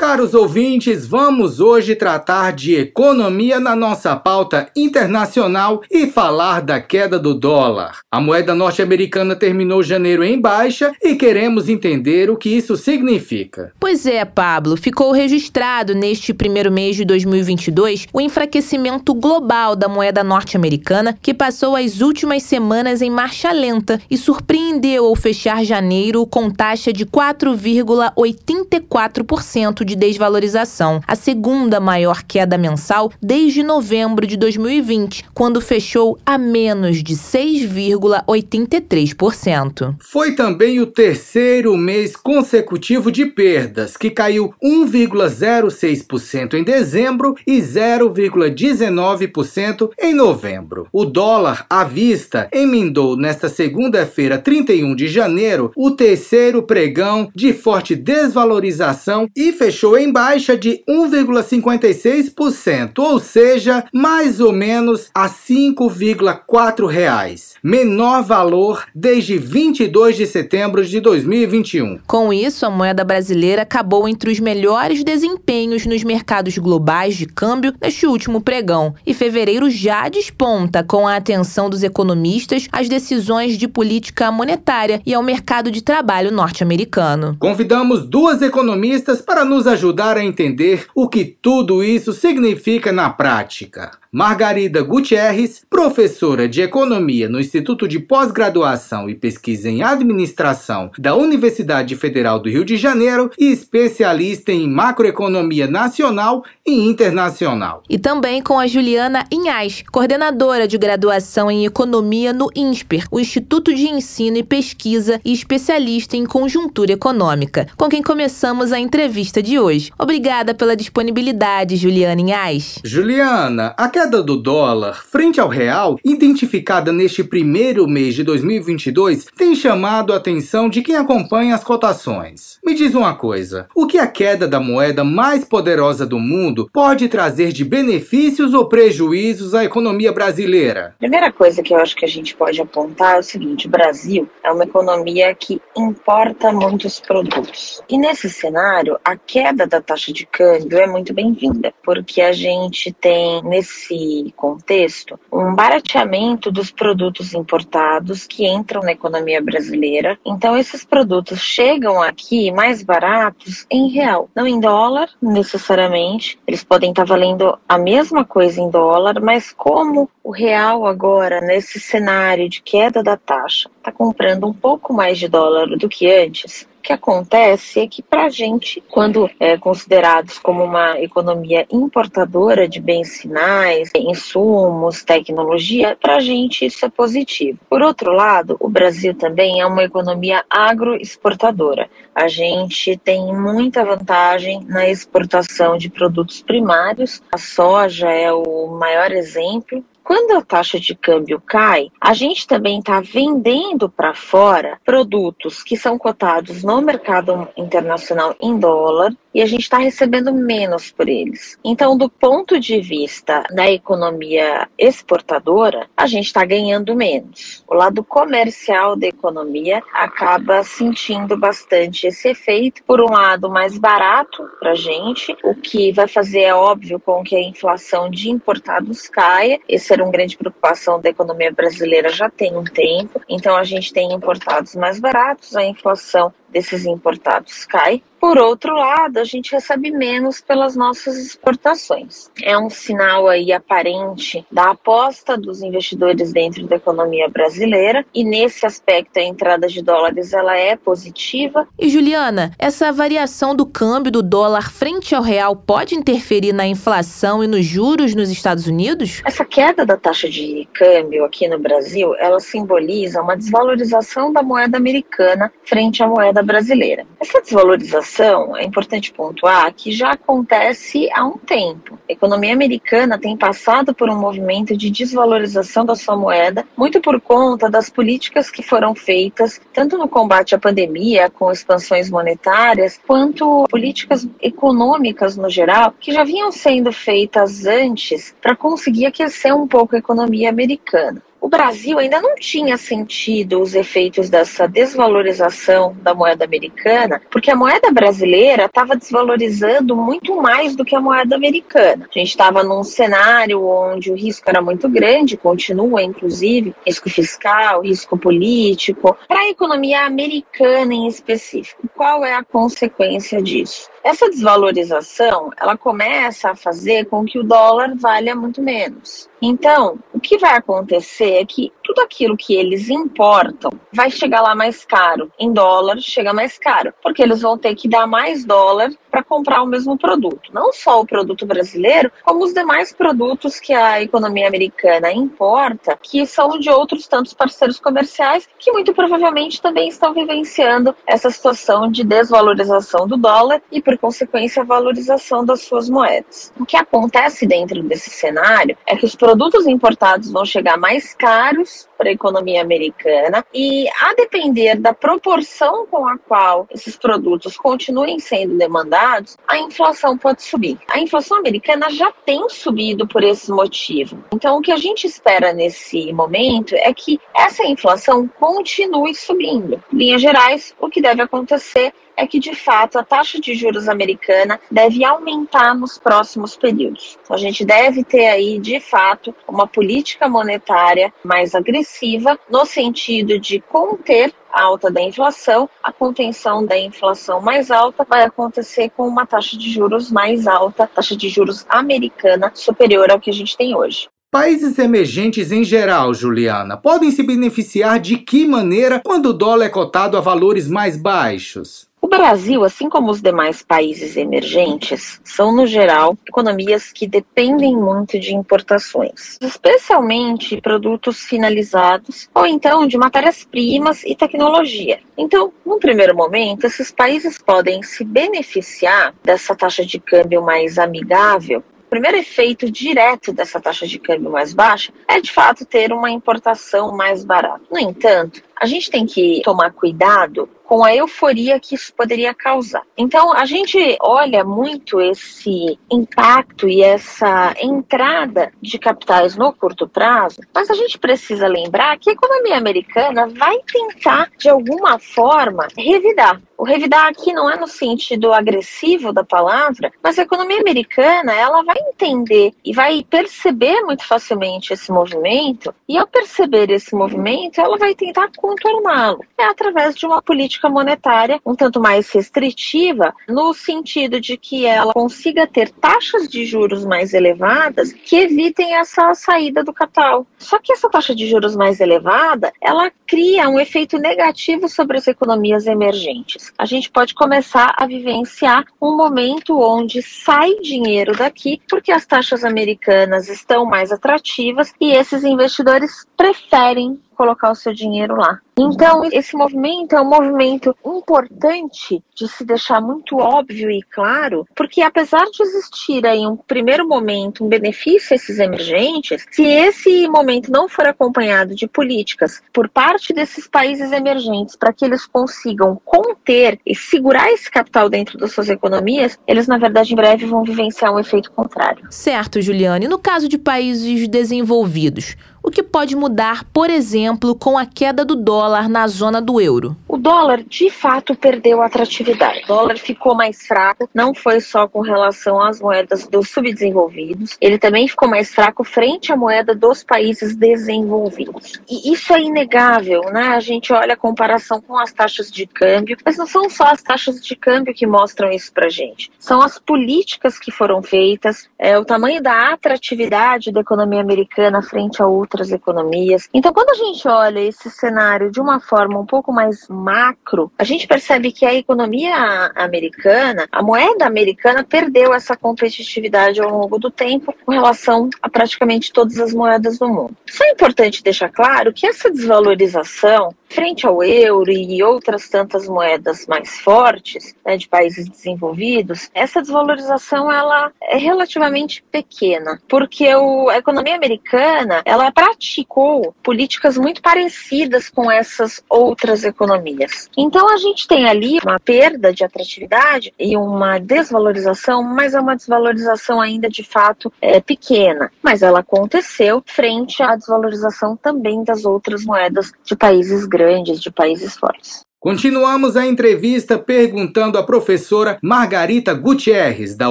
Caros 0.00 0.32
ouvintes, 0.32 1.04
vamos 1.06 1.60
hoje 1.60 1.94
tratar 1.94 2.52
de 2.52 2.74
economia 2.74 3.60
na 3.60 3.76
nossa 3.76 4.16
pauta 4.16 4.70
internacional 4.74 5.82
e 5.90 6.06
falar 6.06 6.62
da 6.62 6.80
queda 6.80 7.18
do 7.18 7.34
dólar. 7.34 7.98
A 8.10 8.18
moeda 8.18 8.54
norte-americana 8.54 9.36
terminou 9.36 9.82
janeiro 9.82 10.24
em 10.24 10.40
baixa 10.40 10.94
e 11.02 11.16
queremos 11.16 11.68
entender 11.68 12.30
o 12.30 12.36
que 12.38 12.48
isso 12.48 12.78
significa. 12.78 13.74
Pois 13.78 14.06
é, 14.06 14.24
Pablo, 14.24 14.74
ficou 14.74 15.12
registrado 15.12 15.94
neste 15.94 16.32
primeiro 16.32 16.72
mês 16.72 16.96
de 16.96 17.04
2022 17.04 18.06
o 18.10 18.22
enfraquecimento 18.22 19.12
global 19.12 19.76
da 19.76 19.86
moeda 19.86 20.24
norte-americana, 20.24 21.14
que 21.20 21.34
passou 21.34 21.76
as 21.76 22.00
últimas 22.00 22.42
semanas 22.42 23.02
em 23.02 23.10
marcha 23.10 23.52
lenta 23.52 24.00
e 24.10 24.16
surpreendeu 24.16 25.04
ao 25.04 25.14
fechar 25.14 25.62
janeiro 25.62 26.24
com 26.24 26.48
taxa 26.48 26.90
de 26.90 27.04
4,84% 27.04 29.89
de 29.90 29.96
desvalorização, 29.96 31.00
a 31.06 31.14
segunda 31.16 31.80
maior 31.80 32.22
queda 32.22 32.56
mensal 32.56 33.10
desde 33.20 33.64
novembro 33.64 34.24
de 34.26 34.36
2020, 34.36 35.24
quando 35.34 35.60
fechou 35.60 36.16
a 36.24 36.38
menos 36.38 37.02
de 37.02 37.14
6,83%. 37.14 39.96
Foi 39.98 40.36
também 40.36 40.78
o 40.80 40.86
terceiro 40.86 41.76
mês 41.76 42.14
consecutivo 42.14 43.10
de 43.10 43.26
perdas, 43.26 43.96
que 43.96 44.10
caiu 44.10 44.54
1,06% 44.62 46.54
em 46.54 46.62
dezembro 46.62 47.34
e 47.44 47.58
0,19% 47.58 49.90
em 50.00 50.14
novembro. 50.14 50.86
O 50.92 51.04
dólar 51.04 51.66
à 51.68 51.82
vista 51.82 52.48
emendou 52.52 53.16
nesta 53.16 53.48
segunda-feira, 53.48 54.38
31 54.38 54.94
de 54.94 55.08
janeiro, 55.08 55.72
o 55.76 55.90
terceiro 55.90 56.62
pregão 56.62 57.28
de 57.34 57.52
forte 57.52 57.96
desvalorização 57.96 59.26
e 59.34 59.50
fechou 59.52 59.79
fechou 59.80 59.96
em 59.96 60.12
baixa 60.12 60.58
de 60.58 60.82
1,56%, 60.86 62.98
ou 62.98 63.18
seja, 63.18 63.82
mais 63.94 64.38
ou 64.38 64.52
menos 64.52 65.08
a 65.14 65.26
5,4 65.26 66.86
reais, 66.86 67.54
menor 67.62 68.22
valor 68.22 68.84
desde 68.94 69.38
22 69.38 70.16
de 70.16 70.26
setembro 70.26 70.84
de 70.84 71.00
2021. 71.00 72.00
Com 72.06 72.30
isso, 72.30 72.66
a 72.66 72.70
moeda 72.70 73.02
brasileira 73.02 73.62
acabou 73.62 74.06
entre 74.06 74.30
os 74.30 74.38
melhores 74.38 75.02
desempenhos 75.02 75.86
nos 75.86 76.04
mercados 76.04 76.58
globais 76.58 77.16
de 77.16 77.24
câmbio 77.24 77.72
neste 77.80 78.06
último 78.06 78.42
pregão, 78.42 78.94
e 79.06 79.14
fevereiro 79.14 79.70
já 79.70 80.10
desponta 80.10 80.84
com 80.84 81.08
a 81.08 81.16
atenção 81.16 81.70
dos 81.70 81.82
economistas 81.82 82.68
às 82.70 82.86
decisões 82.86 83.56
de 83.56 83.66
política 83.66 84.30
monetária 84.30 85.00
e 85.06 85.14
ao 85.14 85.22
mercado 85.22 85.70
de 85.70 85.80
trabalho 85.80 86.30
norte-americano. 86.30 87.34
Convidamos 87.38 88.04
duas 88.04 88.42
economistas 88.42 89.22
para 89.22 89.42
nos 89.42 89.69
ajudar 89.70 90.16
a 90.16 90.24
entender 90.24 90.86
o 90.94 91.08
que 91.08 91.24
tudo 91.24 91.82
isso 91.82 92.12
significa 92.12 92.92
na 92.92 93.10
prática. 93.10 93.99
Margarida 94.12 94.82
Gutierrez, 94.82 95.62
professora 95.70 96.48
de 96.48 96.60
Economia 96.60 97.28
no 97.28 97.38
Instituto 97.38 97.86
de 97.86 98.00
Pós-Graduação 98.00 99.08
e 99.08 99.14
Pesquisa 99.14 99.70
em 99.70 99.84
Administração 99.84 100.90
da 100.98 101.14
Universidade 101.14 101.94
Federal 101.94 102.40
do 102.40 102.50
Rio 102.50 102.64
de 102.64 102.76
Janeiro 102.76 103.30
e 103.38 103.52
especialista 103.52 104.50
em 104.50 104.68
macroeconomia 104.68 105.68
nacional 105.68 106.44
e 106.66 106.72
internacional. 106.72 107.84
E 107.88 108.00
também 108.00 108.42
com 108.42 108.58
a 108.58 108.66
Juliana 108.66 109.24
Inhais, 109.30 109.84
coordenadora 109.92 110.66
de 110.66 110.76
graduação 110.76 111.48
em 111.48 111.64
Economia 111.64 112.32
no 112.32 112.50
INSPER, 112.56 113.06
o 113.12 113.20
Instituto 113.20 113.72
de 113.72 113.88
Ensino 113.88 114.38
e 114.38 114.42
Pesquisa 114.42 115.20
e 115.24 115.32
especialista 115.32 116.16
em 116.16 116.26
conjuntura 116.26 116.90
econômica, 116.90 117.68
com 117.76 117.88
quem 117.88 118.02
começamos 118.02 118.72
a 118.72 118.80
entrevista 118.80 119.40
de 119.40 119.56
hoje. 119.56 119.92
Obrigada 119.96 120.52
pela 120.52 120.74
disponibilidade, 120.74 121.76
Juliana 121.76 122.20
Inhais. 122.20 122.80
Juliana, 122.84 123.72
a 123.76 123.88
queda 124.00 124.22
do 124.22 124.34
dólar 124.34 125.04
frente 125.04 125.38
ao 125.38 125.48
real, 125.48 125.98
identificada 126.02 126.90
neste 126.90 127.22
primeiro 127.22 127.86
mês 127.86 128.14
de 128.14 128.24
2022, 128.24 129.26
tem 129.36 129.54
chamado 129.54 130.14
a 130.14 130.16
atenção 130.16 130.70
de 130.70 130.80
quem 130.80 130.96
acompanha 130.96 131.54
as 131.54 131.62
cotações. 131.62 132.58
Me 132.64 132.72
diz 132.74 132.94
uma 132.94 133.14
coisa: 133.14 133.68
o 133.74 133.86
que 133.86 133.98
a 133.98 134.06
queda 134.06 134.48
da 134.48 134.58
moeda 134.58 135.04
mais 135.04 135.44
poderosa 135.44 136.06
do 136.06 136.18
mundo 136.18 136.70
pode 136.72 137.10
trazer 137.10 137.52
de 137.52 137.62
benefícios 137.62 138.54
ou 138.54 138.66
prejuízos 138.66 139.54
à 139.54 139.66
economia 139.66 140.12
brasileira? 140.12 140.94
Primeira 140.98 141.30
coisa 141.30 141.62
que 141.62 141.74
eu 141.74 141.78
acho 141.78 141.94
que 141.94 142.06
a 142.06 142.08
gente 142.08 142.34
pode 142.34 142.58
apontar 142.58 143.16
é 143.16 143.18
o 143.18 143.22
seguinte: 143.22 143.66
o 143.66 143.70
Brasil 143.70 144.26
é 144.42 144.50
uma 144.50 144.64
economia 144.64 145.34
que 145.34 145.60
importa 145.76 146.50
muitos 146.50 147.00
produtos. 147.00 147.82
E 147.86 147.98
nesse 147.98 148.30
cenário, 148.30 148.98
a 149.04 149.14
queda 149.14 149.66
da 149.66 149.82
taxa 149.82 150.10
de 150.10 150.24
câmbio 150.24 150.78
é 150.78 150.86
muito 150.86 151.12
bem-vinda, 151.12 151.74
porque 151.84 152.22
a 152.22 152.32
gente 152.32 152.92
tem 152.94 153.42
nesse 153.44 153.89
nesse 153.90 154.32
contexto 154.36 155.18
um 155.32 155.54
barateamento 155.54 156.50
dos 156.50 156.70
produtos 156.70 157.34
importados 157.34 158.26
que 158.26 158.46
entram 158.46 158.82
na 158.82 158.92
economia 158.92 159.42
brasileira. 159.42 160.18
Então, 160.24 160.56
esses 160.56 160.84
produtos 160.84 161.40
chegam 161.40 162.00
aqui 162.00 162.50
mais 162.52 162.82
baratos 162.82 163.66
em 163.70 163.88
real, 163.88 164.28
não 164.34 164.46
em 164.46 164.60
dólar 164.60 165.08
necessariamente. 165.20 166.38
Eles 166.46 166.62
podem 166.62 166.90
estar 166.90 167.04
valendo 167.04 167.58
a 167.68 167.78
mesma 167.78 168.24
coisa 168.24 168.60
em 168.60 168.70
dólar, 168.70 169.20
mas 169.20 169.52
como 169.52 170.08
o 170.22 170.30
real 170.30 170.86
agora, 170.86 171.40
nesse 171.40 171.80
cenário 171.80 172.48
de 172.48 172.62
queda 172.62 173.02
da 173.02 173.16
taxa, 173.16 173.70
está 173.78 173.90
comprando 173.90 174.46
um 174.46 174.52
pouco 174.52 174.92
mais 174.92 175.18
de 175.18 175.28
dólar 175.28 175.68
do 175.76 175.88
que 175.88 176.10
antes, 176.10 176.68
o 176.80 176.82
que 176.82 176.94
acontece 176.94 177.80
é 177.80 177.86
que, 177.86 178.02
para 178.02 178.24
a 178.24 178.30
gente, 178.30 178.82
quando 178.88 179.30
é, 179.38 179.58
considerados 179.58 180.38
como 180.38 180.64
uma 180.64 180.98
economia 180.98 181.66
importadora 181.70 182.66
de 182.66 182.80
bens 182.80 183.20
finais, 183.20 183.90
insumos, 183.94 185.04
tecnologia, 185.04 185.94
para 186.00 186.16
a 186.16 186.20
gente 186.20 186.64
isso 186.64 186.86
é 186.86 186.88
positivo. 186.88 187.58
Por 187.68 187.82
outro 187.82 188.12
lado, 188.12 188.56
o 188.58 188.68
Brasil 188.68 189.14
também 189.14 189.60
é 189.60 189.66
uma 189.66 189.84
economia 189.84 190.42
agroexportadora. 190.48 191.90
A 192.14 192.28
gente 192.28 192.96
tem 192.96 193.26
muita 193.26 193.84
vantagem 193.84 194.64
na 194.66 194.88
exportação 194.88 195.76
de 195.76 195.90
produtos 195.90 196.40
primários. 196.40 197.22
A 197.30 197.36
soja 197.36 198.10
é 198.10 198.32
o 198.32 198.68
maior 198.68 199.12
exemplo 199.12 199.84
quando 200.10 200.32
a 200.32 200.42
taxa 200.42 200.80
de 200.80 200.92
câmbio 200.92 201.40
cai, 201.40 201.88
a 202.00 202.12
gente 202.14 202.44
também 202.44 202.80
está 202.80 203.00
vendendo 203.00 203.88
para 203.88 204.12
fora 204.12 204.76
produtos 204.84 205.62
que 205.62 205.76
são 205.76 205.96
cotados 205.96 206.64
no 206.64 206.82
mercado 206.82 207.48
internacional 207.56 208.34
em 208.40 208.58
dólar 208.58 209.14
e 209.34 209.42
a 209.42 209.46
gente 209.46 209.62
está 209.62 209.78
recebendo 209.78 210.32
menos 210.32 210.90
por 210.90 211.08
eles. 211.08 211.58
Então, 211.64 211.96
do 211.96 212.08
ponto 212.08 212.58
de 212.58 212.80
vista 212.80 213.42
da 213.50 213.70
economia 213.70 214.68
exportadora, 214.78 215.88
a 215.96 216.06
gente 216.06 216.26
está 216.26 216.44
ganhando 216.44 216.94
menos. 216.94 217.64
O 217.66 217.74
lado 217.74 218.02
comercial 218.02 218.96
da 218.96 219.06
economia 219.06 219.82
acaba 219.92 220.62
sentindo 220.62 221.36
bastante 221.36 222.06
esse 222.06 222.28
efeito. 222.28 222.82
Por 222.84 223.00
um 223.00 223.10
lado, 223.10 223.48
mais 223.48 223.78
barato 223.78 224.48
para 224.58 224.72
a 224.72 224.74
gente, 224.74 225.36
o 225.42 225.54
que 225.54 225.92
vai 225.92 226.08
fazer, 226.08 226.42
é 226.42 226.54
óbvio, 226.54 227.00
com 227.00 227.22
que 227.22 227.36
a 227.36 227.42
inflação 227.42 228.10
de 228.10 228.30
importados 228.30 229.08
caia. 229.08 229.60
Essa 229.68 229.94
era 229.94 230.02
uma 230.02 230.12
grande 230.12 230.36
preocupação 230.36 231.00
da 231.00 231.10
economia 231.10 231.52
brasileira 231.52 232.08
já 232.08 232.28
tem 232.28 232.56
um 232.56 232.64
tempo. 232.64 233.20
Então, 233.28 233.56
a 233.56 233.64
gente 233.64 233.92
tem 233.92 234.12
importados 234.12 234.74
mais 234.74 234.98
baratos, 234.98 235.56
a 235.56 235.64
inflação 235.64 236.32
desses 236.50 236.84
importados 236.84 237.64
cai. 237.64 238.02
Por 238.20 238.36
outro 238.36 238.74
lado, 238.74 239.16
a 239.16 239.24
gente 239.24 239.52
recebe 239.52 239.90
menos 239.90 240.42
pelas 240.42 240.76
nossas 240.76 241.16
exportações. 241.16 242.30
É 242.42 242.56
um 242.58 242.68
sinal 242.68 243.26
aí 243.26 243.50
aparente 243.50 244.44
da 244.52 244.72
aposta 244.72 245.38
dos 245.38 245.62
investidores 245.62 246.30
dentro 246.30 246.66
da 246.66 246.76
economia 246.76 247.30
brasileira 247.30 248.04
e 248.14 248.22
nesse 248.22 248.66
aspecto 248.66 249.18
a 249.18 249.22
entrada 249.22 249.66
de 249.66 249.80
dólares 249.82 250.34
ela 250.34 250.54
é 250.54 250.76
positiva. 250.76 251.66
E 251.78 251.88
Juliana, 251.88 252.52
essa 252.58 252.92
variação 252.92 253.56
do 253.56 253.64
câmbio 253.64 254.12
do 254.12 254.22
dólar 254.22 254.70
frente 254.70 255.14
ao 255.14 255.22
real 255.22 255.56
pode 255.56 255.94
interferir 255.94 256.52
na 256.52 256.66
inflação 256.66 257.42
e 257.42 257.46
nos 257.46 257.64
juros 257.64 258.14
nos 258.14 258.28
Estados 258.28 258.66
Unidos? 258.66 259.22
Essa 259.24 259.46
queda 259.46 259.86
da 259.86 259.96
taxa 259.96 260.28
de 260.28 260.68
câmbio 260.74 261.24
aqui 261.24 261.48
no 261.48 261.58
Brasil, 261.58 262.14
ela 262.16 262.38
simboliza 262.38 263.22
uma 263.22 263.34
desvalorização 263.34 264.30
da 264.30 264.42
moeda 264.42 264.76
americana 264.76 265.50
frente 265.64 266.02
à 266.02 266.06
moeda 266.06 266.39
brasileira. 266.42 267.06
Essa 267.20 267.40
desvalorização, 267.40 268.56
é 268.56 268.64
importante 268.64 269.12
pontuar, 269.12 269.72
que 269.74 269.92
já 269.92 270.12
acontece 270.12 271.08
há 271.12 271.24
um 271.24 271.38
tempo. 271.38 271.98
A 272.08 272.12
economia 272.12 272.52
americana 272.52 273.18
tem 273.18 273.36
passado 273.36 273.94
por 273.94 274.08
um 274.08 274.18
movimento 274.18 274.76
de 274.76 274.90
desvalorização 274.90 275.84
da 275.84 275.94
sua 275.94 276.16
moeda, 276.16 276.64
muito 276.76 277.00
por 277.00 277.20
conta 277.20 277.68
das 277.68 277.90
políticas 277.90 278.50
que 278.50 278.62
foram 278.62 278.94
feitas, 278.94 279.60
tanto 279.72 279.96
no 279.96 280.08
combate 280.08 280.54
à 280.54 280.58
pandemia, 280.58 281.30
com 281.30 281.50
expansões 281.50 282.10
monetárias, 282.10 283.00
quanto 283.06 283.64
políticas 283.70 284.28
econômicas 284.40 285.36
no 285.36 285.48
geral, 285.48 285.94
que 285.98 286.12
já 286.12 286.24
vinham 286.24 286.50
sendo 286.50 286.92
feitas 286.92 287.66
antes 287.66 288.34
para 288.40 288.56
conseguir 288.56 289.06
aquecer 289.06 289.54
um 289.54 289.66
pouco 289.66 289.94
a 289.94 289.98
economia 289.98 290.48
americana 290.48 291.22
o 291.40 291.48
Brasil 291.48 291.98
ainda 291.98 292.20
não 292.20 292.34
tinha 292.34 292.76
sentido 292.76 293.60
os 293.60 293.74
efeitos 293.74 294.28
dessa 294.28 294.68
desvalorização 294.68 295.96
da 296.02 296.14
moeda 296.14 296.44
americana, 296.44 297.20
porque 297.30 297.50
a 297.50 297.56
moeda 297.56 297.90
brasileira 297.90 298.66
estava 298.66 298.94
desvalorizando 298.94 299.96
muito 299.96 300.36
mais 300.40 300.76
do 300.76 300.84
que 300.84 300.94
a 300.94 301.00
moeda 301.00 301.34
americana. 301.34 302.08
A 302.14 302.18
gente 302.18 302.28
estava 302.28 302.62
num 302.62 302.84
cenário 302.84 303.66
onde 303.66 304.10
o 304.10 304.14
risco 304.14 304.48
era 304.48 304.60
muito 304.60 304.88
grande, 304.88 305.36
continua 305.36 306.02
inclusive, 306.02 306.74
risco 306.86 307.10
fiscal, 307.10 307.82
risco 307.82 308.18
político, 308.18 309.16
para 309.26 309.40
a 309.40 309.48
economia 309.48 310.04
americana 310.04 310.94
em 310.94 311.06
específico. 311.06 311.88
Qual 311.96 312.24
é 312.24 312.34
a 312.34 312.44
consequência 312.44 313.42
disso? 313.42 313.89
Essa 314.02 314.30
desvalorização, 314.30 315.50
ela 315.60 315.76
começa 315.76 316.50
a 316.50 316.56
fazer 316.56 317.04
com 317.06 317.24
que 317.24 317.38
o 317.38 317.42
dólar 317.42 317.94
valha 317.96 318.34
muito 318.34 318.62
menos. 318.62 319.28
Então, 319.42 319.98
o 320.12 320.18
que 320.18 320.38
vai 320.38 320.56
acontecer 320.56 321.34
é 321.34 321.44
que 321.44 321.70
tudo 321.90 322.02
aquilo 322.02 322.36
que 322.36 322.54
eles 322.54 322.88
importam 322.88 323.72
vai 323.92 324.12
chegar 324.12 324.42
lá 324.42 324.54
mais 324.54 324.84
caro. 324.84 325.30
Em 325.36 325.52
dólar, 325.52 325.98
chega 325.98 326.32
mais 326.32 326.56
caro, 326.56 326.94
porque 327.02 327.20
eles 327.20 327.42
vão 327.42 327.58
ter 327.58 327.74
que 327.74 327.88
dar 327.88 328.06
mais 328.06 328.44
dólar 328.44 328.92
para 329.10 329.24
comprar 329.24 329.60
o 329.60 329.66
mesmo 329.66 329.98
produto. 329.98 330.52
Não 330.52 330.72
só 330.72 331.00
o 331.00 331.06
produto 331.06 331.44
brasileiro, 331.44 332.12
como 332.22 332.44
os 332.44 332.54
demais 332.54 332.92
produtos 332.92 333.58
que 333.58 333.72
a 333.72 334.00
economia 334.00 334.46
americana 334.46 335.12
importa, 335.12 335.98
que 336.00 336.24
são 336.26 336.60
de 336.60 336.70
outros 336.70 337.08
tantos 337.08 337.34
parceiros 337.34 337.80
comerciais 337.80 338.48
que 338.56 338.70
muito 338.70 338.94
provavelmente 338.94 339.60
também 339.60 339.88
estão 339.88 340.14
vivenciando 340.14 340.94
essa 341.04 341.28
situação 341.28 341.90
de 341.90 342.04
desvalorização 342.04 343.08
do 343.08 343.16
dólar 343.16 343.60
e, 343.72 343.82
por 343.82 343.98
consequência, 343.98 344.62
a 344.62 344.66
valorização 344.66 345.44
das 345.44 345.62
suas 345.62 345.90
moedas. 345.90 346.52
O 346.60 346.64
que 346.64 346.76
acontece 346.76 347.48
dentro 347.48 347.82
desse 347.82 348.10
cenário 348.10 348.76
é 348.86 348.94
que 348.94 349.04
os 349.04 349.16
produtos 349.16 349.66
importados 349.66 350.30
vão 350.30 350.44
chegar 350.44 350.78
mais 350.78 351.14
caros 351.14 351.79
para 351.96 352.08
a 352.08 352.12
economia 352.12 352.62
americana 352.62 353.44
e, 353.52 353.88
a 354.00 354.14
depender 354.14 354.76
da 354.76 354.92
proporção 354.92 355.86
com 355.86 356.06
a 356.06 356.18
qual 356.18 356.66
esses 356.70 356.96
produtos 356.96 357.56
continuem 357.56 358.18
sendo 358.18 358.56
demandados, 358.56 359.36
a 359.46 359.58
inflação 359.58 360.16
pode 360.16 360.42
subir. 360.42 360.78
A 360.88 360.98
inflação 360.98 361.38
americana 361.38 361.90
já 361.90 362.12
tem 362.24 362.48
subido 362.48 363.06
por 363.06 363.22
esse 363.22 363.50
motivo. 363.50 364.22
Então, 364.32 364.58
o 364.58 364.62
que 364.62 364.72
a 364.72 364.76
gente 364.76 365.06
espera 365.06 365.52
nesse 365.52 366.12
momento 366.12 366.74
é 366.74 366.92
que 366.92 367.20
essa 367.34 367.64
inflação 367.64 368.28
continue 368.28 369.14
subindo. 369.14 369.82
Em 369.92 369.96
linhas 369.96 370.22
gerais, 370.22 370.74
o 370.80 370.88
que 370.88 371.00
deve 371.00 371.22
acontecer 371.22 371.92
é 372.20 372.26
que, 372.26 372.38
de 372.38 372.54
fato, 372.54 372.98
a 372.98 373.02
taxa 373.02 373.40
de 373.40 373.54
juros 373.54 373.88
americana 373.88 374.60
deve 374.70 375.02
aumentar 375.02 375.74
nos 375.74 375.96
próximos 375.96 376.54
períodos. 376.54 377.18
Então, 377.22 377.34
a 377.34 377.38
gente 377.38 377.64
deve 377.64 378.04
ter 378.04 378.28
aí, 378.28 378.58
de 378.58 378.78
fato, 378.78 379.34
uma 379.48 379.66
política 379.66 380.28
monetária 380.28 381.12
mais 381.24 381.54
agressiva, 381.54 382.38
no 382.50 382.66
sentido 382.66 383.38
de 383.38 383.60
conter 383.60 384.34
a 384.52 384.62
alta 384.64 384.90
da 384.90 385.00
inflação, 385.00 385.70
a 385.82 385.92
contenção 385.92 386.66
da 386.66 386.76
inflação 386.76 387.40
mais 387.40 387.70
alta 387.70 388.04
vai 388.04 388.24
acontecer 388.24 388.90
com 388.90 389.06
uma 389.06 389.24
taxa 389.24 389.56
de 389.56 389.70
juros 389.70 390.10
mais 390.10 390.46
alta, 390.46 390.86
taxa 390.86 391.16
de 391.16 391.28
juros 391.28 391.64
americana 391.68 392.50
superior 392.54 393.10
ao 393.10 393.20
que 393.20 393.30
a 393.30 393.32
gente 393.32 393.56
tem 393.56 393.74
hoje. 393.74 394.08
Países 394.32 394.78
emergentes 394.78 395.50
em 395.50 395.64
geral, 395.64 396.14
Juliana, 396.14 396.76
podem 396.76 397.10
se 397.10 397.20
beneficiar 397.20 397.98
de 397.98 398.16
que 398.16 398.46
maneira 398.46 399.00
quando 399.04 399.30
o 399.30 399.32
dólar 399.32 399.66
é 399.66 399.68
cotado 399.68 400.16
a 400.16 400.20
valores 400.20 400.68
mais 400.68 400.96
baixos? 400.96 401.89
O 402.02 402.08
Brasil, 402.08 402.64
assim 402.64 402.88
como 402.88 403.10
os 403.10 403.20
demais 403.20 403.62
países 403.62 404.16
emergentes, 404.16 405.20
são, 405.22 405.54
no 405.54 405.66
geral, 405.66 406.16
economias 406.26 406.90
que 406.90 407.06
dependem 407.06 407.76
muito 407.76 408.18
de 408.18 408.34
importações, 408.34 409.36
especialmente 409.40 410.60
produtos 410.62 411.20
finalizados 411.20 412.28
ou 412.34 412.46
então 412.46 412.86
de 412.86 412.96
matérias-primas 412.96 414.02
e 414.04 414.16
tecnologia. 414.16 415.00
Então, 415.16 415.52
num 415.64 415.78
primeiro 415.78 416.16
momento, 416.16 416.66
esses 416.66 416.90
países 416.90 417.36
podem 417.36 417.82
se 417.82 418.02
beneficiar 418.02 419.14
dessa 419.22 419.54
taxa 419.54 419.84
de 419.84 420.00
câmbio 420.00 420.42
mais 420.42 420.78
amigável 420.78 421.62
o 421.86 421.90
primeiro 421.90 422.18
efeito 422.18 422.70
direto 422.70 423.32
dessa 423.32 423.60
taxa 423.60 423.84
de 423.84 423.98
câmbio 423.98 424.30
mais 424.30 424.54
baixa 424.54 424.92
é, 425.08 425.20
de 425.20 425.32
fato, 425.32 425.64
ter 425.64 425.92
uma 425.92 426.08
importação 426.08 426.96
mais 426.96 427.24
barata. 427.24 427.62
No 427.68 427.80
entanto, 427.80 428.40
a 428.60 428.66
gente 428.66 428.90
tem 428.90 429.06
que 429.06 429.40
tomar 429.42 429.72
cuidado 429.72 430.48
com 430.70 430.84
a 430.84 430.94
euforia 430.94 431.58
que 431.58 431.74
isso 431.74 431.92
poderia 431.92 432.32
causar. 432.32 432.82
Então, 432.96 433.32
a 433.32 433.44
gente 433.44 433.96
olha 434.00 434.44
muito 434.44 435.00
esse 435.00 435.76
impacto 435.90 436.68
e 436.68 436.80
essa 436.80 437.52
entrada 437.60 438.52
de 438.62 438.78
capitais 438.78 439.34
no 439.34 439.52
curto 439.52 439.88
prazo, 439.88 440.40
mas 440.54 440.70
a 440.70 440.74
gente 440.74 440.96
precisa 440.96 441.48
lembrar 441.48 441.98
que 441.98 442.10
a 442.10 442.12
economia 442.12 442.56
americana 442.56 443.26
vai 443.26 443.58
tentar, 443.66 444.30
de 444.38 444.48
alguma 444.48 445.00
forma, 445.00 445.66
revidar. 445.76 446.40
O 446.56 446.62
revidar 446.62 447.08
aqui 447.08 447.32
não 447.32 447.50
é 447.50 447.56
no 447.56 447.66
sentido 447.66 448.32
agressivo 448.32 449.12
da 449.12 449.24
palavra, 449.24 449.90
mas 450.00 450.18
a 450.18 450.22
economia 450.22 450.60
americana 450.60 451.32
ela 451.32 451.64
vai 451.64 451.78
entender 451.78 452.52
e 452.64 452.72
vai 452.72 453.02
perceber 453.02 453.80
muito 453.80 454.06
facilmente 454.06 454.72
esse 454.72 454.92
movimento, 454.92 455.74
e 455.88 455.98
ao 455.98 456.06
perceber 456.06 456.70
esse 456.70 456.94
movimento, 456.94 457.60
ela 457.60 457.76
vai 457.76 457.94
tentar 457.94 458.30
contorná-lo. 458.50 459.24
É 459.38 459.44
através 459.44 459.94
de 459.94 460.06
uma 460.06 460.20
política 460.20 460.68
monetária 460.68 461.40
um 461.46 461.54
tanto 461.54 461.80
mais 461.80 462.10
restritiva, 462.10 463.14
no 463.28 463.54
sentido 463.54 464.20
de 464.20 464.36
que 464.36 464.66
ela 464.66 464.92
consiga 464.92 465.46
ter 465.46 465.70
taxas 465.70 466.28
de 466.28 466.44
juros 466.44 466.84
mais 466.84 467.14
elevadas 467.14 467.92
que 467.92 468.16
evitem 468.16 468.74
essa 468.74 469.14
saída 469.14 469.62
do 469.62 469.72
capital. 469.72 470.26
Só 470.38 470.58
que 470.58 470.72
essa 470.72 470.88
taxa 470.88 471.14
de 471.14 471.26
juros 471.26 471.54
mais 471.54 471.80
elevada, 471.80 472.52
ela 472.60 472.90
cria 473.06 473.48
um 473.48 473.58
efeito 473.58 473.98
negativo 473.98 474.68
sobre 474.68 474.98
as 474.98 475.06
economias 475.06 475.66
emergentes. 475.66 476.52
A 476.58 476.64
gente 476.64 476.90
pode 476.90 477.14
começar 477.14 477.74
a 477.76 477.86
vivenciar 477.86 478.64
um 478.80 478.96
momento 478.96 479.58
onde 479.60 480.02
sai 480.02 480.54
dinheiro 480.60 481.16
daqui 481.16 481.60
porque 481.68 481.92
as 481.92 482.06
taxas 482.06 482.44
americanas 482.44 483.28
estão 483.28 483.64
mais 483.64 483.92
atrativas 483.92 484.72
e 484.80 484.92
esses 484.92 485.24
investidores 485.24 486.06
preferem 486.16 487.00
colocar 487.20 487.50
o 487.50 487.54
seu 487.54 487.74
dinheiro 487.74 488.16
lá. 488.16 488.40
Então, 488.58 489.04
esse 489.12 489.36
movimento 489.36 489.94
é 489.94 490.00
um 490.00 490.08
movimento 490.08 490.74
importante 490.84 492.02
de 492.14 492.28
se 492.28 492.44
deixar 492.44 492.80
muito 492.80 493.16
óbvio 493.18 493.70
e 493.70 493.82
claro, 493.82 494.46
porque 494.54 494.80
apesar 494.80 495.24
de 495.24 495.42
existir 495.42 496.06
aí 496.06 496.26
um 496.26 496.36
primeiro 496.36 496.86
momento, 496.86 497.44
um 497.44 497.48
benefício 497.48 498.12
a 498.12 498.16
esses 498.16 498.38
emergentes, 498.38 499.26
se 499.30 499.42
esse 499.42 500.08
momento 500.08 500.50
não 500.50 500.68
for 500.68 500.86
acompanhado 500.86 501.54
de 501.54 501.66
políticas 501.66 502.42
por 502.52 502.68
parte 502.68 503.12
desses 503.12 503.46
países 503.46 503.92
emergentes 503.92 504.56
para 504.56 504.72
que 504.72 504.84
eles 504.84 505.06
consigam 505.06 505.80
conter 505.84 506.58
e 506.64 506.74
segurar 506.74 507.30
esse 507.32 507.50
capital 507.50 507.88
dentro 507.88 508.18
das 508.18 508.32
suas 508.32 508.48
economias, 508.48 509.18
eles 509.26 509.46
na 509.46 509.58
verdade 509.58 509.92
em 509.92 509.96
breve 509.96 510.26
vão 510.26 510.42
vivenciar 510.42 510.92
um 510.92 510.98
efeito 510.98 511.30
contrário. 511.32 511.86
Certo, 511.90 512.40
Juliane. 512.40 512.88
No 512.88 512.98
caso 512.98 513.28
de 513.28 513.38
países 513.38 514.06
desenvolvidos, 514.08 515.16
o 515.42 515.50
que 515.50 515.62
pode 515.62 515.96
mudar, 515.96 516.44
por 516.52 516.70
exemplo, 516.70 517.34
com 517.34 517.56
a 517.56 517.66
queda 517.66 518.04
do 518.04 518.14
dólar 518.14 518.68
na 518.68 518.86
zona 518.86 519.20
do 519.20 519.40
euro? 519.40 519.76
O 519.88 519.96
dólar, 519.96 520.42
de 520.42 520.70
fato, 520.70 521.14
perdeu 521.14 521.62
atratividade. 521.62 522.44
O 522.44 522.46
dólar 522.46 522.78
ficou 522.78 523.14
mais 523.14 523.46
fraco, 523.46 523.88
não 523.94 524.14
foi 524.14 524.40
só 524.40 524.68
com 524.68 524.80
relação 524.80 525.40
às 525.40 525.60
moedas 525.60 526.06
dos 526.06 526.30
subdesenvolvidos, 526.30 527.36
ele 527.40 527.58
também 527.58 527.88
ficou 527.88 528.08
mais 528.08 528.32
fraco 528.34 528.64
frente 528.64 529.12
à 529.12 529.16
moeda 529.16 529.54
dos 529.54 529.82
países 529.82 530.36
desenvolvidos. 530.36 531.60
E 531.68 531.92
isso 531.92 532.12
é 532.12 532.20
inegável, 532.20 533.02
né? 533.12 533.28
A 533.28 533.40
gente 533.40 533.72
olha 533.72 533.94
a 533.94 533.96
comparação 533.96 534.60
com 534.60 534.78
as 534.78 534.92
taxas 534.92 535.30
de 535.30 535.46
câmbio, 535.46 535.96
mas 536.04 536.16
não 536.16 536.26
são 536.26 536.48
só 536.48 536.64
as 536.64 536.82
taxas 536.82 537.20
de 537.24 537.34
câmbio 537.34 537.74
que 537.74 537.86
mostram 537.86 538.30
isso 538.30 538.52
pra 538.52 538.68
gente. 538.68 539.10
São 539.18 539.40
as 539.40 539.58
políticas 539.58 540.38
que 540.38 540.50
foram 540.50 540.82
feitas, 540.82 541.48
é 541.58 541.78
o 541.78 541.84
tamanho 541.84 542.22
da 542.22 542.52
atratividade 542.52 543.52
da 543.52 543.60
economia 543.60 544.00
americana 544.00 544.62
frente 544.62 545.02
a 545.02 545.06
outras 545.30 545.52
economias. 545.52 546.28
Então, 546.34 546.52
quando 546.52 546.70
a 546.70 546.74
gente 546.74 547.06
olha 547.06 547.40
esse 547.40 547.70
cenário 547.70 548.30
de 548.30 548.40
uma 548.40 548.60
forma 548.60 548.98
um 548.98 549.06
pouco 549.06 549.32
mais 549.32 549.68
macro, 549.68 550.50
a 550.58 550.64
gente 550.64 550.88
percebe 550.88 551.30
que 551.30 551.46
a 551.46 551.54
economia 551.54 552.50
americana, 552.56 553.46
a 553.52 553.62
moeda 553.62 554.06
americana 554.06 554.64
perdeu 554.64 555.14
essa 555.14 555.36
competitividade 555.36 556.40
ao 556.40 556.50
longo 556.50 556.78
do 556.78 556.90
tempo 556.90 557.34
com 557.44 557.52
relação 557.52 558.10
a 558.20 558.28
praticamente 558.28 558.92
todas 558.92 559.18
as 559.20 559.32
moedas 559.32 559.78
do 559.78 559.88
mundo. 559.88 560.16
Só 560.26 560.44
é 560.44 560.50
importante 560.50 561.02
deixar 561.02 561.28
claro 561.28 561.72
que 561.72 561.86
essa 561.86 562.10
desvalorização 562.10 563.34
frente 563.50 563.84
ao 563.84 564.02
euro 564.02 564.50
e 564.50 564.82
outras 564.82 565.28
tantas 565.28 565.68
moedas 565.68 566.26
mais 566.26 566.60
fortes 566.60 567.34
né, 567.44 567.56
de 567.56 567.68
países 567.68 568.08
desenvolvidos, 568.08 569.10
essa 569.12 569.42
desvalorização 569.42 570.30
ela 570.32 570.72
é 570.80 570.96
relativamente 570.96 571.82
pequena, 571.90 572.60
porque 572.68 573.12
o, 573.14 573.48
a 573.48 573.58
economia 573.58 573.96
americana 573.96 574.82
ela 574.84 575.10
praticou 575.20 576.14
políticas 576.22 576.78
muito 576.78 577.02
parecidas 577.02 577.90
com 577.90 578.10
essas 578.10 578.64
outras 578.70 579.22
economias. 579.22 580.08
Então 580.16 580.48
a 580.48 580.56
gente 580.56 580.88
tem 580.88 581.06
ali 581.06 581.38
uma 581.44 581.60
perda 581.60 582.10
de 582.10 582.24
atratividade 582.24 583.12
e 583.18 583.36
uma 583.36 583.78
desvalorização, 583.78 584.82
mas 584.82 585.12
é 585.12 585.20
uma 585.20 585.36
desvalorização 585.36 586.22
ainda 586.22 586.48
de 586.48 586.64
fato 586.64 587.12
é, 587.20 587.38
pequena. 587.38 588.10
Mas 588.22 588.40
ela 588.40 588.60
aconteceu 588.60 589.42
frente 589.44 590.02
à 590.02 590.16
desvalorização 590.16 590.96
também 590.96 591.44
das 591.44 591.66
outras 591.66 592.02
moedas 592.02 592.50
de 592.64 592.74
países 592.74 593.26
grandes, 593.26 593.78
de 593.78 593.90
países 593.90 594.38
fortes. 594.38 594.80
Continuamos 595.02 595.78
a 595.78 595.86
entrevista 595.86 596.58
perguntando 596.58 597.38
à 597.38 597.42
professora 597.42 598.18
Margarita 598.22 598.92
Gutierrez, 598.92 599.74
da 599.74 599.90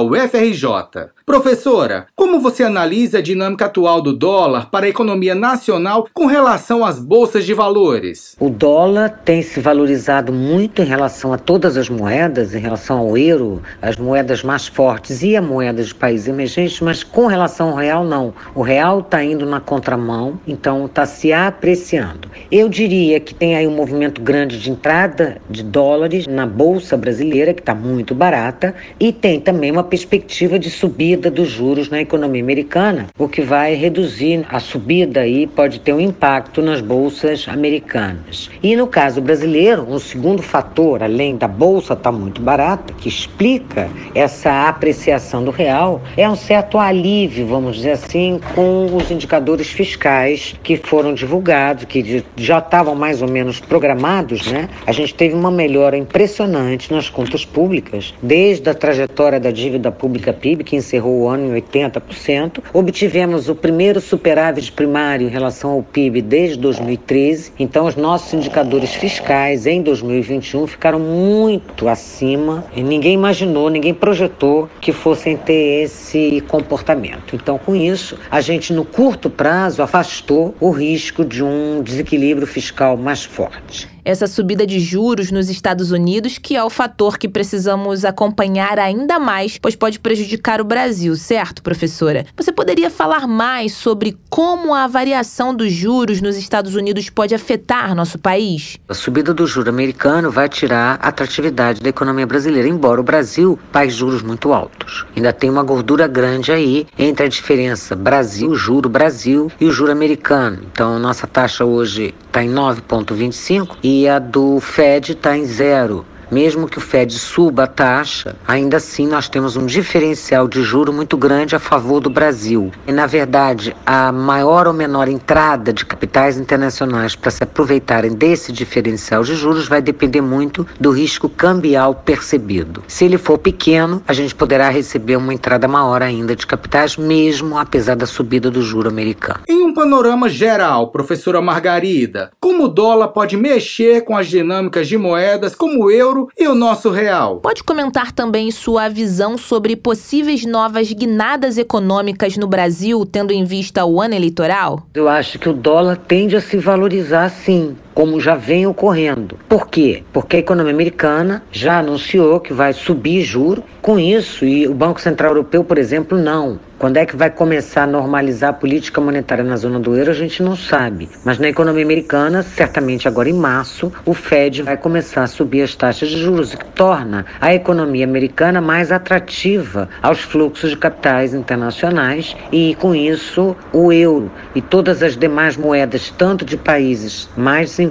UFRJ. 0.00 1.10
Professora, 1.26 2.06
como 2.14 2.38
você 2.38 2.62
analisa 2.62 3.18
a 3.18 3.20
dinâmica 3.20 3.64
atual 3.64 4.00
do 4.00 4.12
dólar 4.12 4.70
para 4.70 4.86
a 4.86 4.88
economia 4.88 5.34
nacional 5.34 6.08
com 6.14 6.26
relação 6.26 6.84
às 6.84 7.00
bolsas 7.00 7.44
de 7.44 7.52
valores? 7.52 8.36
O 8.38 8.48
dólar 8.48 9.20
tem 9.24 9.42
se 9.42 9.58
valorizado 9.58 10.32
muito 10.32 10.80
em 10.80 10.84
relação 10.84 11.32
a 11.32 11.38
todas 11.38 11.76
as 11.76 11.88
moedas, 11.88 12.54
em 12.54 12.60
relação 12.60 12.98
ao 12.98 13.18
euro, 13.18 13.60
as 13.82 13.96
moedas 13.96 14.44
mais 14.44 14.68
fortes 14.68 15.24
e 15.24 15.36
a 15.36 15.42
moeda 15.42 15.82
de 15.82 15.92
países 15.92 16.28
emergentes, 16.28 16.80
mas 16.80 17.02
com 17.02 17.26
relação 17.26 17.70
ao 17.70 17.76
real, 17.76 18.04
não. 18.04 18.32
O 18.54 18.62
real 18.62 19.00
está 19.00 19.24
indo 19.24 19.44
na 19.44 19.58
contramão, 19.58 20.38
então 20.46 20.86
está 20.86 21.04
se 21.04 21.32
apreciando. 21.32 22.28
Eu 22.50 22.68
diria 22.68 23.18
que 23.18 23.34
tem 23.34 23.56
aí 23.56 23.66
um 23.66 23.74
movimento 23.74 24.20
grande 24.20 24.60
de 24.60 24.70
entrada 24.70 24.99
de 25.48 25.62
dólares 25.62 26.26
na 26.26 26.46
bolsa 26.46 26.96
brasileira, 26.96 27.54
que 27.54 27.60
está 27.60 27.74
muito 27.74 28.14
barata, 28.14 28.74
e 28.98 29.12
tem 29.12 29.40
também 29.40 29.70
uma 29.70 29.84
perspectiva 29.84 30.58
de 30.58 30.70
subida 30.70 30.90
subida 30.90 31.30
dos 31.30 31.48
juros 31.48 31.88
na 31.88 32.00
economia 32.00 32.42
americana, 32.42 33.06
o 33.18 33.28
que 33.28 33.40
vai 33.40 33.74
reduzir 33.74 34.44
a 34.48 34.60
subida 34.60 35.26
e 35.26 35.46
pode 35.46 35.80
ter 35.80 35.92
um 35.92 36.00
impacto 36.00 36.60
nas 36.60 36.80
bolsas 36.80 37.46
americanas. 37.48 38.50
E 38.62 38.76
no 38.76 38.86
caso 38.86 39.20
brasileiro, 39.20 39.86
um 39.88 39.98
segundo 39.98 40.42
fator, 40.42 41.02
além 41.02 41.36
da 41.36 41.48
bolsa 41.48 41.94
estar 41.94 42.10
tá 42.10 42.12
muito 42.12 42.42
barata, 42.42 42.92
que 42.94 43.08
explica 43.08 43.88
essa 44.14 44.68
apreciação 44.68 45.44
do 45.44 45.50
real, 45.50 46.02
é 46.16 46.28
um 46.28 46.36
certo 46.36 46.76
alívio, 46.78 47.46
vamos 47.46 47.76
dizer 47.76 47.92
assim, 47.92 48.40
com 48.54 48.94
os 48.94 49.10
indicadores 49.10 49.68
fiscais 49.68 50.54
que 50.62 50.76
foram 50.76 51.14
divulgados, 51.14 51.84
que 51.84 52.24
já 52.36 52.58
estavam 52.58 52.94
mais 52.94 53.22
ou 53.22 53.28
menos 53.28 53.60
programados, 53.60 54.50
né? 54.50 54.68
A 54.90 54.92
gente 54.92 55.14
teve 55.14 55.36
uma 55.36 55.52
melhora 55.52 55.96
impressionante 55.96 56.92
nas 56.92 57.08
contas 57.08 57.44
públicas, 57.44 58.12
desde 58.20 58.68
a 58.68 58.74
trajetória 58.74 59.38
da 59.38 59.52
dívida 59.52 59.92
pública 59.92 60.32
PIB, 60.32 60.64
que 60.64 60.74
encerrou 60.74 61.20
o 61.20 61.28
ano 61.28 61.56
em 61.56 61.60
80%. 61.60 62.60
Obtivemos 62.72 63.48
o 63.48 63.54
primeiro 63.54 64.00
superávit 64.00 64.72
primário 64.72 65.28
em 65.28 65.30
relação 65.30 65.70
ao 65.70 65.82
PIB 65.84 66.20
desde 66.22 66.58
2013. 66.58 67.52
Então, 67.56 67.86
os 67.86 67.94
nossos 67.94 68.34
indicadores 68.34 68.92
fiscais 68.92 69.64
em 69.64 69.80
2021 69.80 70.66
ficaram 70.66 70.98
muito 70.98 71.88
acima 71.88 72.64
e 72.74 72.82
ninguém 72.82 73.14
imaginou, 73.14 73.70
ninguém 73.70 73.94
projetou 73.94 74.68
que 74.80 74.90
fossem 74.90 75.36
ter 75.36 75.84
esse 75.84 76.42
comportamento. 76.48 77.36
Então, 77.36 77.58
com 77.58 77.76
isso, 77.76 78.18
a 78.28 78.40
gente 78.40 78.72
no 78.72 78.84
curto 78.84 79.30
prazo 79.30 79.84
afastou 79.84 80.52
o 80.58 80.72
risco 80.72 81.24
de 81.24 81.44
um 81.44 81.80
desequilíbrio 81.80 82.44
fiscal 82.44 82.96
mais 82.96 83.22
forte 83.22 83.99
essa 84.04 84.26
subida 84.26 84.66
de 84.66 84.80
juros 84.80 85.30
nos 85.30 85.48
Estados 85.48 85.90
Unidos, 85.90 86.38
que 86.38 86.56
é 86.56 86.64
o 86.64 86.70
fator 86.70 87.18
que 87.18 87.28
precisamos 87.28 88.04
acompanhar 88.04 88.78
ainda 88.78 89.18
mais, 89.18 89.58
pois 89.58 89.76
pode 89.76 89.98
prejudicar 89.98 90.60
o 90.60 90.64
Brasil, 90.64 91.14
certo, 91.16 91.62
professora? 91.62 92.26
Você 92.36 92.52
poderia 92.52 92.90
falar 92.90 93.26
mais 93.26 93.72
sobre 93.72 94.16
como 94.28 94.74
a 94.74 94.86
variação 94.86 95.54
dos 95.54 95.72
juros 95.72 96.20
nos 96.20 96.36
Estados 96.36 96.74
Unidos 96.74 97.10
pode 97.10 97.34
afetar 97.34 97.94
nosso 97.94 98.18
país? 98.18 98.78
A 98.88 98.94
subida 98.94 99.34
do 99.34 99.46
juro 99.46 99.68
americano 99.68 100.30
vai 100.30 100.48
tirar 100.48 100.98
a 101.00 101.08
atratividade 101.08 101.80
da 101.80 101.88
economia 101.88 102.26
brasileira, 102.26 102.68
embora 102.68 103.00
o 103.00 103.04
Brasil 103.04 103.58
pague 103.72 103.90
juros 103.90 104.22
muito 104.22 104.52
altos. 104.52 105.06
Ainda 105.16 105.32
tem 105.32 105.50
uma 105.50 105.62
gordura 105.62 106.06
grande 106.06 106.52
aí 106.52 106.86
entre 106.98 107.26
a 107.26 107.28
diferença 107.28 107.94
Brasil, 107.94 108.54
juro 108.54 108.88
Brasil 108.88 109.50
e 109.60 109.66
o 109.66 109.72
juro 109.72 109.92
americano. 109.92 110.60
Então, 110.72 110.98
nossa 110.98 111.26
taxa 111.26 111.64
hoje 111.64 112.14
está 112.26 112.42
em 112.42 112.50
9,25 112.50 113.76
e 113.90 114.08
a 114.08 114.20
do 114.20 114.60
Fed 114.60 115.12
está 115.12 115.36
em 115.36 115.44
zero. 115.44 116.06
Mesmo 116.30 116.68
que 116.68 116.78
o 116.78 116.80
Fed 116.80 117.12
suba 117.18 117.64
a 117.64 117.66
taxa, 117.66 118.36
ainda 118.46 118.76
assim 118.76 119.06
nós 119.06 119.28
temos 119.28 119.56
um 119.56 119.66
diferencial 119.66 120.46
de 120.46 120.62
juro 120.62 120.92
muito 120.92 121.16
grande 121.16 121.56
a 121.56 121.58
favor 121.58 122.00
do 122.00 122.08
Brasil. 122.08 122.70
E, 122.86 122.92
na 122.92 123.06
verdade, 123.06 123.74
a 123.84 124.12
maior 124.12 124.66
ou 124.66 124.72
menor 124.72 125.08
entrada 125.08 125.72
de 125.72 125.84
capitais 125.84 126.38
internacionais 126.38 127.16
para 127.16 127.30
se 127.30 127.42
aproveitarem 127.42 128.12
desse 128.12 128.52
diferencial 128.52 129.24
de 129.24 129.34
juros 129.34 129.68
vai 129.68 129.82
depender 129.82 130.20
muito 130.20 130.66
do 130.78 130.90
risco 130.90 131.28
cambial 131.28 131.94
percebido. 131.94 132.82
Se 132.86 133.04
ele 133.04 133.18
for 133.18 133.38
pequeno, 133.38 134.02
a 134.06 134.12
gente 134.12 134.34
poderá 134.34 134.68
receber 134.68 135.16
uma 135.16 135.34
entrada 135.34 135.66
maior 135.66 136.02
ainda 136.02 136.36
de 136.36 136.46
capitais, 136.46 136.96
mesmo 136.96 137.58
apesar 137.58 137.96
da 137.96 138.06
subida 138.06 138.50
do 138.50 138.62
juro 138.62 138.88
americano. 138.88 139.40
Em 139.48 139.62
um 139.62 139.74
panorama 139.74 140.28
geral, 140.28 140.88
professora 140.88 141.40
Margarida, 141.40 142.30
como 142.40 142.64
o 142.64 142.68
dólar 142.68 143.08
pode 143.08 143.36
mexer 143.36 144.02
com 144.04 144.16
as 144.16 144.28
dinâmicas 144.28 144.86
de 144.86 144.96
moedas 144.96 145.54
como 145.54 145.84
o 145.84 145.90
euro 145.90 146.19
e 146.38 146.46
o 146.46 146.54
nosso 146.54 146.90
real. 146.90 147.38
Pode 147.40 147.62
comentar 147.62 148.12
também 148.12 148.50
sua 148.50 148.88
visão 148.88 149.38
sobre 149.38 149.76
possíveis 149.76 150.44
novas 150.44 150.92
guinadas 150.92 151.58
econômicas 151.58 152.36
no 152.36 152.46
Brasil, 152.46 153.04
tendo 153.06 153.32
em 153.32 153.44
vista 153.44 153.84
o 153.84 154.00
ano 154.00 154.14
eleitoral? 154.14 154.86
Eu 154.94 155.08
acho 155.08 155.38
que 155.38 155.48
o 155.48 155.52
dólar 155.52 155.96
tende 155.96 156.36
a 156.36 156.40
se 156.40 156.56
valorizar 156.56 157.28
sim 157.28 157.76
como 158.00 158.18
já 158.18 158.34
vem 158.34 158.66
ocorrendo. 158.66 159.36
Por 159.46 159.68
quê? 159.68 160.02
Porque 160.10 160.36
a 160.36 160.38
economia 160.38 160.72
americana 160.72 161.42
já 161.52 161.80
anunciou 161.80 162.40
que 162.40 162.50
vai 162.50 162.72
subir 162.72 163.22
juro. 163.22 163.62
Com 163.82 163.98
isso, 163.98 164.44
e 164.44 164.66
o 164.66 164.74
Banco 164.74 165.00
Central 165.00 165.32
Europeu, 165.32 165.62
por 165.62 165.76
exemplo, 165.76 166.16
não. 166.16 166.58
Quando 166.78 166.96
é 166.96 167.04
que 167.04 167.14
vai 167.14 167.30
começar 167.30 167.82
a 167.82 167.86
normalizar 167.86 168.50
a 168.50 168.54
política 168.54 169.02
monetária 169.02 169.44
na 169.44 169.56
zona 169.56 169.78
do 169.78 169.94
euro, 169.94 170.10
a 170.10 170.14
gente 170.14 170.42
não 170.42 170.56
sabe. 170.56 171.10
Mas 171.24 171.38
na 171.38 171.48
economia 171.48 171.84
americana, 171.84 172.42
certamente 172.42 173.06
agora 173.06 173.28
em 173.28 173.34
março, 173.34 173.92
o 174.06 174.14
Fed 174.14 174.62
vai 174.62 174.78
começar 174.78 175.24
a 175.24 175.26
subir 175.26 175.62
as 175.62 175.74
taxas 175.74 176.08
de 176.08 176.18
juros, 176.18 176.54
que 176.54 176.64
torna 176.64 177.26
a 177.38 177.54
economia 177.54 178.06
americana 178.06 178.62
mais 178.62 178.90
atrativa 178.90 179.90
aos 180.02 180.20
fluxos 180.20 180.70
de 180.70 180.76
capitais 180.76 181.34
internacionais 181.34 182.34
e, 182.50 182.74
com 182.76 182.94
isso, 182.94 183.54
o 183.74 183.92
euro 183.92 184.30
e 184.54 184.62
todas 184.62 185.02
as 185.02 185.18
demais 185.18 185.58
moedas, 185.58 186.10
tanto 186.16 186.46
de 186.46 186.56
países 186.56 187.28
mais 187.36 187.70
desenvolvidos 187.70 187.89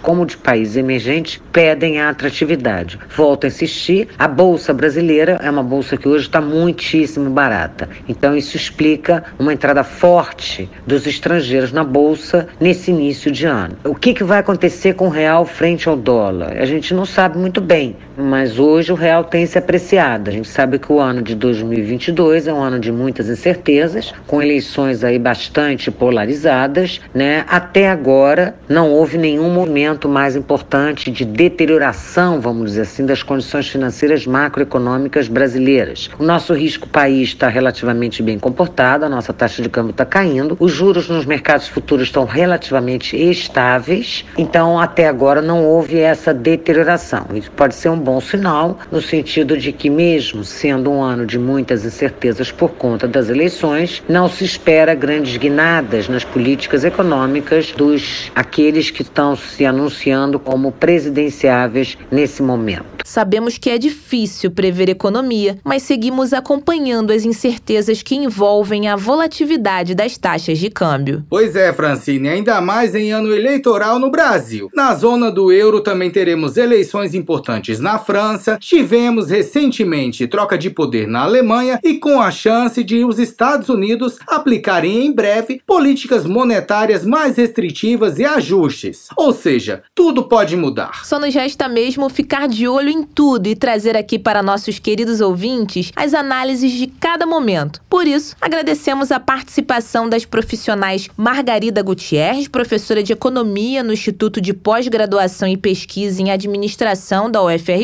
como 0.00 0.26
de 0.26 0.36
países 0.36 0.76
emergentes, 0.76 1.40
pedem 1.52 2.00
a 2.00 2.08
atratividade. 2.08 2.98
Volto 3.16 3.44
a 3.44 3.48
insistir, 3.48 4.08
a 4.18 4.28
bolsa 4.28 4.72
brasileira 4.72 5.38
é 5.42 5.50
uma 5.50 5.62
bolsa 5.62 5.96
que 5.96 6.08
hoje 6.08 6.26
está 6.26 6.40
muitíssimo 6.40 7.30
barata. 7.30 7.88
Então, 8.08 8.36
isso 8.36 8.56
explica 8.56 9.24
uma 9.38 9.52
entrada 9.52 9.84
forte 9.84 10.70
dos 10.86 11.06
estrangeiros 11.06 11.72
na 11.72 11.84
bolsa 11.84 12.48
nesse 12.60 12.90
início 12.90 13.30
de 13.30 13.46
ano. 13.46 13.76
O 13.84 13.94
que, 13.94 14.14
que 14.14 14.24
vai 14.24 14.38
acontecer 14.38 14.94
com 14.94 15.06
o 15.06 15.10
real 15.10 15.44
frente 15.44 15.88
ao 15.88 15.96
dólar? 15.96 16.56
A 16.56 16.64
gente 16.64 16.94
não 16.94 17.04
sabe 17.04 17.38
muito 17.38 17.60
bem, 17.60 17.96
mas 18.22 18.58
hoje 18.58 18.92
o 18.92 18.94
real 18.94 19.24
tem 19.24 19.44
se 19.44 19.58
apreciado. 19.58 20.28
A 20.28 20.32
gente 20.32 20.48
sabe 20.48 20.78
que 20.78 20.92
o 20.92 21.00
ano 21.00 21.22
de 21.22 21.34
2022 21.34 22.46
é 22.46 22.52
um 22.52 22.62
ano 22.62 22.78
de 22.78 22.92
muitas 22.92 23.28
incertezas, 23.28 24.14
com 24.26 24.40
eleições 24.40 25.04
aí 25.04 25.18
bastante 25.18 25.90
polarizadas, 25.90 27.00
né? 27.14 27.44
Até 27.48 27.90
agora 27.90 28.54
não 28.68 28.90
houve 28.90 29.18
nenhum 29.18 29.50
movimento 29.50 30.08
mais 30.08 30.36
importante 30.36 31.10
de 31.10 31.24
deterioração, 31.24 32.40
vamos 32.40 32.70
dizer 32.70 32.82
assim, 32.82 33.04
das 33.04 33.22
condições 33.22 33.68
financeiras 33.68 34.26
macroeconômicas 34.26 35.28
brasileiras. 35.28 36.08
O 36.18 36.22
nosso 36.22 36.54
risco 36.54 36.88
país 36.88 37.28
está 37.28 37.48
relativamente 37.48 38.22
bem 38.22 38.38
comportada, 38.38 39.06
a 39.06 39.08
nossa 39.08 39.32
taxa 39.32 39.62
de 39.62 39.68
câmbio 39.68 39.90
está 39.90 40.04
caindo, 40.04 40.56
os 40.60 40.72
juros 40.72 41.08
nos 41.08 41.24
mercados 41.24 41.68
futuros 41.68 42.08
estão 42.08 42.24
relativamente 42.24 43.16
estáveis, 43.16 44.24
então 44.36 44.78
até 44.78 45.08
agora 45.08 45.40
não 45.42 45.64
houve 45.64 45.98
essa 45.98 46.32
deterioração. 46.32 47.26
Isso 47.34 47.50
pode 47.50 47.74
ser 47.74 47.88
um 47.88 47.98
bom 47.98 48.11
sinal, 48.20 48.78
no 48.90 49.00
sentido 49.00 49.56
de 49.56 49.72
que, 49.72 49.88
mesmo 49.88 50.44
sendo 50.44 50.90
um 50.90 51.02
ano 51.02 51.26
de 51.26 51.38
muitas 51.38 51.84
incertezas 51.84 52.50
por 52.50 52.70
conta 52.70 53.06
das 53.08 53.28
eleições, 53.28 54.02
não 54.08 54.28
se 54.28 54.44
espera 54.44 54.94
grandes 54.94 55.36
guinadas 55.36 56.08
nas 56.08 56.24
políticas 56.24 56.84
econômicas 56.84 57.72
dos 57.72 58.30
aqueles 58.34 58.90
que 58.90 59.02
estão 59.02 59.36
se 59.36 59.64
anunciando 59.64 60.38
como 60.38 60.72
presidenciáveis 60.72 61.96
nesse 62.10 62.42
momento. 62.42 62.84
Sabemos 63.04 63.58
que 63.58 63.70
é 63.70 63.78
difícil 63.78 64.50
prever 64.50 64.88
economia, 64.88 65.58
mas 65.64 65.82
seguimos 65.82 66.32
acompanhando 66.32 67.12
as 67.12 67.24
incertezas 67.24 68.02
que 68.02 68.14
envolvem 68.14 68.88
a 68.88 68.96
volatilidade 68.96 69.94
das 69.94 70.16
taxas 70.16 70.58
de 70.58 70.70
câmbio. 70.70 71.24
Pois 71.28 71.56
é, 71.56 71.72
Francine, 71.72 72.28
ainda 72.28 72.60
mais 72.60 72.94
em 72.94 73.12
ano 73.12 73.34
eleitoral 73.34 73.98
no 73.98 74.10
Brasil. 74.10 74.70
Na 74.74 74.94
zona 74.94 75.30
do 75.30 75.52
euro 75.52 75.80
também 75.80 76.10
teremos 76.10 76.56
eleições 76.56 77.14
importantes 77.14 77.80
na 77.80 77.91
França, 77.98 78.58
tivemos 78.58 79.30
recentemente 79.30 80.26
troca 80.26 80.56
de 80.56 80.70
poder 80.70 81.06
na 81.06 81.24
Alemanha 81.24 81.78
e 81.84 81.94
com 81.94 82.20
a 82.20 82.30
chance 82.30 82.82
de 82.82 83.04
os 83.04 83.18
Estados 83.18 83.68
Unidos 83.68 84.18
aplicarem 84.26 85.04
em 85.06 85.12
breve 85.12 85.60
políticas 85.66 86.24
monetárias 86.24 87.04
mais 87.04 87.36
restritivas 87.36 88.18
e 88.18 88.24
ajustes. 88.24 89.08
Ou 89.16 89.32
seja, 89.32 89.82
tudo 89.94 90.24
pode 90.24 90.56
mudar. 90.56 91.04
Só 91.04 91.18
nos 91.18 91.34
resta 91.34 91.68
mesmo 91.68 92.08
ficar 92.08 92.48
de 92.48 92.66
olho 92.66 92.88
em 92.88 93.02
tudo 93.02 93.46
e 93.46 93.54
trazer 93.54 93.96
aqui 93.96 94.18
para 94.18 94.42
nossos 94.42 94.78
queridos 94.78 95.20
ouvintes 95.20 95.92
as 95.94 96.14
análises 96.14 96.72
de 96.72 96.86
cada 96.86 97.26
momento. 97.26 97.82
Por 97.90 98.06
isso, 98.06 98.34
agradecemos 98.40 99.12
a 99.12 99.20
participação 99.20 100.08
das 100.08 100.24
profissionais 100.24 101.08
Margarida 101.16 101.82
Gutierrez, 101.82 102.48
professora 102.48 103.02
de 103.02 103.12
Economia 103.12 103.82
no 103.82 103.92
Instituto 103.92 104.40
de 104.40 104.54
Pós-Graduação 104.54 105.46
e 105.46 105.56
Pesquisa 105.56 106.22
em 106.22 106.30
Administração 106.30 107.30
da 107.30 107.42
UFRJ 107.42 107.81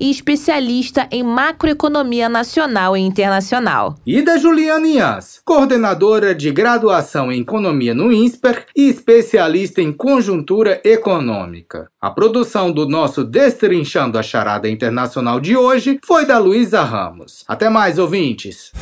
e 0.00 0.10
especialista 0.10 1.06
em 1.10 1.22
macroeconomia 1.22 2.28
nacional 2.28 2.96
e 2.96 3.00
internacional. 3.00 3.94
E 4.06 4.22
da 4.22 4.36
Juliana 4.36 4.86
Inhas, 4.86 5.40
coordenadora 5.44 6.34
de 6.34 6.50
graduação 6.50 7.30
em 7.30 7.40
Economia 7.40 7.94
no 7.94 8.12
INSPER 8.12 8.66
e 8.76 8.88
especialista 8.88 9.80
em 9.80 9.92
conjuntura 9.92 10.80
econômica. 10.84 11.88
A 12.00 12.10
produção 12.10 12.72
do 12.72 12.88
nosso 12.88 13.24
Destrinchando 13.24 14.18
a 14.18 14.22
Charada 14.22 14.68
Internacional 14.68 15.40
de 15.40 15.56
hoje 15.56 15.98
foi 16.04 16.24
da 16.24 16.38
Luísa 16.38 16.82
Ramos. 16.82 17.44
Até 17.46 17.68
mais, 17.68 17.98
ouvintes! 17.98 18.72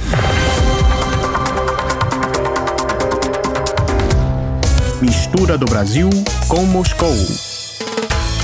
Mistura 5.01 5.59
do 5.59 5.67
Brasil 5.67 6.09
com 6.49 6.65
Moscou. 6.65 7.56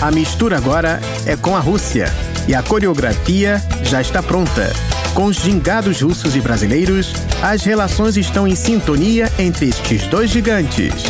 A 0.02 0.10
mistura 0.10 0.56
agora 0.56 1.00
é 1.24 1.36
com 1.36 1.56
a 1.56 1.60
Rússia 1.60 2.06
e 2.48 2.56
a 2.56 2.60
coreografia 2.60 3.62
já 3.84 4.00
está 4.00 4.20
pronta. 4.20 4.72
Com 5.14 5.26
os 5.26 5.36
gingados 5.36 6.00
russos 6.00 6.34
e 6.34 6.40
brasileiros, 6.40 7.12
as 7.40 7.62
relações 7.62 8.16
estão 8.16 8.44
em 8.48 8.56
sintonia 8.56 9.30
entre 9.38 9.68
estes 9.68 10.08
dois 10.08 10.28
gigantes. 10.28 11.04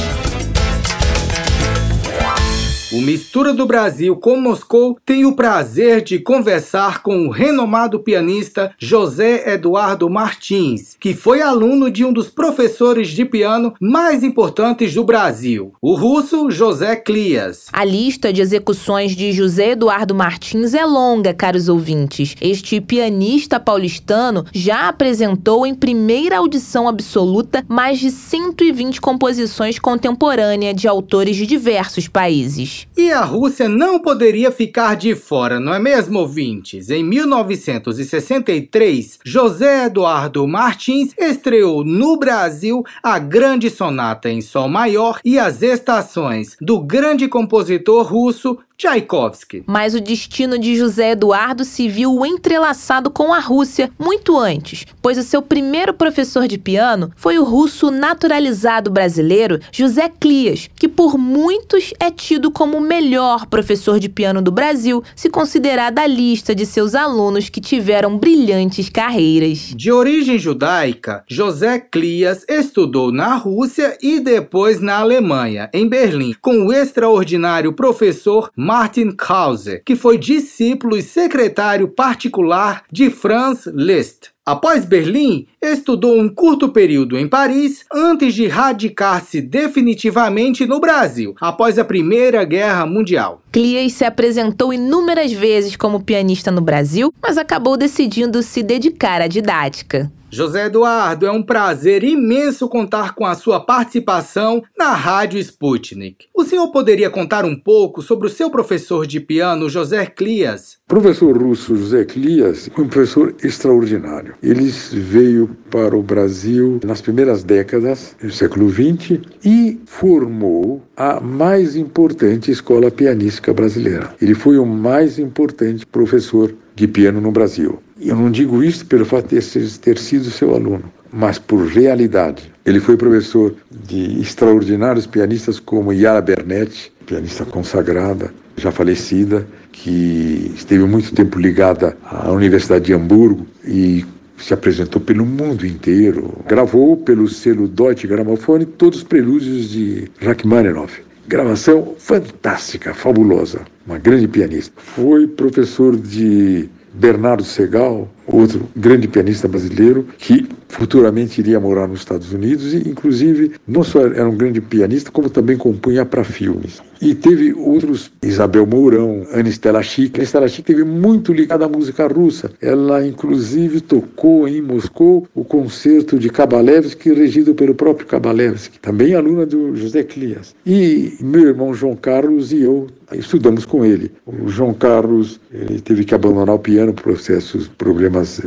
O 2.92 3.00
Mistura 3.00 3.54
do 3.54 3.64
Brasil 3.64 4.14
com 4.14 4.36
Moscou 4.36 4.98
tem 5.06 5.24
o 5.24 5.34
prazer 5.34 6.02
de 6.02 6.18
conversar 6.18 7.02
com 7.02 7.26
o 7.26 7.30
renomado 7.30 7.98
pianista 7.98 8.74
José 8.78 9.50
Eduardo 9.54 10.10
Martins, 10.10 10.94
que 11.00 11.14
foi 11.14 11.40
aluno 11.40 11.90
de 11.90 12.04
um 12.04 12.12
dos 12.12 12.28
professores 12.28 13.08
de 13.08 13.24
piano 13.24 13.72
mais 13.80 14.22
importantes 14.22 14.92
do 14.92 15.02
Brasil, 15.04 15.72
o 15.80 15.94
russo 15.94 16.50
José 16.50 16.94
Clias. 16.94 17.68
A 17.72 17.82
lista 17.82 18.30
de 18.30 18.42
execuções 18.42 19.16
de 19.16 19.32
José 19.32 19.70
Eduardo 19.70 20.14
Martins 20.14 20.74
é 20.74 20.84
longa, 20.84 21.32
caros 21.32 21.70
ouvintes. 21.70 22.34
Este 22.42 22.78
pianista 22.78 23.58
paulistano 23.58 24.44
já 24.52 24.90
apresentou 24.90 25.66
em 25.66 25.74
primeira 25.74 26.36
audição 26.36 26.86
absoluta 26.86 27.64
mais 27.66 27.98
de 27.98 28.10
120 28.10 29.00
composições 29.00 29.78
contemporâneas 29.78 30.76
de 30.76 30.86
autores 30.86 31.36
de 31.36 31.46
diversos 31.46 32.06
países. 32.06 32.81
E 32.96 33.10
a 33.10 33.22
Rússia 33.22 33.68
não 33.68 33.98
poderia 33.98 34.50
ficar 34.50 34.96
de 34.96 35.14
fora, 35.14 35.60
não 35.60 35.74
é 35.74 35.78
mesmo, 35.78 36.18
ouvintes? 36.18 36.88
Em 36.90 37.02
1963, 37.02 39.18
José 39.24 39.86
Eduardo 39.86 40.46
Martins 40.46 41.14
estreou 41.18 41.82
no 41.84 42.16
Brasil 42.16 42.84
a 43.02 43.18
Grande 43.18 43.70
Sonata 43.70 44.30
em 44.30 44.40
Sol 44.40 44.68
Maior 44.68 45.18
e 45.24 45.36
as 45.38 45.62
estações 45.62 46.56
do 46.60 46.80
grande 46.80 47.28
compositor 47.28 48.06
russo 48.06 48.58
Tchaikovsky. 48.82 49.62
Mas 49.64 49.94
o 49.94 50.00
destino 50.00 50.58
de 50.58 50.74
José 50.74 51.12
Eduardo 51.12 51.64
se 51.64 51.88
viu 51.88 52.26
entrelaçado 52.26 53.12
com 53.12 53.32
a 53.32 53.38
Rússia 53.38 53.92
muito 53.96 54.36
antes, 54.36 54.84
pois 55.00 55.16
o 55.16 55.22
seu 55.22 55.40
primeiro 55.40 55.94
professor 55.94 56.48
de 56.48 56.58
piano 56.58 57.12
foi 57.14 57.38
o 57.38 57.44
russo 57.44 57.92
naturalizado 57.92 58.90
brasileiro 58.90 59.60
José 59.70 60.10
Clias, 60.18 60.68
que 60.74 60.88
por 60.88 61.16
muitos 61.16 61.94
é 62.00 62.10
tido 62.10 62.50
como 62.50 62.78
o 62.78 62.80
melhor 62.80 63.46
professor 63.46 64.00
de 64.00 64.08
piano 64.08 64.42
do 64.42 64.50
Brasil, 64.50 65.04
se 65.14 65.30
considerar 65.30 65.92
da 65.92 66.04
lista 66.04 66.52
de 66.52 66.66
seus 66.66 66.96
alunos 66.96 67.48
que 67.48 67.60
tiveram 67.60 68.18
brilhantes 68.18 68.88
carreiras. 68.88 69.72
De 69.76 69.92
origem 69.92 70.40
judaica, 70.40 71.22
José 71.28 71.78
Clias 71.78 72.44
estudou 72.48 73.12
na 73.12 73.36
Rússia 73.36 73.96
e 74.02 74.18
depois 74.18 74.80
na 74.80 74.98
Alemanha, 74.98 75.70
em 75.72 75.88
Berlim, 75.88 76.34
com 76.40 76.66
o 76.66 76.72
extraordinário 76.72 77.72
professor 77.72 78.50
Martin 78.72 79.10
Krause, 79.10 79.82
que 79.84 79.94
foi 79.94 80.16
discípulo 80.16 80.96
e 80.96 81.02
secretário 81.02 81.88
particular 81.88 82.84
de 82.90 83.10
Franz 83.10 83.66
Liszt. 83.66 84.30
Após 84.46 84.86
Berlim, 84.86 85.46
estudou 85.60 86.18
um 86.18 86.26
curto 86.26 86.70
período 86.70 87.18
em 87.18 87.28
Paris 87.28 87.84
antes 87.92 88.32
de 88.34 88.48
radicar-se 88.48 89.42
definitivamente 89.42 90.64
no 90.64 90.80
Brasil, 90.80 91.34
após 91.38 91.78
a 91.78 91.84
Primeira 91.84 92.42
Guerra 92.44 92.86
Mundial. 92.86 93.42
Clias 93.52 93.92
se 93.92 94.06
apresentou 94.06 94.72
inúmeras 94.72 95.30
vezes 95.30 95.76
como 95.76 96.02
pianista 96.02 96.50
no 96.50 96.62
Brasil, 96.62 97.12
mas 97.22 97.36
acabou 97.36 97.76
decidindo 97.76 98.42
se 98.42 98.62
dedicar 98.62 99.20
à 99.20 99.26
didática. 99.26 100.10
José 100.34 100.64
Eduardo, 100.64 101.26
é 101.26 101.30
um 101.30 101.42
prazer 101.42 102.02
imenso 102.02 102.66
contar 102.66 103.14
com 103.14 103.26
a 103.26 103.34
sua 103.34 103.60
participação 103.60 104.62
na 104.78 104.94
Rádio 104.94 105.38
Sputnik. 105.38 106.24
O 106.34 106.42
senhor 106.42 106.68
poderia 106.68 107.10
contar 107.10 107.44
um 107.44 107.54
pouco 107.54 108.00
sobre 108.00 108.28
o 108.28 108.30
seu 108.30 108.48
professor 108.48 109.06
de 109.06 109.20
piano, 109.20 109.68
José 109.68 110.06
Clias? 110.06 110.78
Professor 110.88 111.36
russo 111.36 111.76
José 111.76 112.06
Clias 112.06 112.70
foi 112.74 112.82
um 112.82 112.88
professor 112.88 113.34
extraordinário. 113.44 114.32
Ele 114.42 114.70
veio 114.92 115.54
para 115.70 115.94
o 115.94 116.02
Brasil 116.02 116.80
nas 116.82 117.02
primeiras 117.02 117.44
décadas 117.44 118.16
do 118.18 118.32
século 118.32 118.70
XX 118.70 119.20
e 119.44 119.78
formou 119.84 120.80
a 120.96 121.20
mais 121.20 121.76
importante 121.76 122.50
escola 122.50 122.90
pianística 122.90 123.52
brasileira. 123.52 124.14
Ele 124.18 124.34
foi 124.34 124.56
o 124.56 124.64
mais 124.64 125.18
importante 125.18 125.84
professor 125.84 126.54
de 126.74 126.88
piano 126.88 127.20
no 127.20 127.30
Brasil. 127.30 127.78
Eu 128.04 128.16
não 128.16 128.30
digo 128.30 128.64
isso 128.64 128.84
pelo 128.86 129.04
fato 129.04 129.28
de 129.28 129.78
ter 129.78 129.96
sido 129.96 130.30
seu 130.30 130.54
aluno, 130.54 130.82
mas 131.12 131.38
por 131.38 131.66
realidade. 131.66 132.50
Ele 132.66 132.80
foi 132.80 132.96
professor 132.96 133.54
de 133.70 134.20
extraordinários 134.20 135.06
pianistas 135.06 135.60
como 135.60 135.92
Yara 135.92 136.20
Bernetti, 136.20 136.92
pianista 137.06 137.44
consagrada, 137.44 138.34
já 138.56 138.72
falecida, 138.72 139.46
que 139.70 140.52
esteve 140.54 140.84
muito 140.84 141.14
tempo 141.14 141.38
ligada 141.38 141.96
à 142.04 142.30
Universidade 142.32 142.86
de 142.86 142.92
Hamburgo 142.92 143.46
e 143.64 144.04
se 144.36 144.52
apresentou 144.52 145.00
pelo 145.00 145.24
mundo 145.24 145.64
inteiro. 145.64 146.38
Gravou 146.48 146.96
pelo 146.96 147.28
selo 147.28 147.68
Deutsche 147.68 148.08
Grammophon 148.08 148.64
todos 148.64 148.98
os 148.98 149.04
prelúdios 149.04 149.70
de 149.70 150.10
Rachmaninoff. 150.20 151.00
Gravação 151.28 151.94
fantástica, 151.98 152.92
fabulosa. 152.92 153.60
Uma 153.86 153.98
grande 153.98 154.26
pianista. 154.26 154.74
Foi 154.76 155.26
professor 155.26 155.96
de 155.96 156.68
Bernardo 156.92 157.44
Segal, 157.44 158.06
outro 158.26 158.68
grande 158.76 159.08
pianista 159.08 159.48
brasileiro, 159.48 160.06
que 160.18 160.46
futuramente 160.68 161.40
iria 161.40 161.60
morar 161.60 161.86
nos 161.86 162.00
Estados 162.00 162.32
Unidos 162.32 162.72
e, 162.72 162.88
inclusive, 162.88 163.52
não 163.66 163.84
só 163.84 164.06
era 164.06 164.28
um 164.28 164.36
grande 164.36 164.60
pianista, 164.60 165.10
como 165.10 165.28
também 165.28 165.56
compunha 165.56 166.04
para 166.04 166.24
filmes. 166.24 166.80
E 167.00 167.14
teve 167.14 167.52
outros, 167.52 168.10
Isabel 168.22 168.66
Mourão, 168.66 169.26
Anne 169.34 169.50
Stella 169.50 169.82
Chic. 169.82 170.16
Anne 170.16 170.24
Stella 170.24 170.48
Chic 170.48 170.64
teve 170.64 170.84
muito 170.84 171.32
ligada 171.32 171.64
à 171.64 171.68
música 171.68 172.06
russa. 172.06 172.50
Ela, 172.60 173.04
inclusive, 173.04 173.80
tocou 173.80 174.48
em 174.48 174.62
Moscou 174.62 175.26
o 175.34 175.44
concerto 175.44 176.18
de 176.18 176.30
Kabalevsky, 176.30 177.12
regido 177.12 177.54
pelo 177.54 177.74
próprio 177.74 178.06
Kabalevsky, 178.06 178.78
também 178.78 179.14
aluna 179.14 179.44
do 179.44 179.76
José 179.76 180.04
Clias. 180.04 180.54
E 180.64 181.14
meu 181.20 181.48
irmão 181.48 181.74
João 181.74 181.96
Carlos 181.96 182.52
e 182.52 182.62
eu 182.62 182.86
estudamos 183.12 183.64
com 183.64 183.84
ele. 183.84 184.10
O 184.26 184.48
João 184.48 184.72
Carlos 184.72 185.40
ele 185.52 185.80
teve 185.80 186.04
que 186.04 186.14
abandonar 186.14 186.54
o 186.54 186.58
piano 186.58 186.92
por 186.92 187.02
processos, 187.02 187.68
problemas 188.12 188.40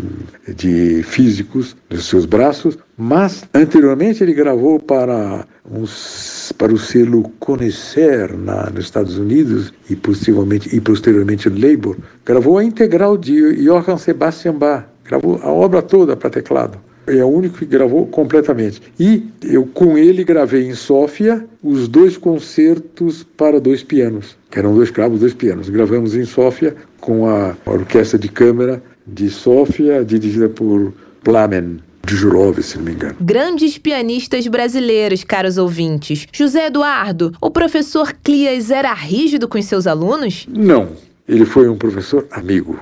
eh, 0.48 0.54
de 0.54 1.04
físicos 1.04 1.76
nos 1.90 2.06
seus 2.06 2.26
braços, 2.26 2.78
mas 2.98 3.44
anteriormente 3.54 4.24
ele 4.24 4.34
gravou 4.34 4.80
para 4.80 5.46
uns, 5.70 6.54
para 6.58 6.74
o 6.74 6.78
selo 6.78 7.24
Conhecer 7.40 8.38
na, 8.38 8.70
nos 8.70 8.86
Estados 8.86 9.18
Unidos 9.18 9.74
e 9.90 9.96
possivelmente 9.96 10.74
e 10.76 10.80
posteriormente 10.80 11.50
Labor, 11.50 11.98
gravou 12.24 12.58
a 12.58 12.64
integral 12.64 13.18
de 13.18 13.66
Johann 13.66 13.98
Sebastian 13.98 14.54
Bach, 14.54 14.86
gravou 15.04 15.40
a 15.42 15.52
obra 15.52 15.82
toda 15.82 16.16
para 16.16 16.30
teclado. 16.30 16.78
É 17.08 17.24
o 17.24 17.28
único 17.28 17.60
que 17.60 17.68
gravou 17.68 18.08
completamente. 18.08 18.82
E 19.00 19.30
eu 19.44 19.64
com 19.68 19.96
ele 19.96 20.24
gravei 20.24 20.68
em 20.68 20.74
Sófia 20.74 21.46
os 21.62 21.88
dois 21.88 22.18
concertos 22.18 23.24
para 23.38 23.60
dois 23.60 23.84
pianos, 23.84 24.36
que 24.50 24.58
eram 24.58 24.74
dois 24.74 24.90
cravos, 24.90 25.20
dois 25.20 25.36
pianos. 25.36 25.70
Gravamos 25.70 26.16
em 26.16 26.26
Sófia 26.26 26.76
com 27.00 27.30
a 27.30 27.56
orquestra 27.68 28.18
de 28.18 28.28
câmara 28.28 28.82
de 29.08 29.30
Sófia, 29.30 30.04
dirigida 30.04 30.50
por 30.50 30.94
Plamen 31.24 31.80
de 32.06 32.16
Jurov, 32.16 32.62
se 32.62 32.78
não 32.78 32.86
me 32.86 32.92
engano. 32.94 33.16
Grandes 33.20 33.78
pianistas 33.78 34.48
brasileiros, 34.48 35.24
caros 35.24 35.58
ouvintes. 35.58 36.28
José 36.32 36.68
Eduardo, 36.68 37.34
o 37.42 37.50
professor 37.50 38.14
Clias 38.24 38.70
era 38.70 38.94
rígido 38.94 39.48
com 39.48 39.62
seus 39.62 39.88
alunos? 39.88 40.46
Não, 40.48 40.90
ele 41.28 41.46
foi 41.46 41.68
um 41.68 41.78
professor 41.78 42.28
amigo. 42.32 42.80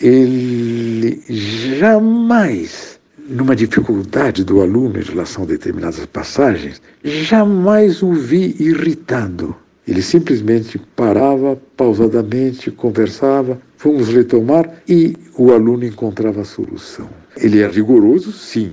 Ele 0.00 1.22
jamais, 1.78 2.98
numa 3.28 3.54
dificuldade 3.54 4.42
do 4.44 4.60
aluno 4.60 4.98
em 4.98 5.04
relação 5.04 5.44
a 5.44 5.46
determinadas 5.46 6.04
passagens, 6.06 6.82
jamais 7.04 8.02
o 8.02 8.12
vi 8.12 8.56
irritado. 8.58 9.54
Ele 9.86 10.02
simplesmente 10.02 10.80
parava 10.96 11.58
pausadamente, 11.76 12.70
conversava, 12.70 13.60
fomos 13.84 14.08
retomar 14.08 14.82
e 14.88 15.14
o 15.36 15.52
aluno 15.52 15.84
encontrava 15.84 16.40
a 16.40 16.44
solução. 16.44 17.06
Ele 17.36 17.60
é 17.60 17.68
rigoroso, 17.68 18.32
sim, 18.32 18.72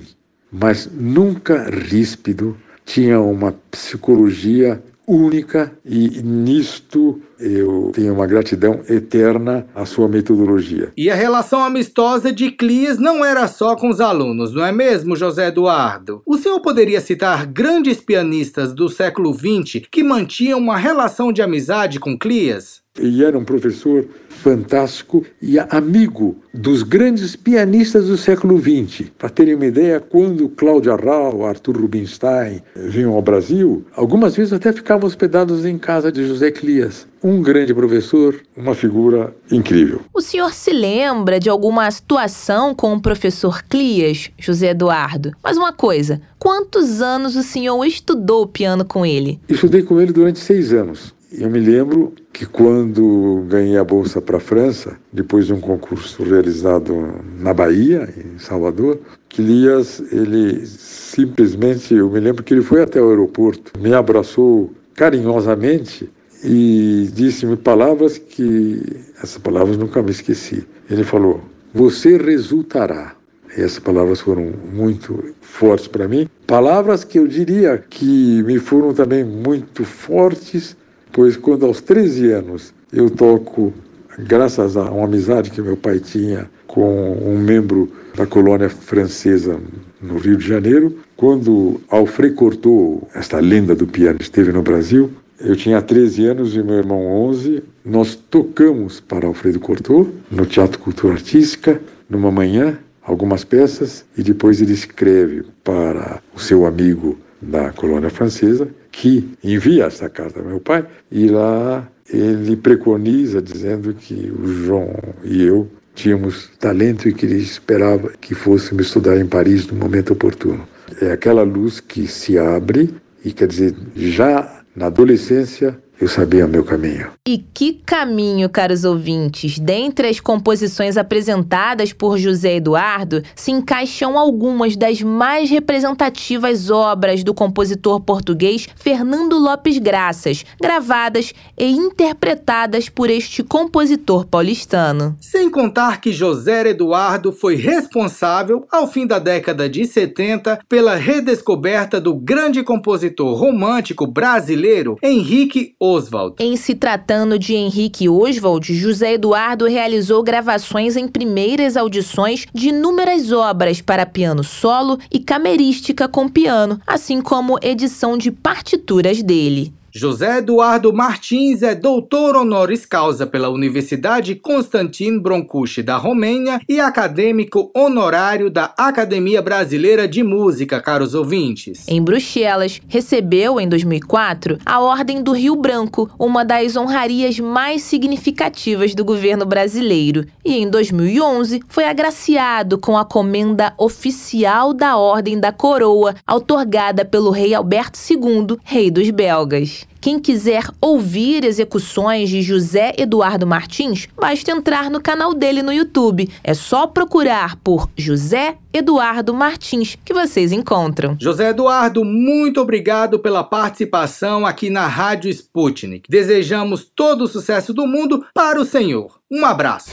mas 0.50 0.88
nunca 0.90 1.68
ríspido, 1.68 2.56
tinha 2.86 3.20
uma 3.20 3.52
psicologia 3.70 4.82
única 5.06 5.70
e 5.84 6.22
nisto 6.22 7.20
eu 7.38 7.92
tenho 7.94 8.14
uma 8.14 8.26
gratidão 8.26 8.80
eterna 8.88 9.66
à 9.74 9.84
sua 9.84 10.08
metodologia. 10.08 10.90
E 10.96 11.10
a 11.10 11.14
relação 11.14 11.62
amistosa 11.62 12.32
de 12.32 12.50
Clias 12.50 12.98
não 12.98 13.22
era 13.22 13.46
só 13.48 13.76
com 13.76 13.90
os 13.90 14.00
alunos, 14.00 14.54
não 14.54 14.64
é 14.64 14.72
mesmo, 14.72 15.14
José 15.14 15.48
Eduardo? 15.48 16.22
O 16.24 16.38
senhor 16.38 16.58
poderia 16.60 17.02
citar 17.02 17.44
grandes 17.44 18.00
pianistas 18.00 18.72
do 18.72 18.88
século 18.88 19.34
XX 19.34 19.86
que 19.90 20.02
mantinham 20.02 20.58
uma 20.58 20.78
relação 20.78 21.30
de 21.30 21.42
amizade 21.42 22.00
com 22.00 22.18
Clias? 22.18 22.81
E 23.00 23.24
era 23.24 23.38
um 23.38 23.44
professor 23.44 24.06
fantástico 24.28 25.24
e 25.40 25.58
amigo 25.58 26.36
dos 26.52 26.82
grandes 26.82 27.34
pianistas 27.34 28.06
do 28.08 28.18
século 28.18 28.60
XX. 28.60 29.10
Para 29.16 29.30
terem 29.30 29.54
uma 29.54 29.64
ideia, 29.64 29.98
quando 29.98 30.50
Cláudia 30.50 30.94
Rau, 30.94 31.46
Arthur 31.46 31.80
Rubinstein 31.80 32.62
vinham 32.76 33.14
ao 33.14 33.22
Brasil, 33.22 33.82
algumas 33.96 34.36
vezes 34.36 34.52
até 34.52 34.70
ficavam 34.74 35.06
hospedados 35.06 35.64
em 35.64 35.78
casa 35.78 36.12
de 36.12 36.26
José 36.26 36.50
Clias. 36.50 37.06
Um 37.24 37.40
grande 37.40 37.72
professor, 37.72 38.38
uma 38.54 38.74
figura 38.74 39.34
incrível. 39.50 40.02
O 40.12 40.20
senhor 40.20 40.52
se 40.52 40.70
lembra 40.70 41.40
de 41.40 41.48
alguma 41.48 41.90
situação 41.90 42.74
com 42.74 42.92
o 42.92 43.00
professor 43.00 43.62
Clias, 43.62 44.30
José 44.38 44.70
Eduardo? 44.70 45.32
Mas 45.42 45.56
uma 45.56 45.72
coisa, 45.72 46.20
quantos 46.38 47.00
anos 47.00 47.36
o 47.36 47.42
senhor 47.42 47.82
estudou 47.86 48.46
piano 48.46 48.84
com 48.84 49.06
ele? 49.06 49.40
Estudei 49.48 49.82
com 49.82 49.98
ele 49.98 50.12
durante 50.12 50.40
seis 50.40 50.74
anos. 50.74 51.14
Eu 51.34 51.48
me 51.48 51.60
lembro 51.60 52.12
que 52.30 52.44
quando 52.44 53.46
ganhei 53.48 53.78
a 53.78 53.84
bolsa 53.84 54.20
para 54.20 54.36
a 54.36 54.40
França, 54.40 54.98
depois 55.10 55.46
de 55.46 55.54
um 55.54 55.60
concurso 55.60 56.22
realizado 56.22 56.94
na 57.38 57.54
Bahia, 57.54 58.06
em 58.18 58.38
Salvador, 58.38 59.00
Quilias, 59.30 60.02
ele 60.12 60.66
simplesmente, 60.66 61.94
eu 61.94 62.10
me 62.10 62.20
lembro 62.20 62.42
que 62.42 62.52
ele 62.52 62.60
foi 62.60 62.82
até 62.82 63.00
o 63.00 63.08
aeroporto, 63.08 63.72
me 63.80 63.94
abraçou 63.94 64.70
carinhosamente 64.94 66.10
e 66.44 67.08
disse-me 67.14 67.56
palavras 67.56 68.18
que 68.18 68.82
essas 69.16 69.38
palavras 69.38 69.78
nunca 69.78 70.02
me 70.02 70.10
esqueci. 70.10 70.66
Ele 70.90 71.02
falou: 71.02 71.40
"Você 71.72 72.18
resultará". 72.18 73.16
E 73.56 73.60
essas 73.62 73.78
palavras 73.78 74.20
foram 74.20 74.52
muito 74.70 75.34
fortes 75.40 75.86
para 75.86 76.06
mim, 76.06 76.28
palavras 76.46 77.04
que 77.04 77.18
eu 77.18 77.26
diria 77.26 77.82
que 77.88 78.42
me 78.42 78.58
foram 78.58 78.92
também 78.92 79.24
muito 79.24 79.82
fortes 79.84 80.76
pois 81.12 81.36
quando 81.36 81.66
aos 81.66 81.80
13 81.80 82.32
anos 82.32 82.74
eu 82.92 83.10
toco, 83.10 83.72
graças 84.18 84.76
a 84.76 84.90
uma 84.90 85.04
amizade 85.04 85.50
que 85.50 85.60
meu 85.60 85.76
pai 85.76 85.98
tinha 85.98 86.50
com 86.66 87.12
um 87.12 87.38
membro 87.38 87.90
da 88.14 88.26
colônia 88.26 88.68
francesa 88.68 89.60
no 90.00 90.18
Rio 90.18 90.36
de 90.36 90.46
Janeiro, 90.46 90.98
quando 91.16 91.80
Alfred 91.88 92.34
Cortot, 92.34 93.06
esta 93.14 93.38
lenda 93.38 93.74
do 93.74 93.86
piano, 93.86 94.18
esteve 94.20 94.52
no 94.52 94.62
Brasil, 94.62 95.10
eu 95.40 95.56
tinha 95.56 95.82
13 95.82 96.26
anos 96.26 96.54
e 96.54 96.62
meu 96.62 96.76
irmão 96.76 97.04
11, 97.28 97.62
nós 97.84 98.14
tocamos 98.14 99.00
para 99.00 99.26
Alfredo 99.26 99.58
Cortot 99.60 100.08
no 100.30 100.46
Teatro 100.46 100.78
Cultura 100.78 101.14
Artística, 101.14 101.80
numa 102.08 102.30
manhã, 102.30 102.78
algumas 103.02 103.44
peças, 103.44 104.04
e 104.16 104.22
depois 104.22 104.60
ele 104.60 104.72
escreve 104.72 105.44
para 105.64 106.22
o 106.34 106.40
seu 106.40 106.64
amigo 106.64 107.18
da 107.40 107.72
colônia 107.72 108.08
francesa, 108.08 108.68
que 108.92 109.28
envia 109.42 109.86
essa 109.86 110.08
carta 110.08 110.38
ao 110.38 110.46
meu 110.46 110.60
pai, 110.60 110.86
e 111.10 111.26
lá 111.26 111.88
ele 112.12 112.54
preconiza, 112.56 113.40
dizendo 113.40 113.94
que 113.94 114.30
o 114.38 114.46
João 114.46 114.94
e 115.24 115.42
eu 115.42 115.68
tínhamos 115.94 116.50
talento 116.60 117.08
e 117.08 117.12
que 117.12 117.26
ele 117.26 117.38
esperava 117.38 118.10
que 118.20 118.34
fôssemos 118.34 118.86
estudar 118.86 119.18
em 119.18 119.26
Paris 119.26 119.66
no 119.66 119.76
momento 119.76 120.12
oportuno. 120.12 120.66
É 121.00 121.12
aquela 121.12 121.42
luz 121.42 121.80
que 121.80 122.06
se 122.06 122.38
abre 122.38 122.94
e, 123.24 123.32
quer 123.32 123.48
dizer, 123.48 123.74
já 123.96 124.62
na 124.76 124.86
adolescência 124.86 125.78
eu 126.02 126.08
sabia 126.08 126.44
o 126.44 126.48
meu 126.48 126.64
caminho. 126.64 127.12
E 127.24 127.38
que 127.38 127.74
caminho, 127.74 128.50
caros 128.50 128.84
ouvintes! 128.84 129.60
Dentre 129.60 130.08
as 130.08 130.18
composições 130.18 130.96
apresentadas 130.96 131.92
por 131.92 132.18
José 132.18 132.56
Eduardo, 132.56 133.22
se 133.36 133.52
encaixam 133.52 134.18
algumas 134.18 134.76
das 134.76 135.00
mais 135.00 135.48
representativas 135.48 136.70
obras 136.70 137.22
do 137.22 137.32
compositor 137.32 138.00
português 138.00 138.68
Fernando 138.74 139.38
Lopes 139.38 139.78
Graças, 139.78 140.44
gravadas 140.60 141.32
e 141.56 141.70
interpretadas 141.70 142.88
por 142.88 143.08
este 143.08 143.44
compositor 143.44 144.26
paulistano. 144.26 145.16
Sem 145.20 145.48
contar 145.48 146.00
que 146.00 146.10
José 146.10 146.70
Eduardo 146.70 147.30
foi 147.30 147.54
responsável, 147.54 148.66
ao 148.72 148.88
fim 148.88 149.06
da 149.06 149.20
década 149.20 149.68
de 149.68 149.86
70, 149.86 150.58
pela 150.68 150.96
redescoberta 150.96 152.00
do 152.00 152.12
grande 152.12 152.64
compositor 152.64 153.38
romântico 153.38 154.04
brasileiro 154.04 154.96
Henrique 155.00 155.76
Oswald. 155.92 156.36
Em 156.38 156.56
se 156.56 156.74
tratando 156.74 157.38
de 157.38 157.54
Henrique 157.54 158.08
Oswald, 158.08 158.74
José 158.74 159.14
Eduardo 159.14 159.66
realizou 159.66 160.22
gravações 160.22 160.96
em 160.96 161.06
primeiras 161.06 161.76
audições 161.76 162.46
de 162.54 162.70
inúmeras 162.70 163.30
obras 163.30 163.80
para 163.80 164.06
piano 164.06 164.42
solo 164.42 164.98
e 165.10 165.18
camerística 165.18 166.08
com 166.08 166.28
piano, 166.28 166.80
assim 166.86 167.20
como 167.20 167.58
edição 167.62 168.16
de 168.16 168.30
partituras 168.30 169.22
dele. 169.22 169.72
José 169.94 170.38
Eduardo 170.38 170.90
Martins 170.90 171.62
é 171.62 171.74
doutor 171.74 172.34
honoris 172.34 172.86
causa 172.86 173.26
pela 173.26 173.50
Universidade 173.50 174.34
Constantin 174.34 175.18
Broncucci 175.18 175.82
da 175.82 175.98
Romênia 175.98 176.62
e 176.66 176.80
acadêmico 176.80 177.70
honorário 177.76 178.48
da 178.48 178.72
Academia 178.78 179.42
Brasileira 179.42 180.08
de 180.08 180.22
Música, 180.22 180.80
caros 180.80 181.14
ouvintes. 181.14 181.86
Em 181.86 182.00
Bruxelas, 182.00 182.80
recebeu 182.88 183.60
em 183.60 183.68
2004 183.68 184.56
a 184.64 184.80
Ordem 184.80 185.22
do 185.22 185.32
Rio 185.32 185.56
Branco, 185.56 186.10
uma 186.18 186.42
das 186.42 186.74
honrarias 186.74 187.38
mais 187.38 187.82
significativas 187.82 188.94
do 188.94 189.04
governo 189.04 189.44
brasileiro, 189.44 190.24
e 190.42 190.54
em 190.54 190.70
2011 190.70 191.60
foi 191.68 191.84
agraciado 191.84 192.78
com 192.78 192.96
a 192.96 193.04
comenda 193.04 193.74
oficial 193.76 194.72
da 194.72 194.96
Ordem 194.96 195.38
da 195.38 195.52
Coroa, 195.52 196.14
outorgada 196.26 197.04
pelo 197.04 197.30
rei 197.30 197.52
Alberto 197.52 197.98
II, 198.10 198.56
rei 198.64 198.90
dos 198.90 199.10
belgas. 199.10 199.81
Quem 200.00 200.18
quiser 200.18 200.64
ouvir 200.80 201.44
execuções 201.44 202.28
de 202.28 202.42
José 202.42 202.92
Eduardo 202.98 203.46
Martins, 203.46 204.08
basta 204.18 204.50
entrar 204.50 204.90
no 204.90 205.00
canal 205.00 205.32
dele 205.32 205.62
no 205.62 205.72
YouTube. 205.72 206.28
É 206.42 206.54
só 206.54 206.86
procurar 206.86 207.56
por 207.56 207.88
José 207.96 208.56
Eduardo 208.72 209.32
Martins 209.32 209.96
que 210.04 210.12
vocês 210.12 210.50
encontram. 210.50 211.16
José 211.20 211.50
Eduardo, 211.50 212.04
muito 212.04 212.60
obrigado 212.60 213.18
pela 213.18 213.44
participação 213.44 214.44
aqui 214.44 214.70
na 214.70 214.86
Rádio 214.86 215.30
Sputnik. 215.30 216.10
Desejamos 216.10 216.84
todo 216.84 217.22
o 217.22 217.28
sucesso 217.28 217.72
do 217.72 217.86
mundo 217.86 218.24
para 218.34 218.60
o 218.60 218.64
senhor. 218.64 219.20
Um 219.30 219.44
abraço. 219.44 219.90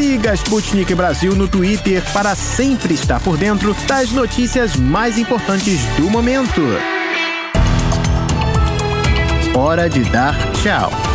Siga 0.00 0.32
Sputnik 0.32 0.94
Brasil 0.94 1.36
no 1.36 1.46
Twitter 1.46 2.02
para 2.14 2.34
sempre 2.34 2.94
estar 2.94 3.20
por 3.20 3.36
dentro 3.36 3.76
das 3.86 4.10
notícias 4.12 4.74
mais 4.74 5.18
importantes 5.18 5.78
do 5.98 6.08
momento. 6.08 6.62
Hora 9.54 9.90
de 9.90 10.02
dar 10.04 10.34
tchau. 10.52 11.09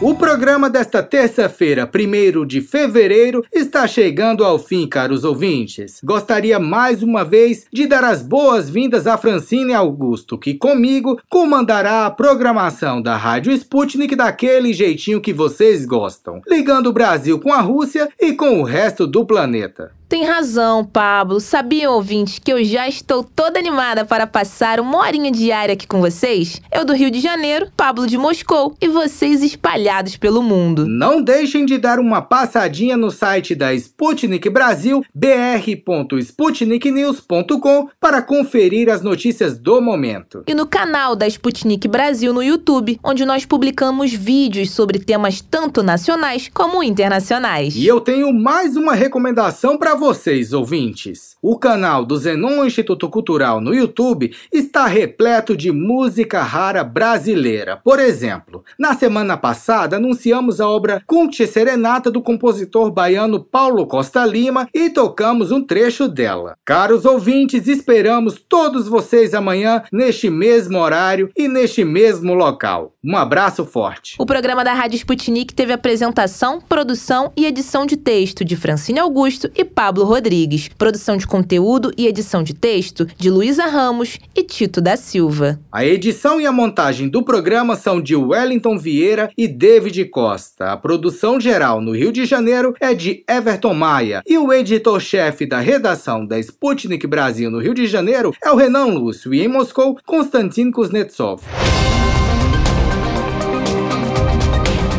O 0.00 0.14
programa 0.14 0.70
desta 0.70 1.02
terça-feira, 1.02 1.90
1 1.92 2.46
de 2.46 2.60
fevereiro, 2.60 3.44
está 3.52 3.84
chegando 3.88 4.44
ao 4.44 4.56
fim, 4.56 4.86
caros 4.86 5.24
ouvintes. 5.24 6.00
Gostaria 6.04 6.60
mais 6.60 7.02
uma 7.02 7.24
vez 7.24 7.66
de 7.72 7.84
dar 7.84 8.04
as 8.04 8.22
boas-vindas 8.22 9.08
a 9.08 9.18
Francine 9.18 9.74
Augusto, 9.74 10.38
que 10.38 10.54
comigo 10.54 11.20
comandará 11.28 12.06
a 12.06 12.12
programação 12.12 13.02
da 13.02 13.16
Rádio 13.16 13.50
Sputnik 13.50 14.14
daquele 14.14 14.72
jeitinho 14.72 15.20
que 15.20 15.32
vocês 15.32 15.84
gostam, 15.84 16.42
ligando 16.46 16.86
o 16.86 16.92
Brasil 16.92 17.40
com 17.40 17.52
a 17.52 17.60
Rússia 17.60 18.08
e 18.20 18.32
com 18.34 18.60
o 18.60 18.64
resto 18.64 19.04
do 19.04 19.26
planeta. 19.26 19.90
Tem 20.08 20.24
razão, 20.24 20.84
Pablo. 20.86 21.38
Sabiam, 21.38 21.92
ouvintes, 21.92 22.38
que 22.38 22.50
eu 22.50 22.64
já 22.64 22.88
estou 22.88 23.22
toda 23.22 23.58
animada 23.58 24.06
para 24.06 24.26
passar 24.26 24.80
uma 24.80 25.00
horinha 25.00 25.30
diária 25.30 25.74
aqui 25.74 25.86
com 25.86 26.00
vocês? 26.00 26.62
Eu 26.72 26.82
do 26.82 26.94
Rio 26.94 27.10
de 27.10 27.20
Janeiro, 27.20 27.68
Pablo 27.76 28.06
de 28.06 28.16
Moscou 28.16 28.74
e 28.80 28.88
vocês 28.88 29.42
espalhados 29.42 30.16
pelo 30.16 30.42
mundo. 30.42 30.86
Não 30.86 31.20
deixem 31.20 31.66
de 31.66 31.76
dar 31.76 31.98
uma 31.98 32.22
passadinha 32.22 32.96
no 32.96 33.10
site 33.10 33.54
da 33.54 33.74
Sputnik 33.74 34.48
Brasil, 34.48 35.04
br.sputniknews.com, 35.14 37.90
para 38.00 38.22
conferir 38.22 38.88
as 38.88 39.02
notícias 39.02 39.58
do 39.58 39.82
momento. 39.82 40.42
E 40.46 40.54
no 40.54 40.66
canal 40.66 41.14
da 41.14 41.26
Sputnik 41.26 41.86
Brasil 41.86 42.32
no 42.32 42.42
YouTube, 42.42 42.98
onde 43.04 43.26
nós 43.26 43.44
publicamos 43.44 44.14
vídeos 44.14 44.70
sobre 44.70 44.98
temas 44.98 45.42
tanto 45.42 45.82
nacionais 45.82 46.48
como 46.52 46.82
internacionais. 46.82 47.76
E 47.76 47.86
eu 47.86 48.00
tenho 48.00 48.32
mais 48.32 48.74
uma 48.74 48.94
recomendação 48.94 49.76
para 49.76 49.97
vocês, 49.98 50.52
ouvintes. 50.52 51.36
O 51.42 51.58
canal 51.58 52.04
do 52.04 52.16
Zenon 52.16 52.64
Instituto 52.64 53.08
Cultural 53.10 53.60
no 53.60 53.74
YouTube 53.74 54.32
está 54.52 54.86
repleto 54.86 55.56
de 55.56 55.72
música 55.72 56.40
rara 56.42 56.84
brasileira. 56.84 57.80
Por 57.82 57.98
exemplo, 57.98 58.64
na 58.78 58.94
semana 58.94 59.36
passada 59.36 59.96
anunciamos 59.96 60.60
a 60.60 60.68
obra 60.68 61.02
Conte 61.04 61.46
Serenata 61.46 62.12
do 62.12 62.22
compositor 62.22 62.92
baiano 62.92 63.42
Paulo 63.42 63.86
Costa 63.86 64.24
Lima 64.24 64.68
e 64.72 64.88
tocamos 64.88 65.50
um 65.50 65.62
trecho 65.62 66.06
dela. 66.06 66.56
Caros 66.64 67.04
ouvintes, 67.04 67.66
esperamos 67.66 68.40
todos 68.48 68.86
vocês 68.86 69.34
amanhã 69.34 69.82
neste 69.92 70.30
mesmo 70.30 70.78
horário 70.78 71.28
e 71.36 71.48
neste 71.48 71.84
mesmo 71.84 72.34
local. 72.34 72.94
Um 73.02 73.16
abraço 73.16 73.64
forte. 73.64 74.14
O 74.18 74.26
programa 74.26 74.62
da 74.62 74.74
Rádio 74.74 74.96
Sputnik 74.96 75.52
teve 75.52 75.72
apresentação, 75.72 76.60
produção 76.60 77.32
e 77.36 77.46
edição 77.46 77.84
de 77.84 77.96
texto 77.96 78.44
de 78.44 78.54
Francine 78.54 79.00
Augusto 79.00 79.50
e 79.56 79.64
Paulo 79.64 79.87
Pablo 79.88 80.04
Rodrigues. 80.04 80.68
Produção 80.76 81.16
de 81.16 81.26
conteúdo 81.26 81.90
e 81.96 82.06
edição 82.06 82.42
de 82.42 82.52
texto 82.52 83.06
de 83.16 83.30
Luísa 83.30 83.64
Ramos 83.64 84.18
e 84.36 84.42
Tito 84.42 84.82
da 84.82 84.98
Silva. 84.98 85.58
A 85.72 85.82
edição 85.82 86.38
e 86.38 86.44
a 86.44 86.52
montagem 86.52 87.08
do 87.08 87.22
programa 87.22 87.74
são 87.74 87.98
de 87.98 88.14
Wellington 88.14 88.76
Vieira 88.76 89.30
e 89.34 89.48
David 89.48 90.04
Costa. 90.10 90.72
A 90.72 90.76
produção 90.76 91.40
geral 91.40 91.80
no 91.80 91.96
Rio 91.96 92.12
de 92.12 92.26
Janeiro 92.26 92.74
é 92.78 92.92
de 92.92 93.24
Everton 93.26 93.72
Maia. 93.72 94.22
E 94.26 94.36
o 94.36 94.52
editor-chefe 94.52 95.46
da 95.46 95.58
redação 95.58 96.26
da 96.26 96.38
Sputnik 96.38 97.06
Brasil 97.06 97.50
no 97.50 97.58
Rio 97.58 97.72
de 97.72 97.86
Janeiro 97.86 98.34
é 98.44 98.50
o 98.50 98.56
Renan 98.56 98.88
Lúcio. 98.88 99.32
E 99.32 99.40
em 99.40 99.48
Moscou, 99.48 99.96
Konstantin 100.04 100.70
Kuznetsov. 100.70 101.40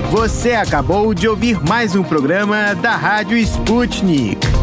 Você 0.09 0.53
acabou 0.53 1.13
de 1.13 1.27
ouvir 1.27 1.63
mais 1.63 1.95
um 1.95 2.01
programa 2.01 2.73
da 2.73 2.95
Rádio 2.95 3.37
Sputnik. 3.37 4.58